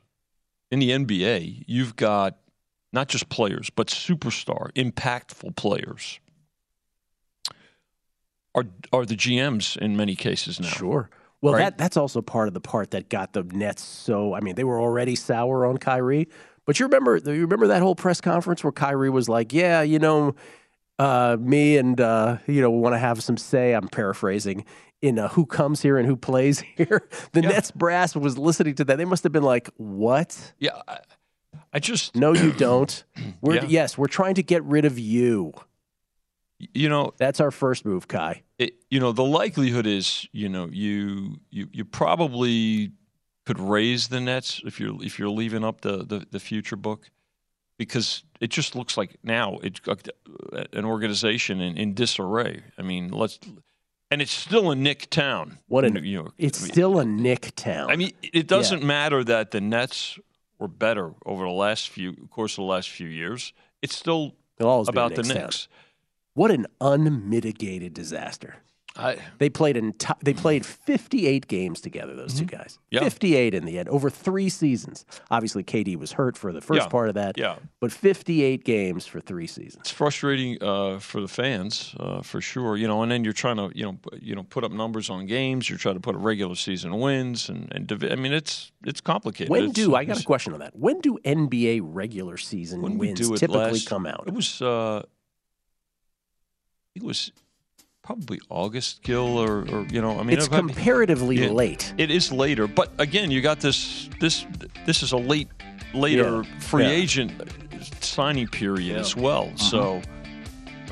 in 0.72 0.80
the 0.80 0.90
NBA, 0.92 1.66
you've 1.68 1.96
got 1.96 2.38
not 2.94 3.08
just 3.08 3.30
players, 3.30 3.70
but 3.70 3.88
superstar, 3.88 4.72
impactful 4.74 5.56
players 5.56 6.20
are 8.56 8.66
are 8.92 9.06
the 9.06 9.16
GMs 9.16 9.78
in 9.78 9.96
many 9.96 10.16
cases 10.16 10.60
now. 10.60 10.68
Sure. 10.68 11.10
Well, 11.42 11.54
Right? 11.54 11.60
that 11.62 11.78
that's 11.78 11.98
also 11.98 12.22
part 12.22 12.48
of 12.48 12.54
the 12.54 12.62
part 12.62 12.92
that 12.92 13.10
got 13.10 13.34
the 13.34 13.44
Nets 13.44 13.82
so. 13.82 14.34
I 14.34 14.42
mean, 14.42 14.56
they 14.56 14.64
were 14.64 14.80
already 14.80 15.16
sour 15.16 15.66
on 15.66 15.78
Kyrie, 15.78 16.28
but 16.66 16.80
you 16.80 16.86
remember 16.86 17.18
you 17.18 17.42
remember 17.42 17.68
that 17.68 17.82
whole 17.82 17.96
press 17.96 18.22
conference 18.22 18.64
where 18.64 18.72
Kyrie 18.72 19.10
was 19.10 19.28
like, 19.28 19.52
"Yeah, 19.54 19.82
you 19.82 20.00
know, 20.00 20.36
uh, 21.00 21.38
me 21.40 21.78
and 21.78 22.00
uh, 22.00 22.38
you 22.48 22.62
know 22.62 22.70
we 22.70 22.80
want 22.80 22.94
to 22.94 23.00
have 23.00 23.24
some 23.24 23.38
say." 23.38 23.74
I'm 23.74 23.88
paraphrasing 23.88 24.66
in 25.02 25.18
uh, 25.20 25.28
who 25.30 25.46
comes 25.46 25.82
here 25.82 25.98
and 25.98 26.08
who 26.08 26.16
plays 26.16 26.60
here. 26.76 27.08
The 27.34 27.42
Nets 27.42 27.72
brass 27.72 28.16
was 28.16 28.38
listening 28.38 28.76
to 28.76 28.84
that. 28.86 28.98
They 28.98 29.06
must 29.06 29.24
have 29.24 29.32
been 29.32 29.44
like, 29.44 29.70
"What? 29.78 30.54
Yeah, 30.60 30.82
I, 30.88 31.00
I 31.74 31.80
just 31.80 32.16
no, 32.16 32.34
you 32.34 32.52
don't. 32.58 33.04
We're 33.42 33.56
Yeah. 33.56 33.66
yes, 33.68 33.98
we're 33.98 34.08
trying 34.08 34.36
to 34.36 34.44
get 34.44 34.64
rid 34.64 34.86
of 34.86 34.98
you." 35.00 35.54
You 36.76 36.90
know, 36.90 37.14
that's 37.18 37.40
our 37.40 37.50
first 37.50 37.86
move, 37.86 38.08
Kai. 38.08 38.44
it, 38.60 38.76
you 38.92 39.00
know 39.00 39.12
the 39.12 39.24
likelihood 39.24 39.88
is 39.88 40.28
you 40.32 40.48
know 40.48 40.70
you 40.72 41.40
you 41.50 41.68
you 41.72 41.84
probably 41.86 42.92
could 43.48 43.60
raise 43.60 44.10
the 44.10 44.20
nets 44.20 44.62
if 44.64 44.80
you're 44.80 45.04
if 45.04 45.18
you're 45.18 45.32
leaving 45.32 45.64
up 45.64 45.82
the 45.82 46.06
the, 46.06 46.28
the 46.30 46.40
future 46.40 46.76
book 46.76 47.10
because 47.78 48.24
it 48.40 48.52
just 48.52 48.76
looks 48.76 48.96
like 48.96 49.18
now 49.24 49.58
it's 49.64 49.82
an 50.74 50.86
organization 50.86 51.60
in, 51.62 51.76
in 51.78 51.96
disarray. 51.96 52.62
I 52.78 52.84
mean, 52.84 53.10
let's 53.10 53.40
and 54.12 54.22
it's 54.22 54.32
still 54.32 54.70
a 54.70 54.76
Knick 54.76 55.10
town. 55.10 55.58
What 55.68 55.86
a 55.86 55.90
New 55.90 56.02
York. 56.02 56.34
It's 56.38 56.62
I 56.62 56.66
mean, 56.66 56.74
still 56.74 57.00
a 57.00 57.06
Knick 57.06 57.56
town. 57.56 57.90
I 57.90 57.96
mean, 57.96 58.12
it 58.22 58.46
doesn't 58.46 58.84
matter 58.84 59.24
that 59.24 59.52
the 59.52 59.62
Nets 59.62 60.20
were 60.60 60.68
better 60.68 61.14
over 61.26 61.46
the 61.46 61.52
last 61.52 61.90
few 61.90 62.14
course 62.30 62.54
of 62.54 62.58
the 62.58 62.64
last 62.64 62.90
few 62.90 63.08
years. 63.08 63.54
It's 63.82 63.96
still 63.96 64.36
They'll 64.58 64.68
always 64.68 64.90
be 64.90 64.98
a 64.98 65.02
about 65.02 65.16
the 65.16 65.24
Knicks 65.24 65.34
town. 65.34 65.44
Knicks. 65.44 65.68
What 66.34 66.52
an 66.52 66.68
unmitigated 66.80 67.94
disaster. 67.94 68.58
I, 68.98 69.18
They 69.38 69.50
played 69.50 69.78
enti- 69.78 70.20
they 70.22 70.34
played 70.34 70.66
58 70.66 71.48
games 71.48 71.80
together 71.80 72.14
those 72.14 72.34
two 72.38 72.44
guys. 72.46 72.74
Mm-hmm. 72.92 72.96
Yeah. 72.96 73.00
58 73.04 73.54
in 73.54 73.64
the 73.66 73.80
end 73.80 73.88
over 73.88 74.10
3 74.10 74.50
seasons. 74.50 75.06
Obviously 75.32 75.64
KD 75.64 75.96
was 75.98 76.12
hurt 76.12 76.36
for 76.38 76.52
the 76.52 76.60
first 76.60 76.82
Yeah. 76.82 76.88
part 76.90 77.08
of 77.08 77.16
that. 77.16 77.38
Yeah. 77.38 77.56
But 77.80 77.94
58 77.94 78.66
games 78.66 79.06
for 79.08 79.22
3 79.22 79.48
seasons. 79.48 79.78
It's 79.82 79.92
frustrating 79.92 80.62
uh, 80.62 81.00
for 81.00 81.22
the 81.22 81.30
fans, 81.30 81.96
uh, 82.02 82.22
for 82.22 82.42
sure. 82.42 82.76
You 82.76 82.88
know, 82.88 83.02
and 83.02 83.10
then 83.10 83.24
you're 83.24 83.32
trying 83.32 83.56
to, 83.58 83.72
you 83.74 83.86
know, 83.86 83.98
you 84.20 84.36
know, 84.36 84.44
put 84.44 84.66
up 84.66 84.74
numbers 84.74 85.10
on 85.10 85.26
games. 85.26 85.70
You're 85.70 85.80
trying 85.80 85.96
to 85.96 86.02
put 86.02 86.16
a 86.16 86.20
regular 86.20 86.56
season 86.56 87.00
wins, 87.00 87.48
and 87.50 87.72
and 87.74 87.88
divi- 87.88 88.12
I 88.12 88.16
mean, 88.16 88.34
it's 88.34 88.74
it's 88.86 89.00
complicated. 89.00 89.50
When 89.50 89.64
It's- 89.70 89.76
do 89.76 89.96
I 89.96 90.04
got 90.04 90.20
a 90.20 90.24
question 90.26 90.52
on 90.54 90.60
that? 90.60 90.76
When 90.76 91.00
do 91.00 91.18
NBA 91.24 91.80
regular 91.82 92.36
season 92.38 92.82
wins 92.98 93.20
typically 93.40 93.58
last- 93.72 93.88
come 93.88 94.06
out? 94.06 94.26
It 94.28 94.34
was, 94.34 94.62
uh, 94.62 95.04
it 96.96 97.04
was 97.04 97.32
probably 98.04 98.40
August, 98.50 99.04
Gill, 99.04 99.38
or, 99.38 99.60
or 99.70 99.86
you 99.92 100.02
know, 100.02 100.20
I 100.20 100.24
mean, 100.24 100.38
It's 100.38 100.48
it- 100.48 100.52
comparatively 100.52 101.38
Yeah. 101.42 101.50
late. 101.50 101.94
It 101.98 102.10
is 102.12 102.32
later, 102.32 102.68
but 102.68 102.92
again, 102.98 103.32
you 103.32 103.42
got 103.42 103.60
this 103.60 104.10
this 104.20 104.46
this 104.86 105.04
is 105.04 105.12
a 105.12 105.18
late 105.18 105.48
later 105.94 106.44
Yeah. 106.44 106.60
free 106.60 106.84
Yeah. 106.84 106.90
agent 106.92 107.32
signing 108.02 108.48
period 108.48 108.98
as 108.98 109.16
well. 109.16 109.52
So, 109.56 110.02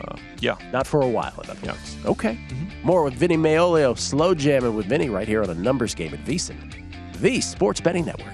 uh, 0.04 0.16
yeah, 0.40 0.56
Not 0.72 0.88
for 0.88 1.02
a 1.02 1.08
while 1.08 1.34
at 1.40 1.48
that 1.48 1.62
point. 1.62 1.78
Okay. 2.06 2.38
More 2.84 3.04
with 3.04 3.14
Vinny 3.16 3.38
Magliulo, 3.38 3.98
slow 3.98 4.34
jamming 4.34 4.76
with 4.76 4.86
Vinny 4.88 5.10
right 5.10 5.28
here 5.28 5.44
on 5.44 5.50
a 5.50 5.54
numbers 5.56 5.94
game 5.96 6.14
at 6.14 6.24
VSiN, 6.26 6.58
the 7.20 7.42
Sports 7.42 7.82
Betting 7.82 8.06
Network. 8.06 8.34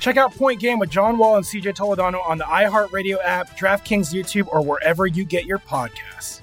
Check 0.00 0.16
out 0.16 0.34
Point 0.34 0.58
Game 0.58 0.78
with 0.78 0.90
John 0.90 1.18
Wall 1.18 1.36
and 1.36 1.44
CJ 1.44 1.76
Toledano 1.76 2.26
on 2.26 2.38
the 2.38 2.44
iHeartRadio 2.44 3.18
app, 3.22 3.56
DraftKings 3.56 4.12
YouTube, 4.12 4.48
or 4.48 4.64
wherever 4.64 5.06
you 5.06 5.24
get 5.24 5.44
your 5.44 5.58
podcasts. 5.58 6.40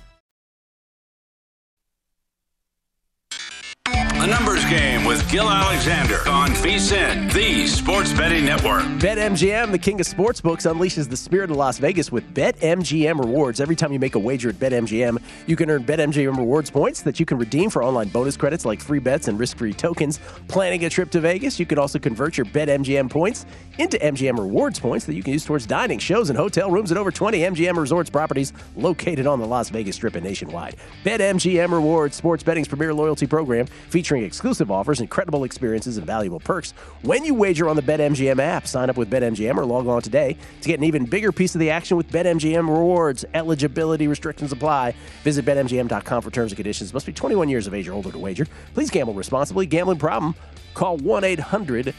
A 3.85 4.27
Numbers 4.27 4.63
Game 4.65 4.96
with 5.07 5.31
Gill 5.31 5.49
Alexander 5.49 6.17
on 6.27 6.49
VSIN, 6.49 7.31
the 7.31 7.65
Sports 7.67 8.11
Betting 8.11 8.43
Network. 8.43 8.83
BetMGM, 8.99 9.71
the 9.71 9.79
king 9.79 10.01
of 10.01 10.05
sportsbooks, 10.05 10.69
unleashes 10.69 11.09
the 11.09 11.15
spirit 11.15 11.49
of 11.49 11.55
Las 11.55 11.77
Vegas 11.77 12.11
with 12.11 12.29
BetMGM 12.33 13.17
rewards. 13.17 13.61
Every 13.61 13.77
time 13.77 13.93
you 13.93 13.99
make 13.99 14.15
a 14.15 14.19
wager 14.19 14.49
at 14.49 14.55
BetMGM, 14.55 15.21
you 15.47 15.55
can 15.55 15.69
earn 15.69 15.85
BetMGM 15.85 16.35
rewards 16.37 16.69
points 16.69 17.03
that 17.03 17.21
you 17.21 17.25
can 17.25 17.37
redeem 17.37 17.69
for 17.69 17.81
online 17.81 18.09
bonus 18.09 18.35
credits 18.35 18.65
like 18.65 18.81
free 18.81 18.99
bets 18.99 19.29
and 19.29 19.39
risk-free 19.39 19.75
tokens. 19.75 20.19
Planning 20.49 20.83
a 20.83 20.89
trip 20.89 21.09
to 21.11 21.21
Vegas, 21.21 21.57
you 21.57 21.65
can 21.65 21.79
also 21.79 21.99
convert 21.99 22.35
your 22.35 22.45
BetMGM 22.47 23.09
points 23.09 23.45
into 23.77 23.97
MGM 23.99 24.37
rewards 24.37 24.77
points 24.77 25.05
that 25.05 25.15
you 25.15 25.23
can 25.23 25.31
use 25.31 25.45
towards 25.45 25.65
dining, 25.65 25.99
shows, 25.99 26.29
and 26.29 26.37
hotel 26.37 26.69
rooms 26.69 26.91
at 26.91 26.97
over 26.97 27.11
20 27.11 27.39
MGM 27.39 27.77
resorts 27.77 28.09
properties 28.09 28.51
located 28.75 29.25
on 29.25 29.39
the 29.39 29.47
Las 29.47 29.69
Vegas 29.69 29.95
Strip 29.95 30.15
and 30.15 30.25
nationwide. 30.25 30.75
BetMGM 31.05 31.71
rewards 31.71 32.17
sports 32.17 32.43
betting's 32.43 32.67
premier 32.67 32.93
loyalty 32.93 33.25
program 33.25 33.67
featuring 33.89 34.23
exclusive 34.23 34.69
offers, 34.69 34.96
incredible 34.99 35.43
experiences, 35.43 35.97
and 35.97 36.05
valuable 36.05 36.39
perks. 36.39 36.71
When 37.01 37.23
you 37.25 37.33
wager 37.33 37.69
on 37.69 37.75
the 37.75 37.81
BetMGM 37.81 38.39
app, 38.39 38.67
sign 38.67 38.89
up 38.89 38.97
with 38.97 39.09
BetMGM 39.09 39.55
or 39.57 39.65
log 39.65 39.87
on 39.87 40.01
today 40.01 40.37
to 40.61 40.67
get 40.67 40.79
an 40.79 40.85
even 40.85 41.05
bigger 41.05 41.31
piece 41.31 41.55
of 41.55 41.59
the 41.59 41.69
action 41.69 41.97
with 41.97 42.09
BetMGM 42.09 42.67
rewards. 42.67 43.25
Eligibility 43.33 44.07
restrictions 44.07 44.51
apply. 44.51 44.93
Visit 45.23 45.45
BetMGM.com 45.45 46.21
for 46.21 46.31
terms 46.31 46.51
and 46.51 46.57
conditions. 46.57 46.93
Must 46.93 47.05
be 47.05 47.13
21 47.13 47.49
years 47.49 47.67
of 47.67 47.73
age 47.73 47.87
or 47.87 47.93
older 47.93 48.11
to 48.11 48.19
wager. 48.19 48.45
Please 48.73 48.89
gamble 48.89 49.13
responsibly. 49.13 49.65
Gambling 49.65 49.99
problem? 49.99 50.35
Call 50.73 50.97
1 50.97 51.23
800 51.23 51.93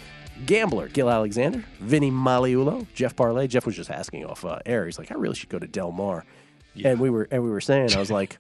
Gambler. 0.47 0.89
Gill 0.89 1.11
Alexander, 1.11 1.65
Vinny 1.81 2.11
Magliulo, 2.11 2.87
Jeff 2.95 3.17
Parles. 3.17 3.49
Jeff 3.49 3.67
was 3.67 3.77
just 3.77 3.91
asking 3.91 4.25
off 4.25 4.45
uh, 4.45 4.59
air. 4.65 4.87
He's 4.87 4.99
like, 4.99 5.11
I 5.11 5.15
really 5.15 5.35
should 5.35 5.49
go 5.49 5.59
to 5.59 5.67
Del 5.67 5.93
Mar. 5.93 6.25
And 6.85 7.01
we 7.01 7.11
were 7.11 7.27
and 7.31 7.43
we 7.43 7.51
were 7.51 7.61
saying, 7.61 7.93
I 7.95 7.99
was 7.99 8.11
like, 8.11 8.39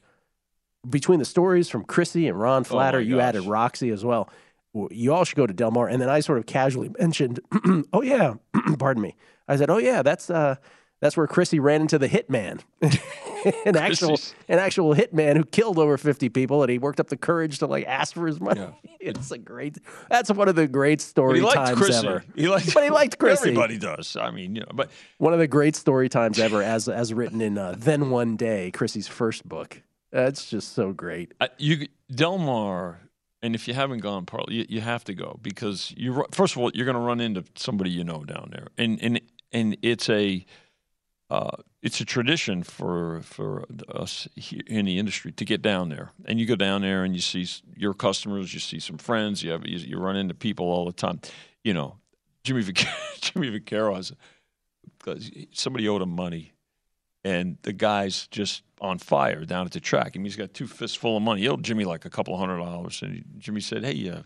between 0.88 1.18
the 1.18 1.24
stories 1.24 1.68
from 1.68 1.84
Chrissy 1.84 2.28
and 2.28 2.38
Ron 2.38 2.64
Flatter, 2.64 2.98
my 2.98 3.04
you 3.04 3.16
gosh. 3.16 3.24
added 3.24 3.42
Roxy 3.42 3.90
as 3.90 4.04
well. 4.04 4.28
You 4.90 5.12
all 5.14 5.24
should 5.24 5.36
go 5.36 5.46
to 5.46 5.54
Del 5.54 5.70
Mar. 5.70 5.88
And 5.88 6.00
then 6.00 6.08
I 6.08 6.20
sort 6.20 6.38
of 6.38 6.46
casually 6.46 6.90
mentioned, 6.98 7.40
oh 7.92 8.02
yeah, 8.02 8.34
pardon 8.78 9.02
me. 9.02 9.16
I 9.48 9.56
said, 9.56 9.70
oh 9.70 9.78
yeah, 9.78 10.02
that's 10.02 10.28
uh, 10.30 10.56
that's 11.00 11.16
where 11.16 11.26
Chrissy 11.26 11.58
ran 11.60 11.80
into 11.82 11.96
the 11.98 12.08
hitman, 12.08 12.60
an 13.64 13.76
actual 13.76 14.08
Chrissy's- 14.08 14.34
an 14.48 14.58
actual 14.58 14.94
hitman 14.94 15.36
who 15.36 15.44
killed 15.44 15.78
over 15.78 15.96
fifty 15.96 16.28
people, 16.28 16.62
and 16.62 16.70
he 16.70 16.78
worked 16.78 17.00
up 17.00 17.08
the 17.08 17.16
courage 17.16 17.58
to 17.60 17.66
like 17.66 17.86
ask 17.86 18.14
for 18.14 18.26
his 18.26 18.40
money. 18.40 18.66
It's 19.00 19.30
a 19.30 19.38
great. 19.38 19.78
That's 20.10 20.28
one 20.28 20.48
of 20.48 20.56
the 20.56 20.66
great 20.66 21.00
story 21.00 21.38
he 21.38 21.44
liked 21.44 21.54
times 21.56 21.78
Chrissy. 21.78 22.06
ever. 22.06 22.24
He 22.34 22.48
liked, 22.48 22.74
but 22.74 22.82
he 22.82 22.90
liked 22.90 23.16
Chrissy. 23.20 23.50
Everybody 23.50 23.78
does. 23.78 24.16
I 24.16 24.32
mean, 24.32 24.56
you 24.56 24.62
know, 24.62 24.72
but 24.74 24.90
One 25.18 25.32
of 25.32 25.38
the 25.38 25.46
great 25.46 25.76
story 25.76 26.08
times 26.08 26.38
ever, 26.40 26.62
as 26.64 26.88
as 26.88 27.14
written 27.14 27.40
in 27.40 27.56
uh, 27.58 27.76
Then 27.78 28.10
One 28.10 28.36
Day, 28.36 28.72
Chrissy's 28.72 29.06
first 29.06 29.48
book. 29.48 29.82
That's 30.10 30.50
just 30.50 30.72
so 30.74 30.92
great. 30.92 31.32
I, 31.40 31.48
you 31.58 31.86
Del 32.10 32.38
Mar, 32.38 33.00
and 33.42 33.54
if 33.54 33.68
you 33.68 33.74
haven't 33.74 34.00
gone, 34.00 34.26
Parl, 34.26 34.46
you, 34.48 34.66
you 34.68 34.80
have 34.80 35.04
to 35.04 35.14
go 35.14 35.38
because 35.42 35.92
you 35.96 36.24
first 36.32 36.56
of 36.56 36.62
all 36.62 36.70
you're 36.74 36.84
going 36.86 36.96
to 36.96 37.00
run 37.00 37.20
into 37.20 37.44
somebody 37.54 37.90
you 37.90 38.04
know 38.04 38.24
down 38.24 38.50
there, 38.52 38.68
and 38.76 38.98
and 39.02 39.20
and 39.52 39.76
it's 39.82 40.08
a 40.08 40.44
uh, 41.30 41.56
it's 41.82 42.00
a 42.00 42.04
tradition 42.04 42.62
for 42.62 43.20
for 43.22 43.64
us 43.94 44.26
in 44.66 44.86
the 44.86 44.98
industry 44.98 45.32
to 45.32 45.44
get 45.44 45.62
down 45.62 45.88
there, 45.88 46.10
and 46.24 46.40
you 46.40 46.46
go 46.46 46.56
down 46.56 46.82
there 46.82 47.04
and 47.04 47.14
you 47.14 47.20
see 47.20 47.46
your 47.76 47.94
customers, 47.94 48.54
you 48.54 48.60
see 48.60 48.80
some 48.80 48.98
friends, 48.98 49.42
you 49.42 49.50
have 49.50 49.66
you, 49.66 49.78
you 49.78 49.98
run 49.98 50.16
into 50.16 50.34
people 50.34 50.66
all 50.66 50.84
the 50.86 50.92
time, 50.92 51.20
you 51.64 51.72
know. 51.72 51.96
Jimmy 52.44 52.62
Vac- 52.62 52.86
Jimmy 53.20 53.50
Vaccaro 53.50 53.94
has 53.96 54.12
somebody 55.52 55.88
owed 55.88 56.02
him 56.02 56.10
money, 56.10 56.52
and 57.24 57.58
the 57.62 57.72
guy's 57.72 58.26
just 58.28 58.62
on 58.80 58.98
fire 58.98 59.44
down 59.44 59.66
at 59.66 59.72
the 59.72 59.80
track. 59.80 60.12
I 60.14 60.18
mean, 60.18 60.24
he's 60.24 60.36
got 60.36 60.54
two 60.54 60.66
fists 60.66 60.96
full 60.96 61.16
of 61.16 61.22
money. 61.22 61.42
He 61.42 61.48
owed 61.48 61.62
Jimmy 61.62 61.84
like 61.84 62.04
a 62.04 62.10
couple 62.10 62.34
of 62.34 62.40
hundred 62.40 62.58
dollars, 62.58 63.02
and 63.02 63.14
he, 63.14 63.24
Jimmy 63.38 63.60
said, 63.60 63.84
"Hey, 63.84 64.10
uh, 64.10 64.22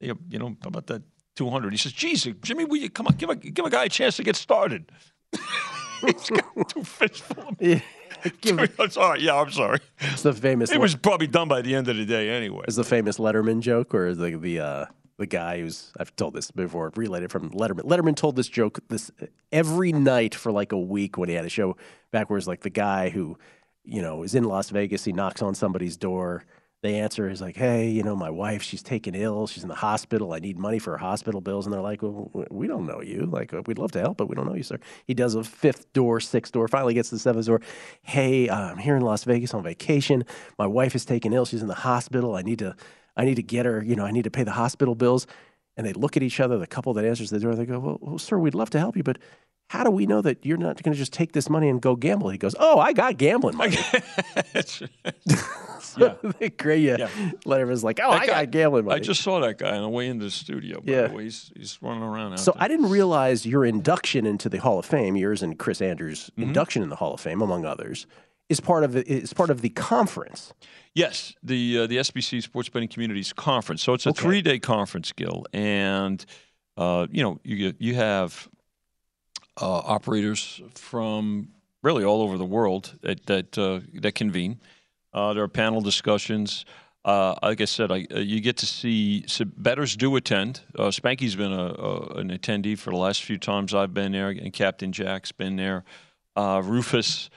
you 0.00 0.38
know 0.38 0.56
how 0.62 0.68
about 0.68 0.86
that 0.88 1.02
two 1.36 1.50
hundred? 1.50 1.72
He 1.72 1.78
says, 1.78 1.92
"Geez, 1.92 2.26
Jimmy, 2.42 2.64
will 2.64 2.78
you 2.78 2.90
come 2.90 3.06
on? 3.06 3.14
Give 3.14 3.30
a 3.30 3.36
give 3.36 3.64
a 3.64 3.70
guy 3.70 3.84
a 3.84 3.88
chance 3.88 4.16
to 4.16 4.24
get 4.24 4.36
started." 4.36 4.90
he's 6.00 6.30
got 6.30 6.68
two 6.68 6.84
fists 6.84 7.20
full 7.20 7.48
of 7.48 7.60
money. 7.60 7.82
Jimmy, 8.42 8.68
I'm 8.78 8.90
sorry. 8.90 9.22
Yeah, 9.22 9.40
I'm 9.40 9.50
sorry. 9.50 9.78
It's 9.98 10.22
the 10.22 10.32
famous. 10.32 10.70
It 10.70 10.80
was 10.80 10.94
probably 10.94 11.26
done 11.26 11.48
by 11.48 11.62
the 11.62 11.74
end 11.74 11.88
of 11.88 11.96
the 11.96 12.04
day 12.04 12.30
anyway. 12.30 12.64
is 12.68 12.76
the 12.76 12.84
famous 12.84 13.18
Letterman 13.18 13.60
joke, 13.60 13.94
or 13.94 14.06
is 14.06 14.18
the 14.18 14.36
the 14.36 14.60
uh, 14.60 14.86
the 15.20 15.26
guy 15.26 15.60
who's 15.60 15.92
I've 15.98 16.16
told 16.16 16.34
this 16.34 16.50
before, 16.50 16.90
related 16.96 17.30
from 17.30 17.50
Letterman. 17.50 17.82
Letterman 17.82 18.16
told 18.16 18.34
this 18.36 18.48
joke 18.48 18.80
this 18.88 19.12
every 19.52 19.92
night 19.92 20.34
for 20.34 20.50
like 20.50 20.72
a 20.72 20.78
week 20.78 21.18
when 21.18 21.28
he 21.28 21.34
had 21.36 21.44
a 21.44 21.50
show 21.50 21.76
back 22.10 22.28
where 22.28 22.38
it's 22.38 22.48
like 22.48 22.62
the 22.62 22.70
guy 22.70 23.10
who, 23.10 23.38
you 23.84 24.02
know, 24.02 24.22
is 24.22 24.34
in 24.34 24.44
Las 24.44 24.70
Vegas. 24.70 25.04
He 25.04 25.12
knocks 25.12 25.42
on 25.42 25.54
somebody's 25.54 25.96
door. 25.96 26.44
They 26.82 26.98
answer. 26.98 27.28
He's 27.28 27.42
like, 27.42 27.56
"Hey, 27.56 27.90
you 27.90 28.02
know, 28.02 28.16
my 28.16 28.30
wife, 28.30 28.62
she's 28.62 28.82
taken 28.82 29.14
ill. 29.14 29.46
She's 29.46 29.62
in 29.62 29.68
the 29.68 29.74
hospital. 29.74 30.32
I 30.32 30.38
need 30.38 30.58
money 30.58 30.78
for 30.78 30.92
her 30.92 30.96
hospital 30.96 31.42
bills." 31.42 31.66
And 31.66 31.74
they're 31.74 31.82
like, 31.82 32.00
"Well, 32.00 32.30
we 32.50 32.66
don't 32.66 32.86
know 32.86 33.02
you. 33.02 33.26
Like, 33.26 33.52
we'd 33.66 33.76
love 33.76 33.92
to 33.92 34.00
help, 34.00 34.16
but 34.16 34.30
we 34.30 34.34
don't 34.34 34.46
know 34.46 34.54
you, 34.54 34.62
sir." 34.62 34.78
He 35.04 35.12
does 35.12 35.34
a 35.34 35.44
fifth 35.44 35.92
door, 35.92 36.20
sixth 36.20 36.54
door. 36.54 36.66
Finally 36.68 36.94
gets 36.94 37.10
to 37.10 37.16
the 37.16 37.18
seventh 37.18 37.44
door. 37.44 37.60
Hey, 38.00 38.48
I'm 38.48 38.78
here 38.78 38.96
in 38.96 39.02
Las 39.02 39.24
Vegas 39.24 39.52
on 39.52 39.62
vacation. 39.62 40.24
My 40.58 40.66
wife 40.66 40.94
is 40.94 41.04
taken 41.04 41.34
ill. 41.34 41.44
She's 41.44 41.60
in 41.60 41.68
the 41.68 41.74
hospital. 41.74 42.34
I 42.34 42.40
need 42.40 42.60
to, 42.60 42.74
I 43.16 43.24
need 43.24 43.36
to 43.36 43.42
get 43.42 43.66
her. 43.66 43.82
You 43.82 43.96
know, 43.96 44.04
I 44.04 44.10
need 44.10 44.24
to 44.24 44.30
pay 44.30 44.44
the 44.44 44.52
hospital 44.52 44.94
bills. 44.94 45.26
And 45.76 45.86
they 45.86 45.92
look 45.92 46.16
at 46.16 46.22
each 46.22 46.40
other. 46.40 46.58
The 46.58 46.66
couple 46.66 46.92
that 46.94 47.04
answers 47.04 47.30
the 47.30 47.38
door, 47.40 47.54
they 47.54 47.64
go, 47.64 47.78
"Well, 47.78 47.98
well 48.00 48.18
sir, 48.18 48.38
we'd 48.38 48.54
love 48.54 48.70
to 48.70 48.78
help 48.78 48.96
you, 48.96 49.02
but." 49.02 49.18
how 49.70 49.84
do 49.84 49.90
we 49.92 50.04
know 50.04 50.20
that 50.20 50.44
you're 50.44 50.56
not 50.56 50.82
going 50.82 50.92
to 50.92 50.98
just 50.98 51.12
take 51.12 51.30
this 51.30 51.48
money 51.48 51.68
and 51.68 51.80
go 51.80 51.94
gamble? 51.94 52.28
He 52.28 52.38
goes, 52.38 52.56
oh, 52.58 52.80
I 52.80 52.92
got 52.92 53.16
gambling 53.18 53.56
money. 53.56 53.76
so 55.80 56.16
great, 56.58 56.80
yeah. 56.82 57.08
Letterman's 57.46 57.84
like, 57.84 58.00
oh, 58.02 58.10
I, 58.10 58.26
got 58.26 58.50
gambling 58.50 58.84
money. 58.86 58.96
I 58.96 59.00
just 59.00 59.22
saw 59.22 59.38
that 59.40 59.58
guy 59.58 59.76
on 59.76 59.82
the 59.82 59.88
way 59.88 60.08
into 60.08 60.24
the 60.24 60.30
studio. 60.32 60.80
By 60.80 60.92
Yeah. 60.92 61.06
the 61.06 61.14
way. 61.14 61.22
He's, 61.22 61.52
he's 61.56 61.78
running 61.80 62.02
around 62.02 62.36
So 62.38 62.50
there. 62.50 62.62
I 62.64 62.66
didn't 62.66 62.90
realize 62.90 63.46
your 63.46 63.64
induction 63.64 64.26
into 64.26 64.48
the 64.48 64.58
Hall 64.58 64.80
of 64.80 64.86
Fame, 64.86 65.16
yours 65.16 65.40
and 65.40 65.58
Chris 65.58 65.80
Andrews' 65.80 66.30
Mm-hmm. 66.32 66.42
induction 66.42 66.82
in 66.82 66.88
the 66.88 66.96
Hall 66.96 67.14
of 67.14 67.20
Fame, 67.20 67.40
among 67.40 67.64
others, 67.64 68.06
is 68.50 68.60
part 68.60 68.84
of 68.84 68.94
is 68.96 69.32
part 69.32 69.48
of 69.48 69.62
the 69.62 69.70
conference. 69.70 70.52
Yes, 70.94 71.34
the 71.42 71.78
uh, 71.78 71.86
the 71.86 71.96
SBC 71.98 72.42
Sports 72.42 72.68
Betting 72.68 72.88
Communities 72.88 73.32
Conference. 73.32 73.82
So 73.82 73.94
it's 73.94 74.04
a 74.06 74.10
Okay. 74.10 74.20
three 74.22 74.42
day 74.42 74.58
conference, 74.58 75.12
Gill, 75.12 75.46
and 75.54 76.24
uh, 76.76 77.06
you 77.10 77.22
know 77.22 77.40
you 77.44 77.56
get- 77.56 77.80
you 77.80 77.94
have 77.94 78.48
uh, 79.60 79.78
operators 79.78 80.60
from 80.74 81.48
really 81.82 82.04
all 82.04 82.20
over 82.22 82.36
the 82.36 82.44
world 82.44 82.98
that 83.02 83.24
that 83.26 83.56
uh, 83.56 83.80
that 84.02 84.14
convene. 84.14 84.60
Uh, 85.14 85.32
there 85.32 85.42
are 85.44 85.48
panel 85.48 85.80
discussions. 85.80 86.64
Uh, 87.02 87.34
like 87.42 87.62
I 87.62 87.64
said, 87.64 87.90
I, 87.90 88.06
uh, 88.14 88.18
you 88.18 88.40
get 88.40 88.58
to 88.58 88.66
see 88.66 89.24
so 89.26 89.44
betters 89.56 89.96
do 89.96 90.16
attend. 90.16 90.60
Uh, 90.78 90.88
Spanky's 90.90 91.34
been 91.34 91.52
a, 91.52 91.66
a, 91.72 92.00
an 92.18 92.30
attendee 92.30 92.76
for 92.76 92.90
the 92.90 92.96
last 92.98 93.22
few 93.22 93.38
times 93.38 93.74
I've 93.74 93.94
been 93.94 94.12
there, 94.12 94.28
and 94.28 94.52
Captain 94.52 94.92
Jack's 94.92 95.32
been 95.32 95.56
there. 95.56 95.84
Uh, 96.36 96.60
Rufus 96.64 97.30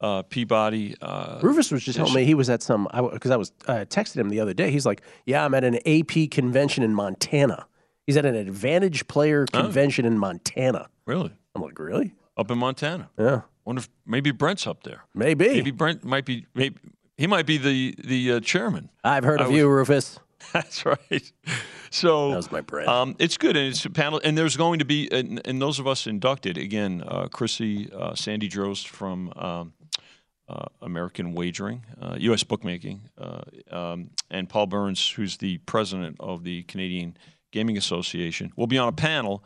uh, 0.00 0.22
Peabody. 0.22 0.94
Uh, 1.00 1.38
Rufus 1.42 1.70
was 1.70 1.84
just 1.84 1.96
telling 1.96 2.14
me 2.14 2.24
he 2.24 2.34
was 2.34 2.50
at 2.50 2.62
some 2.62 2.88
because 3.12 3.30
I 3.30 3.36
was 3.36 3.52
uh, 3.66 3.84
texted 3.88 4.16
him 4.16 4.28
the 4.28 4.40
other 4.40 4.54
day. 4.54 4.70
He's 4.70 4.86
like, 4.86 5.02
"Yeah, 5.24 5.44
I'm 5.44 5.54
at 5.54 5.64
an 5.64 5.76
AP 5.86 6.30
convention 6.30 6.82
in 6.84 6.94
Montana. 6.94 7.66
He's 8.06 8.16
at 8.16 8.24
an 8.26 8.34
Advantage 8.34 9.08
Player 9.08 9.46
Oh. 9.54 9.62
convention 9.62 10.04
in 10.04 10.18
Montana." 10.18 10.88
Really? 11.06 11.32
I'm 11.54 11.62
like, 11.62 11.78
"Really?" 11.78 12.14
Up 12.36 12.50
in 12.50 12.58
Montana. 12.58 13.08
Yeah. 13.18 13.42
Wonder 13.64 13.80
if 13.80 13.88
maybe 14.04 14.30
Brent's 14.30 14.66
up 14.66 14.82
there. 14.84 15.04
Maybe. 15.14 15.48
Maybe 15.48 15.70
Brent 15.70 16.04
might 16.04 16.24
be. 16.26 16.46
Maybe 16.54 16.76
he 17.16 17.26
might 17.26 17.46
be 17.46 17.56
the 17.58 17.94
the 18.04 18.32
uh, 18.32 18.40
chairman. 18.40 18.90
I've 19.02 19.24
heard 19.24 19.40
I 19.40 19.44
of 19.44 19.50
was- 19.50 19.56
you, 19.58 19.68
Rufus. 19.68 20.18
That's 20.52 20.84
right. 20.84 21.32
So 21.90 22.30
that 22.30 22.36
was 22.36 22.52
my 22.52 22.60
bread. 22.60 22.86
Um, 22.86 23.16
it's 23.18 23.36
good, 23.38 23.56
and 23.56 23.68
it's 23.68 23.84
a 23.86 23.90
panel, 23.90 24.20
and 24.22 24.36
there's 24.36 24.56
going 24.56 24.78
to 24.80 24.84
be, 24.84 25.08
and, 25.10 25.40
and 25.46 25.60
those 25.62 25.78
of 25.78 25.86
us 25.86 26.06
inducted 26.06 26.58
again, 26.58 27.02
uh, 27.06 27.26
Chrissy, 27.28 27.90
uh, 27.92 28.14
Sandy 28.14 28.48
Drost 28.48 28.86
from 28.86 29.32
um, 29.34 29.72
uh, 30.48 30.66
American 30.82 31.32
Wagering, 31.34 31.84
uh, 32.00 32.16
U.S. 32.20 32.44
Bookmaking, 32.44 33.00
uh, 33.18 33.42
um, 33.70 34.10
and 34.30 34.48
Paul 34.48 34.66
Burns, 34.66 35.08
who's 35.10 35.38
the 35.38 35.58
president 35.58 36.16
of 36.20 36.44
the 36.44 36.62
Canadian 36.64 37.16
Gaming 37.52 37.76
Association, 37.76 38.52
will 38.56 38.66
be 38.66 38.78
on 38.78 38.88
a 38.88 38.92
panel. 38.92 39.42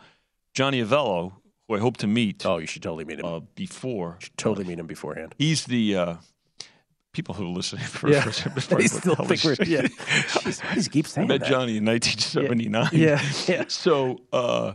Johnny 0.53 0.83
Avello, 0.83 1.33
who 1.69 1.77
I 1.77 1.79
hope 1.79 1.97
to 1.99 2.07
meet. 2.07 2.45
Oh, 2.45 2.59
you 2.59 2.67
should 2.67 2.83
totally 2.83 3.05
meet 3.05 3.21
him 3.21 3.25
uh, 3.25 3.41
before. 3.55 4.19
Totally 4.37 4.65
meet 4.67 4.79
him 4.79 4.87
beforehand. 4.87 5.35
He's 5.39 5.65
the 5.65 5.97
uh, 5.97 6.15
people 7.13 7.35
who 7.35 7.45
are 7.45 7.49
listening 7.49 7.85
for 7.85 8.11
Yeah. 8.11 8.21
for- 8.31 8.77
They 8.77 8.87
still 8.89 9.15
think 9.15 9.43
we're- 9.45 9.57
yeah. 9.67 9.83
Jeez, 9.83 10.63
why 10.65 10.75
does 10.75 10.85
he 10.87 10.91
keep 10.91 11.07
saying 11.07 11.27
I 11.31 11.35
met 11.35 11.41
that? 11.41 11.49
Johnny 11.49 11.77
in 11.79 11.85
1979. 11.85 12.89
Yeah, 12.93 13.23
yeah. 13.47 13.65
So 13.69 14.19
uh, 14.33 14.75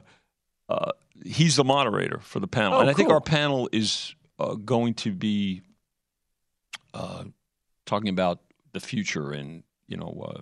uh, 0.70 0.92
he's 1.24 1.58
the 1.58 1.64
moderator 1.64 2.20
for 2.22 2.40
the 2.40 2.48
panel, 2.48 2.78
Oh, 2.78 2.82
and 2.82 2.90
I 2.90 2.94
think 2.94 3.10
our 3.10 3.22
panel 3.22 3.70
is 3.72 4.16
uh, 4.40 4.56
going 4.56 4.94
to 4.96 5.12
be 5.12 5.62
uh, 6.96 7.24
talking 7.86 8.10
about 8.10 8.40
the 8.74 8.80
future 8.80 9.32
and 9.32 9.64
you 9.88 9.98
know. 9.98 10.26
Uh, 10.28 10.42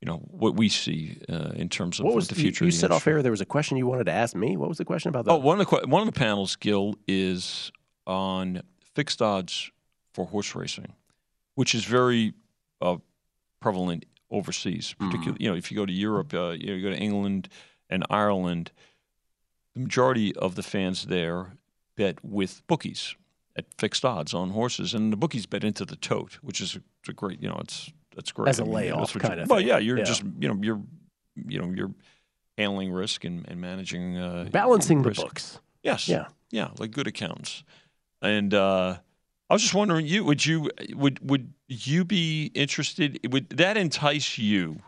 you 0.00 0.06
know 0.06 0.16
what 0.32 0.56
we 0.56 0.68
see 0.68 1.16
uh, 1.28 1.52
in 1.54 1.68
terms 1.68 2.00
of 2.00 2.06
What 2.06 2.16
was 2.16 2.26
the 2.26 2.34
future. 2.34 2.64
You, 2.64 2.72
the 2.72 2.76
said 2.76 2.90
off 2.90 3.06
air 3.06 3.22
there 3.22 3.30
was 3.30 3.40
a 3.40 3.46
question 3.46 3.76
you 3.76 3.86
wanted 3.86 4.06
to 4.06 4.12
ask 4.12 4.34
me. 4.34 4.56
What 4.56 4.68
was 4.68 4.78
the 4.78 4.84
question 4.84 5.10
about 5.10 5.26
that? 5.26 5.30
Oh, 5.30 5.36
one 5.36 5.60
of 5.60 5.70
the 5.70 5.86
one 5.86 6.02
of 6.02 6.12
the 6.12 6.18
panels, 6.18 6.56
Gill, 6.56 6.96
is 7.06 7.70
on 8.04 8.62
fixed 8.96 9.22
odds 9.22 9.70
for 10.12 10.26
horse 10.26 10.56
racing, 10.56 10.92
which 11.54 11.72
is 11.72 11.84
very 11.84 12.34
uh, 12.80 12.96
prevalent 13.60 14.04
overseas. 14.28 14.96
Particularly, 14.98 15.36
you 15.38 15.48
know, 15.48 15.54
if 15.54 15.70
you 15.70 15.76
go 15.76 15.86
to 15.86 15.92
Europe, 15.92 16.34
uh, 16.34 16.50
you, 16.50 16.66
know, 16.66 16.72
you 16.74 16.82
go 16.82 16.90
to 16.90 17.00
England 17.00 17.48
and 17.88 18.04
Ireland, 18.10 18.72
the 19.74 19.82
majority 19.82 20.34
of 20.34 20.56
the 20.56 20.64
fans 20.64 21.06
there 21.06 21.52
bet 21.96 22.24
with 22.24 22.66
bookies 22.66 23.14
at 23.56 23.66
fixed 23.78 24.04
odds 24.04 24.32
on 24.34 24.50
horses, 24.50 24.94
and 24.94 25.12
the 25.12 25.16
bookies 25.16 25.46
bet 25.46 25.64
into 25.64 25.84
the 25.84 25.96
tote, 25.96 26.38
which 26.42 26.60
is 26.60 26.76
a, 26.76 27.10
a 27.10 27.12
great, 27.12 27.42
you 27.42 27.48
know, 27.48 27.58
it's 27.60 27.90
that's 28.14 28.32
great 28.32 28.48
As 28.48 28.58
a 28.58 28.62
I 28.62 28.64
mean, 28.66 28.74
layoff 28.74 29.14
kind 29.18 29.40
of 29.40 29.48
Well, 29.48 29.60
yeah, 29.60 29.78
you're 29.78 29.98
Yeah. 29.98 30.04
just 30.04 30.22
you 30.38 30.48
know 30.48 30.58
you're 30.62 30.80
you 31.48 31.60
know 31.60 31.72
you're 31.74 31.92
handling 32.58 32.92
risk 32.92 33.24
and, 33.24 33.46
and 33.48 33.60
managing 33.60 34.18
uh, 34.18 34.48
Balancing 34.50 35.02
the 35.02 35.08
risk. 35.08 35.20
books. 35.22 35.60
Yes. 35.82 36.08
Yeah. 36.08 36.26
Yeah, 36.50 36.68
like 36.78 36.90
good 36.90 37.06
accountants. 37.06 37.64
And 38.20 38.52
uh, 38.52 38.98
I 39.48 39.54
was 39.54 39.62
just 39.62 39.74
wondering, 39.74 40.06
you 40.06 40.24
would 40.24 40.44
you 40.44 40.70
would 40.94 41.18
would 41.28 41.52
you 41.68 42.04
be 42.04 42.52
interested? 42.54 43.18
Would 43.32 43.48
that 43.50 43.76
entice 43.78 44.36
you 44.38 44.80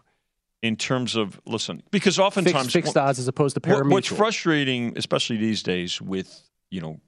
in 0.62 0.76
terms 0.76 1.16
of 1.16 1.40
listen? 1.46 1.82
Because 1.90 2.18
oftentimes 2.18 2.64
fixed, 2.64 2.72
fixed 2.72 2.96
odds 2.98 3.18
as 3.18 3.26
opposed 3.28 3.54
to 3.54 3.60
parimutuel. 3.60 3.90
what's 3.92 4.08
frustrating, 4.08 4.92
especially 4.96 5.38
these 5.38 5.62
days, 5.62 6.00
with 6.02 6.42
you 6.70 6.80
know 6.82 7.00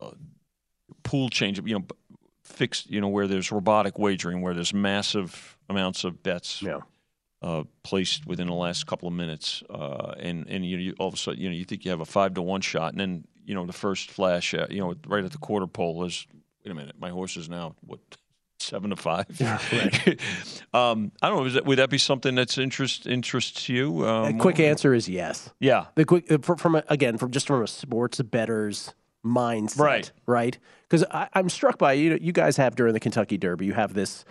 uh, 0.00 0.10
pool 1.02 1.28
change, 1.28 1.60
you 1.64 1.78
know, 1.78 1.84
fixed, 2.44 2.90
you 2.90 3.00
know, 3.00 3.08
where 3.08 3.26
there's 3.26 3.50
robotic 3.52 3.98
wagering, 3.98 4.42
where 4.42 4.54
there's 4.54 4.74
massive 4.74 5.56
amounts 5.68 6.04
of 6.04 6.22
bets 6.22 6.62
uh, 7.42 7.64
placed 7.82 8.26
within 8.26 8.46
the 8.48 8.54
last 8.54 8.86
couple 8.86 9.08
of 9.08 9.14
minutes, 9.14 9.62
uh, 9.70 10.14
and 10.18 10.46
and 10.48 10.64
you, 10.66 10.76
you 10.78 10.94
all 10.98 11.08
of 11.08 11.14
a 11.14 11.16
sudden, 11.16 11.40
you 11.40 11.48
know, 11.48 11.54
you 11.54 11.64
think 11.64 11.84
you 11.84 11.90
have 11.90 12.00
a 12.00 12.04
five 12.04 12.34
to 12.34 12.42
one 12.42 12.60
shot, 12.60 12.92
and 12.92 13.00
then 13.00 13.24
you 13.46 13.54
know 13.54 13.64
the 13.66 13.72
first 13.72 14.10
flash, 14.10 14.52
uh, 14.54 14.66
you 14.68 14.80
know, 14.80 14.94
right 15.06 15.24
at 15.24 15.32
the 15.32 15.38
quarter 15.38 15.66
pole 15.66 16.04
is, 16.04 16.26
wait 16.64 16.70
a 16.72 16.74
minute, 16.74 16.96
my 16.98 17.10
horse 17.10 17.36
is 17.36 17.48
now 17.48 17.74
what 17.86 18.00
seven 18.58 18.90
to 18.90 18.96
five. 18.96 19.24
um, 20.74 21.12
I 21.22 21.28
don't 21.28 21.44
know. 21.44 21.48
That, 21.50 21.64
would 21.64 21.78
that 21.78 21.88
be 21.90 21.98
something 21.98 22.34
that's 22.34 22.58
interest 22.58 23.06
interests 23.06 23.68
you? 23.68 24.04
A 24.04 24.24
Um, 24.26 24.38
quick 24.38 24.60
answer 24.60 24.92
is 24.92 25.08
yes. 25.08 25.50
Yeah. 25.60 25.86
The 25.94 26.04
quick 26.04 26.30
uh, 26.30 26.38
fr- 26.42 26.56
from 26.56 26.74
a, 26.74 26.84
again 26.88 27.16
from 27.16 27.30
just 27.30 27.46
from 27.46 27.62
a 27.62 27.66
sports 27.66 28.20
better's 28.20 28.92
mindset, 29.24 29.78
Right. 29.80 30.12
Right. 30.26 30.58
Because 30.88 31.04
I'm 31.12 31.48
struck 31.48 31.78
by 31.78 31.92
you. 31.94 32.10
know, 32.10 32.18
You 32.20 32.32
guys 32.32 32.56
have 32.56 32.74
during 32.76 32.94
the 32.94 33.00
Kentucky 33.00 33.36
Derby, 33.38 33.66
you 33.66 33.74
have 33.74 33.94
this 33.94 34.24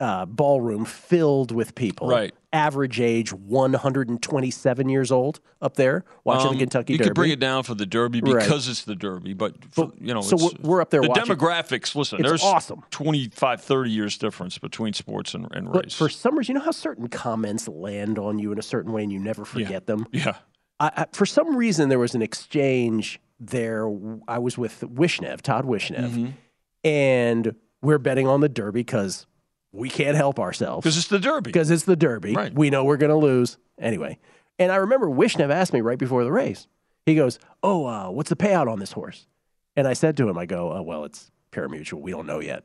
uh, 0.00 0.24
ballroom 0.24 0.86
filled 0.86 1.52
with 1.52 1.74
people. 1.74 2.08
Right. 2.08 2.32
Average 2.54 3.00
age 3.00 3.32
127 3.34 4.88
years 4.88 5.12
old 5.12 5.40
up 5.60 5.76
there 5.76 6.04
watching 6.24 6.48
Um, 6.48 6.54
the 6.54 6.60
Kentucky 6.60 6.94
you 6.94 6.98
Derby. 6.98 7.04
You 7.04 7.10
could 7.10 7.14
bring 7.14 7.30
it 7.32 7.38
down 7.40 7.62
for 7.64 7.74
the 7.74 7.84
Derby 7.86 8.20
Right. 8.22 8.42
because 8.42 8.66
it's 8.66 8.84
the 8.84 8.94
Derby, 8.96 9.34
but 9.34 9.54
for, 9.72 9.92
you 10.00 10.14
know, 10.14 10.22
so 10.22 10.36
it's- 10.36 10.52
we're- 10.54 10.68
we're 10.70 10.80
up 10.80 10.88
there 10.90 11.02
The 11.02 11.08
watching- 11.10 11.36
demographics, 11.36 11.94
listen, 11.94 12.18
It's 12.20 12.28
there's 12.28 12.42
awesome. 12.42 12.82
25, 12.90 13.60
30 13.62 13.90
years 13.90 14.16
difference 14.16 14.56
between 14.58 14.94
sports 14.94 15.34
and, 15.34 15.46
and 15.52 15.70
But 15.70 15.84
race. 15.84 15.94
for 15.94 16.08
some 16.08 16.36
reason, 16.38 16.54
you 16.54 16.58
know 16.60 16.64
how 16.64 16.70
certain 16.70 17.08
comments 17.08 17.68
land 17.68 18.18
on 18.18 18.38
you 18.38 18.52
in 18.52 18.58
a 18.58 18.62
certain 18.62 18.92
way 18.92 19.02
and 19.02 19.12
you 19.12 19.18
never 19.20 19.44
forget 19.44 19.86
them? 19.86 20.06
Yeah. 20.12 20.36
I, 20.80 20.90
I, 20.96 21.06
for 21.12 21.26
some 21.26 21.54
reason, 21.56 21.90
there 21.90 21.98
was 21.98 22.14
an 22.14 22.22
exchange 22.22 23.20
there. 23.40 23.90
I 24.28 24.38
was 24.38 24.56
with 24.58 24.80
Wishnev, 24.82 25.40
Todd 25.40 25.64
Wishnev, 25.64 26.10
Mm-hmm. 26.10 26.26
and 26.84 27.54
we're 27.82 27.98
betting 27.98 28.26
on 28.26 28.40
the 28.40 28.48
Derby 28.48 28.80
because 28.80 29.26
we 29.72 29.88
can't 29.88 30.16
help 30.16 30.38
ourselves. 30.38 30.84
Because 30.84 30.98
it's 30.98 31.08
the 31.08 31.18
Derby. 31.18 31.48
Because 31.50 31.70
it's 31.70 31.84
the 31.84 31.96
Derby. 31.96 32.34
Right. 32.34 32.52
We 32.52 32.70
know 32.70 32.84
we're 32.84 32.96
going 32.96 33.10
to 33.10 33.16
lose. 33.16 33.56
Anyway. 33.80 34.18
And 34.58 34.70
I 34.70 34.76
remember 34.76 35.06
Wishnev 35.06 35.50
asked 35.50 35.72
me 35.72 35.80
right 35.80 35.98
before 35.98 36.22
the 36.24 36.32
race, 36.32 36.66
he 37.06 37.14
goes, 37.14 37.38
Oh, 37.62 37.86
uh, 37.86 38.10
what's 38.10 38.28
the 38.28 38.36
payout 38.36 38.70
on 38.70 38.78
this 38.78 38.92
horse? 38.92 39.26
And 39.76 39.88
I 39.88 39.94
said 39.94 40.16
to 40.18 40.28
him, 40.28 40.36
I 40.36 40.44
go, 40.44 40.72
oh, 40.72 40.82
Well, 40.82 41.04
it's 41.04 41.30
parimutuel. 41.52 42.00
We 42.00 42.10
don't 42.10 42.26
know 42.26 42.40
yet. 42.40 42.64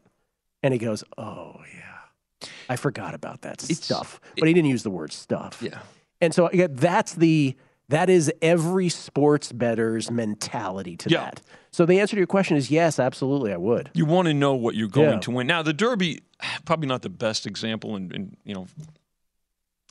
And 0.62 0.74
he 0.74 0.78
goes, 0.80 1.04
Oh, 1.18 1.56
yeah. 1.74 2.50
I 2.68 2.76
forgot 2.76 3.14
about 3.14 3.44
that 3.44 3.62
stuff. 3.62 4.20
But 4.38 4.48
he 4.50 4.54
didn't 4.54 4.70
use 4.70 4.84
the 4.84 4.90
word 4.90 5.14
stuff. 5.14 5.60
Yeah. 5.62 5.80
And 6.20 6.34
so 6.34 6.48
again, 6.48 6.72
that's 6.74 7.14
the 7.14 7.56
that 7.90 8.10
is 8.10 8.32
every 8.42 8.90
sports 8.90 9.52
better's 9.52 10.10
mentality 10.10 10.98
to 10.98 11.10
Yeah. 11.10 11.20
that. 11.26 11.42
So 11.72 11.86
the 11.86 12.00
answer 12.00 12.16
to 12.16 12.20
your 12.20 12.28
question 12.28 12.58
is 12.58 12.72
yes, 12.72 13.00
absolutely, 13.00 13.52
I 13.54 13.58
would. 13.58 13.92
You 13.94 14.06
want 14.06 14.28
to 14.28 14.34
know 14.34 14.54
what 14.56 14.76
you're 14.76 14.88
going 14.88 15.10
Yeah. 15.14 15.20
to 15.20 15.32
win. 15.32 15.48
Now, 15.48 15.62
the 15.62 15.74
Derby, 15.74 16.22
probably 16.66 16.88
not 16.88 17.02
the 17.02 17.10
best 17.10 17.46
example, 17.46 17.96
and, 17.96 18.12
and 18.14 18.38
you 18.44 18.54
know, 18.56 18.68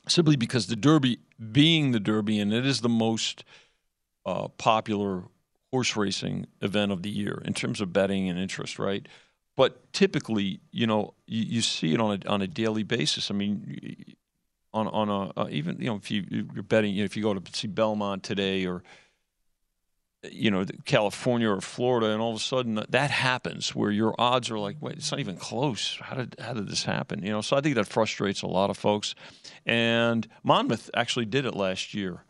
simply 0.07 0.35
because 0.35 0.67
the 0.67 0.75
Derby, 0.75 1.19
being 1.51 1.91
the 1.91 1.99
Derby, 1.99 2.39
and 2.39 2.53
it 2.53 2.65
is 2.65 2.81
the 2.81 2.89
most 2.89 3.43
uh, 4.25 4.47
popular 4.57 5.23
horse 5.71 5.95
racing 5.95 6.47
event 6.61 6.91
of 6.91 7.03
the 7.03 7.09
year 7.09 7.41
in 7.45 7.53
terms 7.53 7.81
of 7.81 7.91
betting 7.93 8.29
and 8.29 8.39
interest, 8.39 8.79
right? 8.79 9.07
But 9.55 9.91
typically, 9.93 10.59
you 10.71 10.85
know, 10.87 11.13
you, 11.27 11.43
you 11.43 11.61
see 11.61 11.93
it 11.93 12.01
on 12.01 12.19
a 12.25 12.29
on 12.29 12.41
a 12.41 12.47
daily 12.47 12.83
basis. 12.83 13.31
I 13.31 13.33
mean, 13.35 14.15
on 14.75 14.87
on 14.89 15.09
a 15.09 15.39
uh, 15.39 15.47
even 15.49 15.77
you 15.79 15.87
know 15.87 15.95
if 15.95 16.11
you 16.11 16.25
you're 16.29 16.63
betting, 16.63 16.93
you 16.93 17.01
know, 17.01 17.05
if 17.05 17.15
you 17.15 17.23
go 17.23 17.33
to 17.33 17.41
see 17.53 17.67
Belmont 17.67 18.23
today 18.23 18.65
or 18.65 18.83
you 20.31 20.49
know, 20.49 20.65
California 20.85 21.49
or 21.49 21.61
Florida, 21.61 22.07
and 22.07 22.21
all 22.21 22.31
of 22.31 22.37
a 22.37 22.43
sudden 22.43 22.83
that 22.89 23.11
happens 23.11 23.75
where 23.75 23.91
your 23.91 24.15
odds 24.17 24.49
are 24.49 24.59
like, 24.59 24.77
wait, 24.79 24.95
it's 24.95 25.11
not 25.11 25.19
even 25.19 25.37
close. 25.37 25.97
How 26.01 26.15
did 26.15 26.35
how 26.39 26.53
did 26.53 26.67
this 26.67 26.83
happen? 26.83 27.23
You 27.23 27.31
know, 27.31 27.41
so 27.41 27.55
I 27.57 27.61
think 27.61 27.75
that 27.75 27.87
frustrates 27.87 28.41
a 28.41 28.47
lot 28.47 28.69
of 28.69 28.77
folks. 28.77 29.15
And 29.65 30.27
Monmouth 30.43 30.89
actually 30.93 31.25
did 31.25 31.45
it 31.45 31.55
last 31.55 31.93
year. 31.93 32.23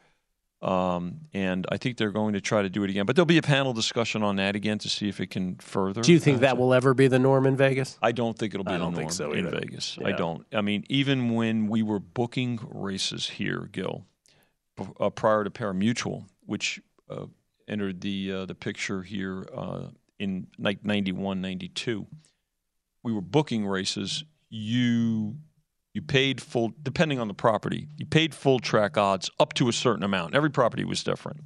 Um, 0.66 1.20
and 1.32 1.68
I 1.72 1.78
think 1.78 1.98
they're 1.98 2.10
going 2.10 2.34
to 2.34 2.42
try 2.42 2.64
to 2.64 2.70
do 2.70 2.84
it 2.84 2.90
again. 2.90 3.06
But 3.06 3.16
there'll 3.16 3.28
be 3.28 3.38
a 3.38 3.44
panel 3.44 3.72
discussion 3.72 4.24
on 4.24 4.38
that 4.38 4.56
again 4.56 4.80
to 4.80 4.90
see 4.90 5.08
if 5.08 5.20
it 5.20 5.28
can 5.28 5.58
further. 5.58 6.02
Do 6.02 6.12
you 6.12 6.20
think 6.20 6.40
that 6.40 6.58
will 6.58 6.74
ever 6.74 6.96
be 6.96 7.08
the 7.08 7.20
norm 7.20 7.46
in 7.46 7.56
Vegas? 7.56 8.00
I 8.02 8.12
don't 8.12 8.36
think 8.36 8.56
it'll 8.56 8.64
be 8.64 8.72
I 8.72 8.78
the 8.78 8.80
don't 8.80 8.94
norm 8.94 9.02
think 9.04 9.12
so 9.12 9.32
in. 9.32 9.50
Vegas. 9.52 9.96
Yeah. 10.02 10.08
I 10.08 10.12
don't. 10.14 10.44
I 10.52 10.62
mean, 10.62 10.84
even 10.90 11.36
when 11.36 11.68
we 11.68 11.84
were 11.84 12.00
booking 12.00 12.60
races 12.68 13.30
here, 13.30 13.70
Gill, 13.72 14.06
uh, 15.00 15.12
prior 15.12 15.44
to 15.44 15.52
Parimutuel, 15.52 16.26
which 16.48 16.82
uh, 17.12 17.28
entered 17.68 18.02
the 18.02 18.32
uh, 18.32 18.46
the 18.46 18.56
picture 18.56 19.04
here 19.04 19.48
uh, 19.56 19.90
in 20.18 20.48
like 20.58 20.84
91, 20.84 21.42
92, 21.42 22.08
we 23.04 23.14
were 23.14 23.22
booking 23.22 23.68
races. 23.68 24.24
You 24.50 25.36
you 25.96 26.02
paid 26.02 26.42
full, 26.42 26.74
depending 26.84 27.20
on 27.20 27.30
the 27.30 27.34
property, 27.34 27.88
you 27.96 28.06
paid 28.06 28.36
full 28.36 28.60
track 28.60 28.98
odds 28.98 29.32
up 29.40 29.54
to 29.54 29.70
a 29.70 29.74
certain 29.74 30.04
amount. 30.04 30.36
Every 30.36 30.52
property 30.52 30.84
was 30.84 31.06
different. 31.06 31.40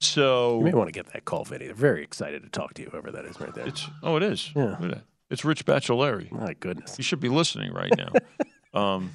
So 0.00 0.58
You 0.58 0.66
may 0.66 0.74
want 0.74 0.86
to 0.86 0.92
get 0.92 1.12
that 1.12 1.24
call, 1.24 1.44
Vinny. 1.44 1.66
They're 1.66 1.74
very 1.74 2.04
excited 2.04 2.44
to 2.44 2.48
talk 2.48 2.74
to 2.74 2.82
you, 2.82 2.88
whoever 2.90 3.10
that 3.10 3.24
is 3.24 3.40
right 3.40 3.52
there. 3.52 3.66
It's 3.66 3.88
oh, 4.04 4.14
it 4.16 4.22
is. 4.22 4.52
Yeah. 4.54 4.76
It's 5.28 5.44
Rich 5.44 5.66
Bachelari. 5.66 6.30
My 6.30 6.54
goodness. 6.54 6.94
You 6.98 7.02
should 7.02 7.18
be 7.18 7.28
listening 7.28 7.72
right 7.72 7.92
now. 7.96 8.12
um, 8.80 9.10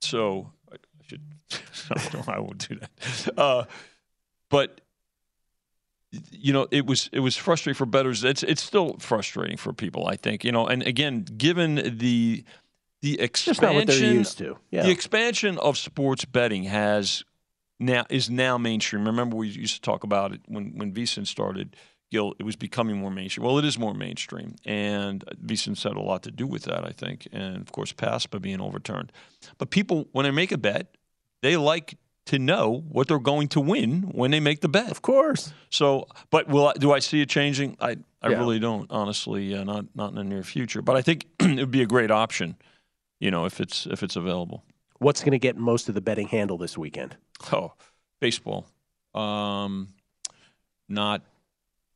so 0.00 0.50
I 0.72 0.76
I 0.76 1.06
should. 1.06 1.22
no, 2.14 2.24
I 2.28 2.38
won't 2.38 2.66
do 2.66 2.76
that. 2.76 3.38
Uh, 3.38 3.64
but 4.48 4.80
you 6.30 6.52
know, 6.52 6.66
it 6.70 6.86
was 6.86 7.10
it 7.12 7.20
was 7.20 7.36
frustrating 7.36 7.76
for 7.76 7.86
bettors. 7.86 8.24
It's 8.24 8.42
it's 8.42 8.62
still 8.62 8.96
frustrating 9.00 9.58
for 9.58 9.74
people. 9.74 10.06
I 10.06 10.16
think 10.16 10.44
you 10.44 10.52
know, 10.52 10.66
and 10.66 10.82
again, 10.82 11.24
given 11.36 11.98
the 11.98 12.44
the 13.02 13.20
expansion, 13.20 13.62
not 13.64 13.74
what 13.74 13.88
used 14.00 14.38
to. 14.38 14.56
Yeah. 14.70 14.84
the 14.84 14.90
expansion 14.90 15.58
of 15.58 15.76
sports 15.76 16.24
betting 16.24 16.64
has 16.64 17.24
now 17.78 18.06
is 18.08 18.30
now 18.30 18.56
mainstream. 18.58 19.04
Remember, 19.06 19.36
we 19.36 19.48
used 19.48 19.74
to 19.74 19.80
talk 19.80 20.04
about 20.04 20.32
it 20.32 20.40
when 20.46 20.72
when 20.78 20.92
VSiN 20.92 21.26
started. 21.26 21.76
Gill, 22.10 22.34
it 22.38 22.42
was 22.42 22.56
becoming 22.56 22.96
more 22.98 23.10
mainstream. 23.10 23.46
Well, 23.46 23.56
it 23.58 23.64
is 23.64 23.78
more 23.78 23.94
mainstream, 23.94 24.56
and 24.66 25.24
VSiN's 25.46 25.82
had 25.82 25.94
a 25.96 26.00
lot 26.00 26.22
to 26.24 26.30
do 26.30 26.46
with 26.46 26.64
that, 26.64 26.84
I 26.84 26.90
think, 26.90 27.26
and 27.32 27.56
of 27.56 27.72
course, 27.72 27.90
PASPA 27.94 28.38
being 28.42 28.60
overturned. 28.60 29.10
But 29.56 29.70
people, 29.70 30.08
when 30.12 30.24
they 30.24 30.30
make 30.30 30.52
a 30.52 30.58
bet, 30.58 30.94
they 31.40 31.56
like 31.56 31.96
to 32.26 32.38
know 32.38 32.84
what 32.90 33.08
they're 33.08 33.18
going 33.18 33.48
to 33.48 33.60
win 33.62 34.02
when 34.12 34.30
they 34.30 34.40
make 34.40 34.60
the 34.60 34.68
bet. 34.68 34.90
Of 34.90 35.00
course. 35.00 35.54
So, 35.70 36.06
but 36.30 36.48
will 36.48 36.68
I, 36.68 36.74
do 36.74 36.92
I 36.92 36.98
see 36.98 37.22
it 37.22 37.30
changing? 37.30 37.78
I 37.80 37.96
I 38.20 38.28
Yeah. 38.28 38.38
really 38.40 38.58
don't, 38.60 38.90
honestly, 38.90 39.54
uh, 39.54 39.64
not 39.64 39.86
not 39.94 40.10
in 40.10 40.16
the 40.16 40.24
near 40.24 40.42
future. 40.42 40.82
But 40.82 40.96
I 40.96 41.02
think 41.02 41.26
it 41.40 41.56
would 41.60 41.70
be 41.70 41.80
a 41.82 41.86
great 41.86 42.10
option, 42.10 42.56
you 43.22 43.30
know, 43.30 43.44
if 43.44 43.60
it's 43.60 43.86
if 43.86 44.02
it's 44.02 44.16
available. 44.16 44.64
What's 44.98 45.20
going 45.20 45.32
to 45.32 45.38
get 45.38 45.56
most 45.56 45.88
of 45.88 45.94
the 45.94 46.00
betting 46.00 46.26
handle 46.26 46.58
this 46.58 46.76
weekend? 46.76 47.16
Oh, 47.52 47.72
baseball. 48.20 48.66
Um, 49.14 49.88
not 50.88 51.22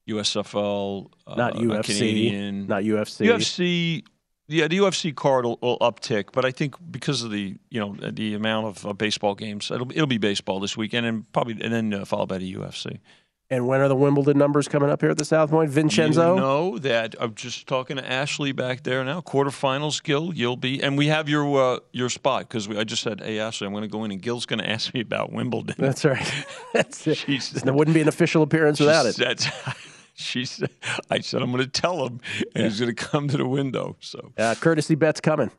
USFL. 0.09 1.11
Not 1.37 1.57
uh, 1.57 1.59
UFC, 1.59 1.85
Canadian. 1.85 2.67
not 2.69 2.85
UFC. 2.85 3.27
UFC. 3.27 4.05
Yeah, 4.49 4.69
the 4.69 4.79
UFC 4.79 5.13
card 5.13 5.45
will, 5.45 5.59
will 5.61 5.79
uptick, 5.81 6.27
but 6.33 6.45
I 6.45 6.53
think 6.53 6.77
because 6.93 7.25
of 7.25 7.33
the 7.33 7.57
you 7.71 7.81
know 7.81 7.97
the 8.11 8.35
amount 8.35 8.67
of 8.67 8.87
uh, 8.87 8.93
baseball 8.93 9.35
games, 9.35 9.73
it'll 9.73 9.91
it'll 9.91 10.07
be 10.07 10.19
baseball 10.19 10.61
this 10.61 10.77
weekend, 10.77 11.07
and 11.07 11.33
probably 11.33 11.61
and 11.61 11.73
then 11.73 11.93
uh, 11.93 12.05
followed 12.05 12.29
by 12.29 12.39
the 12.39 12.55
UFC. 12.55 13.01
And 13.49 13.69
when 13.69 13.81
are 13.81 13.87
the 13.87 13.95
Wimbledon 13.95 14.39
numbers 14.39 14.67
coming 14.67 14.91
up 14.91 15.01
here 15.01 15.11
at 15.11 15.19
the 15.19 15.25
South 15.25 15.51
Point? 15.51 15.71
Vincenzo? 15.71 16.35
You 16.35 16.41
know 16.41 16.79
that 16.79 17.15
I'm 17.21 17.35
just 17.35 17.69
talking 17.69 17.97
to 17.97 18.05
Ashley 18.11 18.51
back 18.51 18.83
there 18.83 19.05
now. 19.05 19.21
Quarterfinals, 19.21 20.03
Gill, 20.03 20.33
you'll 20.35 20.57
be, 20.57 20.83
and 20.83 20.99
we 20.99 21.07
have 21.07 21.29
your 21.29 21.77
uh, 21.77 21.79
your 21.93 22.09
spot 22.09 22.49
because 22.49 22.69
I 22.69 22.83
just 22.83 23.03
said, 23.03 23.21
"Hey, 23.21 23.39
Ashley, 23.39 23.69
I'm 23.69 23.73
going 23.73 23.83
to 23.83 23.89
go 23.89 24.03
in," 24.05 24.11
and 24.11 24.21
Gill's 24.21 24.47
going 24.47 24.59
to 24.65 24.69
ask 24.69 24.93
me 24.93 25.01
about 25.01 25.33
Wimbledon. 25.33 25.77
That's 25.79 26.05
right. 26.05 26.47
That's 26.73 27.07
it. 27.07 27.25
There 27.65 27.73
wouldn't 27.73 27.95
be 27.95 28.01
an 28.01 28.09
official 28.09 28.43
appearance 28.43 28.81
without 28.81 29.07
it. 29.07 29.17
That's, 29.17 29.47
she 30.15 30.45
said, 30.45 30.71
I 31.09 31.21
said, 31.21 31.41
I'm 31.41 31.53
going 31.53 31.63
to 31.63 31.71
tell 31.71 32.05
him, 32.05 32.21
and 32.55 32.65
he's 32.65 32.81
going 32.81 32.95
to 32.95 33.01
come 33.05 33.29
to 33.29 33.37
the 33.37 33.47
window. 33.47 33.97
So, 34.01 34.33
Uh, 34.37 34.57
courtesy 34.59 34.97
bet's 34.97 35.21
coming. 35.21 35.53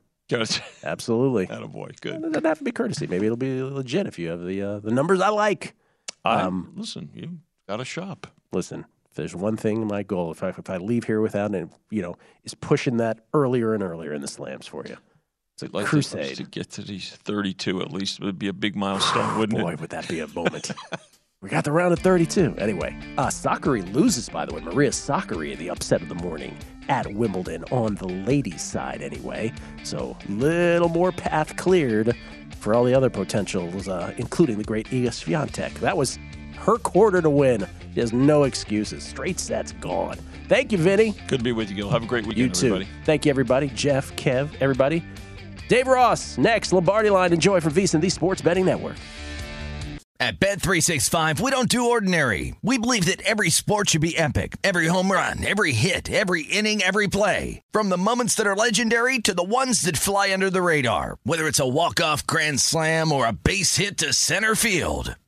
Absolutely. 0.83 1.45
boy, 1.45 1.91
good. 2.01 2.15
It 2.15 2.21
doesn't 2.33 2.43
have 2.45 2.57
to 2.57 2.63
be 2.65 2.73
courtesy. 2.73 3.07
Maybe 3.07 3.27
it'll 3.27 3.37
be 3.37 3.61
legit 3.63 4.07
if 4.07 4.19
you 4.19 4.27
have 4.27 4.43
the 4.43 4.61
uh, 4.61 4.79
the 4.79 4.91
numbers 4.91 5.21
I 5.21 5.29
like. 5.29 5.73
Um, 6.25 6.73
listen, 6.75 7.09
you 7.13 7.37
got 7.67 7.77
to 7.77 7.85
shop. 7.85 8.27
Listen, 8.51 8.85
if 9.09 9.15
there's 9.15 9.35
one 9.35 9.57
thing 9.57 9.85
my 9.87 10.03
goal, 10.03 10.31
if 10.31 10.43
I 10.43 10.49
if 10.49 10.69
I 10.69 10.77
leave 10.77 11.03
here 11.05 11.21
without 11.21 11.53
it, 11.53 11.67
you 11.89 12.01
know, 12.01 12.15
is 12.43 12.53
pushing 12.53 12.97
that 12.97 13.19
earlier 13.33 13.73
and 13.73 13.83
earlier 13.83 14.13
in 14.13 14.21
the 14.21 14.27
slams 14.27 14.67
for 14.67 14.85
you. 14.87 14.97
It's 15.55 15.63
a 15.63 15.75
Like 15.75 15.85
to- 15.85 15.89
crusade. 15.89 16.37
to, 16.37 16.43
get 16.43 16.69
to 16.71 16.81
these 16.81 17.11
32 17.23 17.81
at 17.81 17.91
least 17.91 18.19
would 18.21 18.37
be 18.39 18.47
a 18.47 18.53
big 18.53 18.75
milestone, 18.75 19.37
wouldn't 19.39 19.59
Boy, 19.59 19.73
it? 19.73 19.81
would 19.81 19.89
that 19.89 20.07
be 20.07 20.19
a 20.19 20.27
moment. 20.27 20.71
we 21.41 21.49
got 21.49 21.63
the 21.63 21.71
round 21.71 21.93
of 21.93 21.99
32. 21.99 22.55
Anyway, 22.59 22.95
uh, 23.17 23.27
Sakkari 23.27 23.91
loses, 23.93 24.29
by 24.29 24.45
the 24.45 24.53
way. 24.53 24.61
Maria 24.61 24.91
Sakkari, 24.91 25.57
the 25.57 25.69
upset 25.71 26.01
of 26.03 26.09
the 26.09 26.15
morning 26.15 26.55
at 26.89 27.07
Wimbledon 27.11 27.63
on 27.71 27.95
the 27.95 28.07
ladies' 28.07 28.61
side, 28.61 29.01
anyway. 29.01 29.51
So, 29.83 30.15
little 30.29 30.89
more 30.89 31.11
path 31.11 31.55
cleared 31.57 32.15
for 32.59 32.75
all 32.75 32.83
the 32.83 32.93
other 32.93 33.09
potentials, 33.09 33.87
uh, 33.87 34.13
including 34.17 34.59
the 34.59 34.63
great 34.63 34.85
Iga 34.87 35.07
Swiatek. 35.09 35.73
That 35.79 35.97
was 35.97 36.19
her 36.67 36.77
quarter 36.77 37.21
to 37.21 37.29
win. 37.29 37.65
She 37.95 37.99
has 38.01 38.13
no 38.13 38.43
excuses. 38.43 39.03
Straight 39.03 39.39
sets 39.39 39.71
gone. 39.71 40.17
Thank 40.47 40.71
you, 40.71 40.77
Vinny. 40.77 41.15
Good 41.27 41.39
to 41.39 41.43
be 41.43 41.51
with 41.51 41.69
you, 41.69 41.75
Gill. 41.75 41.89
Have 41.89 42.03
a 42.03 42.05
great 42.05 42.25
weekend, 42.27 42.37
You 42.37 42.49
too. 42.49 42.67
everybody. 42.67 42.87
Thank 43.05 43.25
you, 43.25 43.31
everybody. 43.31 43.67
Jeff, 43.69 44.15
Kev, 44.15 44.49
everybody. 44.61 45.03
Dave 45.67 45.87
Ross, 45.87 46.37
next. 46.37 46.71
Lombardi 46.71 47.09
line. 47.09 47.33
Enjoy 47.33 47.59
from 47.59 47.73
VSiN, 47.73 47.99
the 48.01 48.09
Sports 48.09 48.41
Betting 48.41 48.65
Network. 48.65 48.95
At 50.19 50.39
Bet365, 50.39 51.39
we 51.39 51.51
don't 51.51 51.69
do 51.69 51.89
ordinary. 51.91 52.55
We 52.63 52.79
believe 52.79 53.05
that 53.05 53.21
every 53.21 53.51
sport 53.51 53.89
should 53.89 54.01
be 54.01 54.17
epic. 54.17 54.57
Every 54.63 54.87
home 54.87 55.11
run, 55.11 55.45
every 55.45 55.73
hit, 55.73 56.11
every 56.11 56.41
inning, 56.41 56.81
every 56.81 57.07
play. 57.07 57.61
From 57.71 57.89
the 57.89 57.97
moments 57.99 58.33
that 58.35 58.47
are 58.47 58.55
legendary 58.55 59.19
to 59.19 59.33
the 59.35 59.43
ones 59.43 59.83
that 59.83 59.95
fly 59.95 60.33
under 60.33 60.49
the 60.49 60.61
radar. 60.63 61.17
Whether 61.23 61.45
it's 61.47 61.59
a 61.59 61.67
walk-off 61.67 62.25
grand 62.25 62.59
slam 62.59 63.11
or 63.11 63.27
a 63.27 63.31
base 63.31 63.75
hit 63.75 63.97
to 63.99 64.11
center 64.11 64.55
field. 64.55 65.15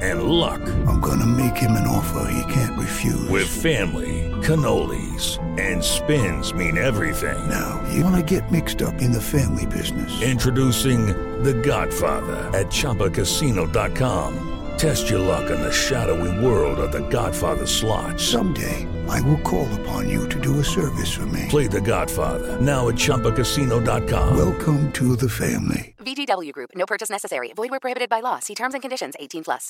and 0.00 0.22
luck. 0.24 0.60
I'm 0.86 1.00
gonna 1.00 1.26
make 1.26 1.56
him 1.56 1.72
an 1.72 1.86
offer 1.86 2.30
he 2.30 2.52
can't 2.52 2.78
refuse. 2.78 3.28
With 3.28 3.48
family, 3.48 4.30
cannolis, 4.42 5.38
and 5.58 5.82
spins 5.82 6.54
mean 6.54 6.78
everything. 6.78 7.48
Now, 7.48 7.84
you 7.92 8.04
wanna 8.04 8.22
get 8.22 8.50
mixed 8.52 8.82
up 8.82 9.02
in 9.02 9.12
the 9.12 9.20
family 9.20 9.66
business. 9.66 10.22
Introducing 10.22 11.06
The 11.42 11.54
Godfather 11.54 12.36
at 12.56 12.66
ChumbaCasino.com. 12.66 14.44
Test 14.78 15.10
your 15.10 15.18
luck 15.18 15.50
in 15.50 15.60
the 15.60 15.72
shadowy 15.72 16.44
world 16.44 16.78
of 16.78 16.92
The 16.92 17.08
Godfather 17.08 17.66
slot. 17.66 18.20
Someday, 18.20 18.86
I 19.08 19.20
will 19.22 19.40
call 19.40 19.66
upon 19.80 20.08
you 20.08 20.28
to 20.28 20.40
do 20.40 20.60
a 20.60 20.64
service 20.64 21.12
for 21.12 21.26
me. 21.26 21.46
Play 21.48 21.66
the 21.66 21.80
Godfather. 21.80 22.60
Now 22.60 22.88
at 22.88 22.94
ChumbaCasino.com. 22.94 24.36
Welcome 24.36 24.92
to 24.92 25.16
the 25.16 25.28
family. 25.28 25.94
VGW 25.98 26.52
Group. 26.52 26.70
No 26.74 26.86
purchase 26.86 27.10
necessary. 27.10 27.52
Void 27.54 27.70
where 27.70 27.80
prohibited 27.80 28.08
by 28.08 28.20
law. 28.20 28.38
See 28.38 28.54
terms 28.54 28.74
and 28.74 28.82
conditions. 28.82 29.14
18 29.18 29.44
plus. 29.44 29.66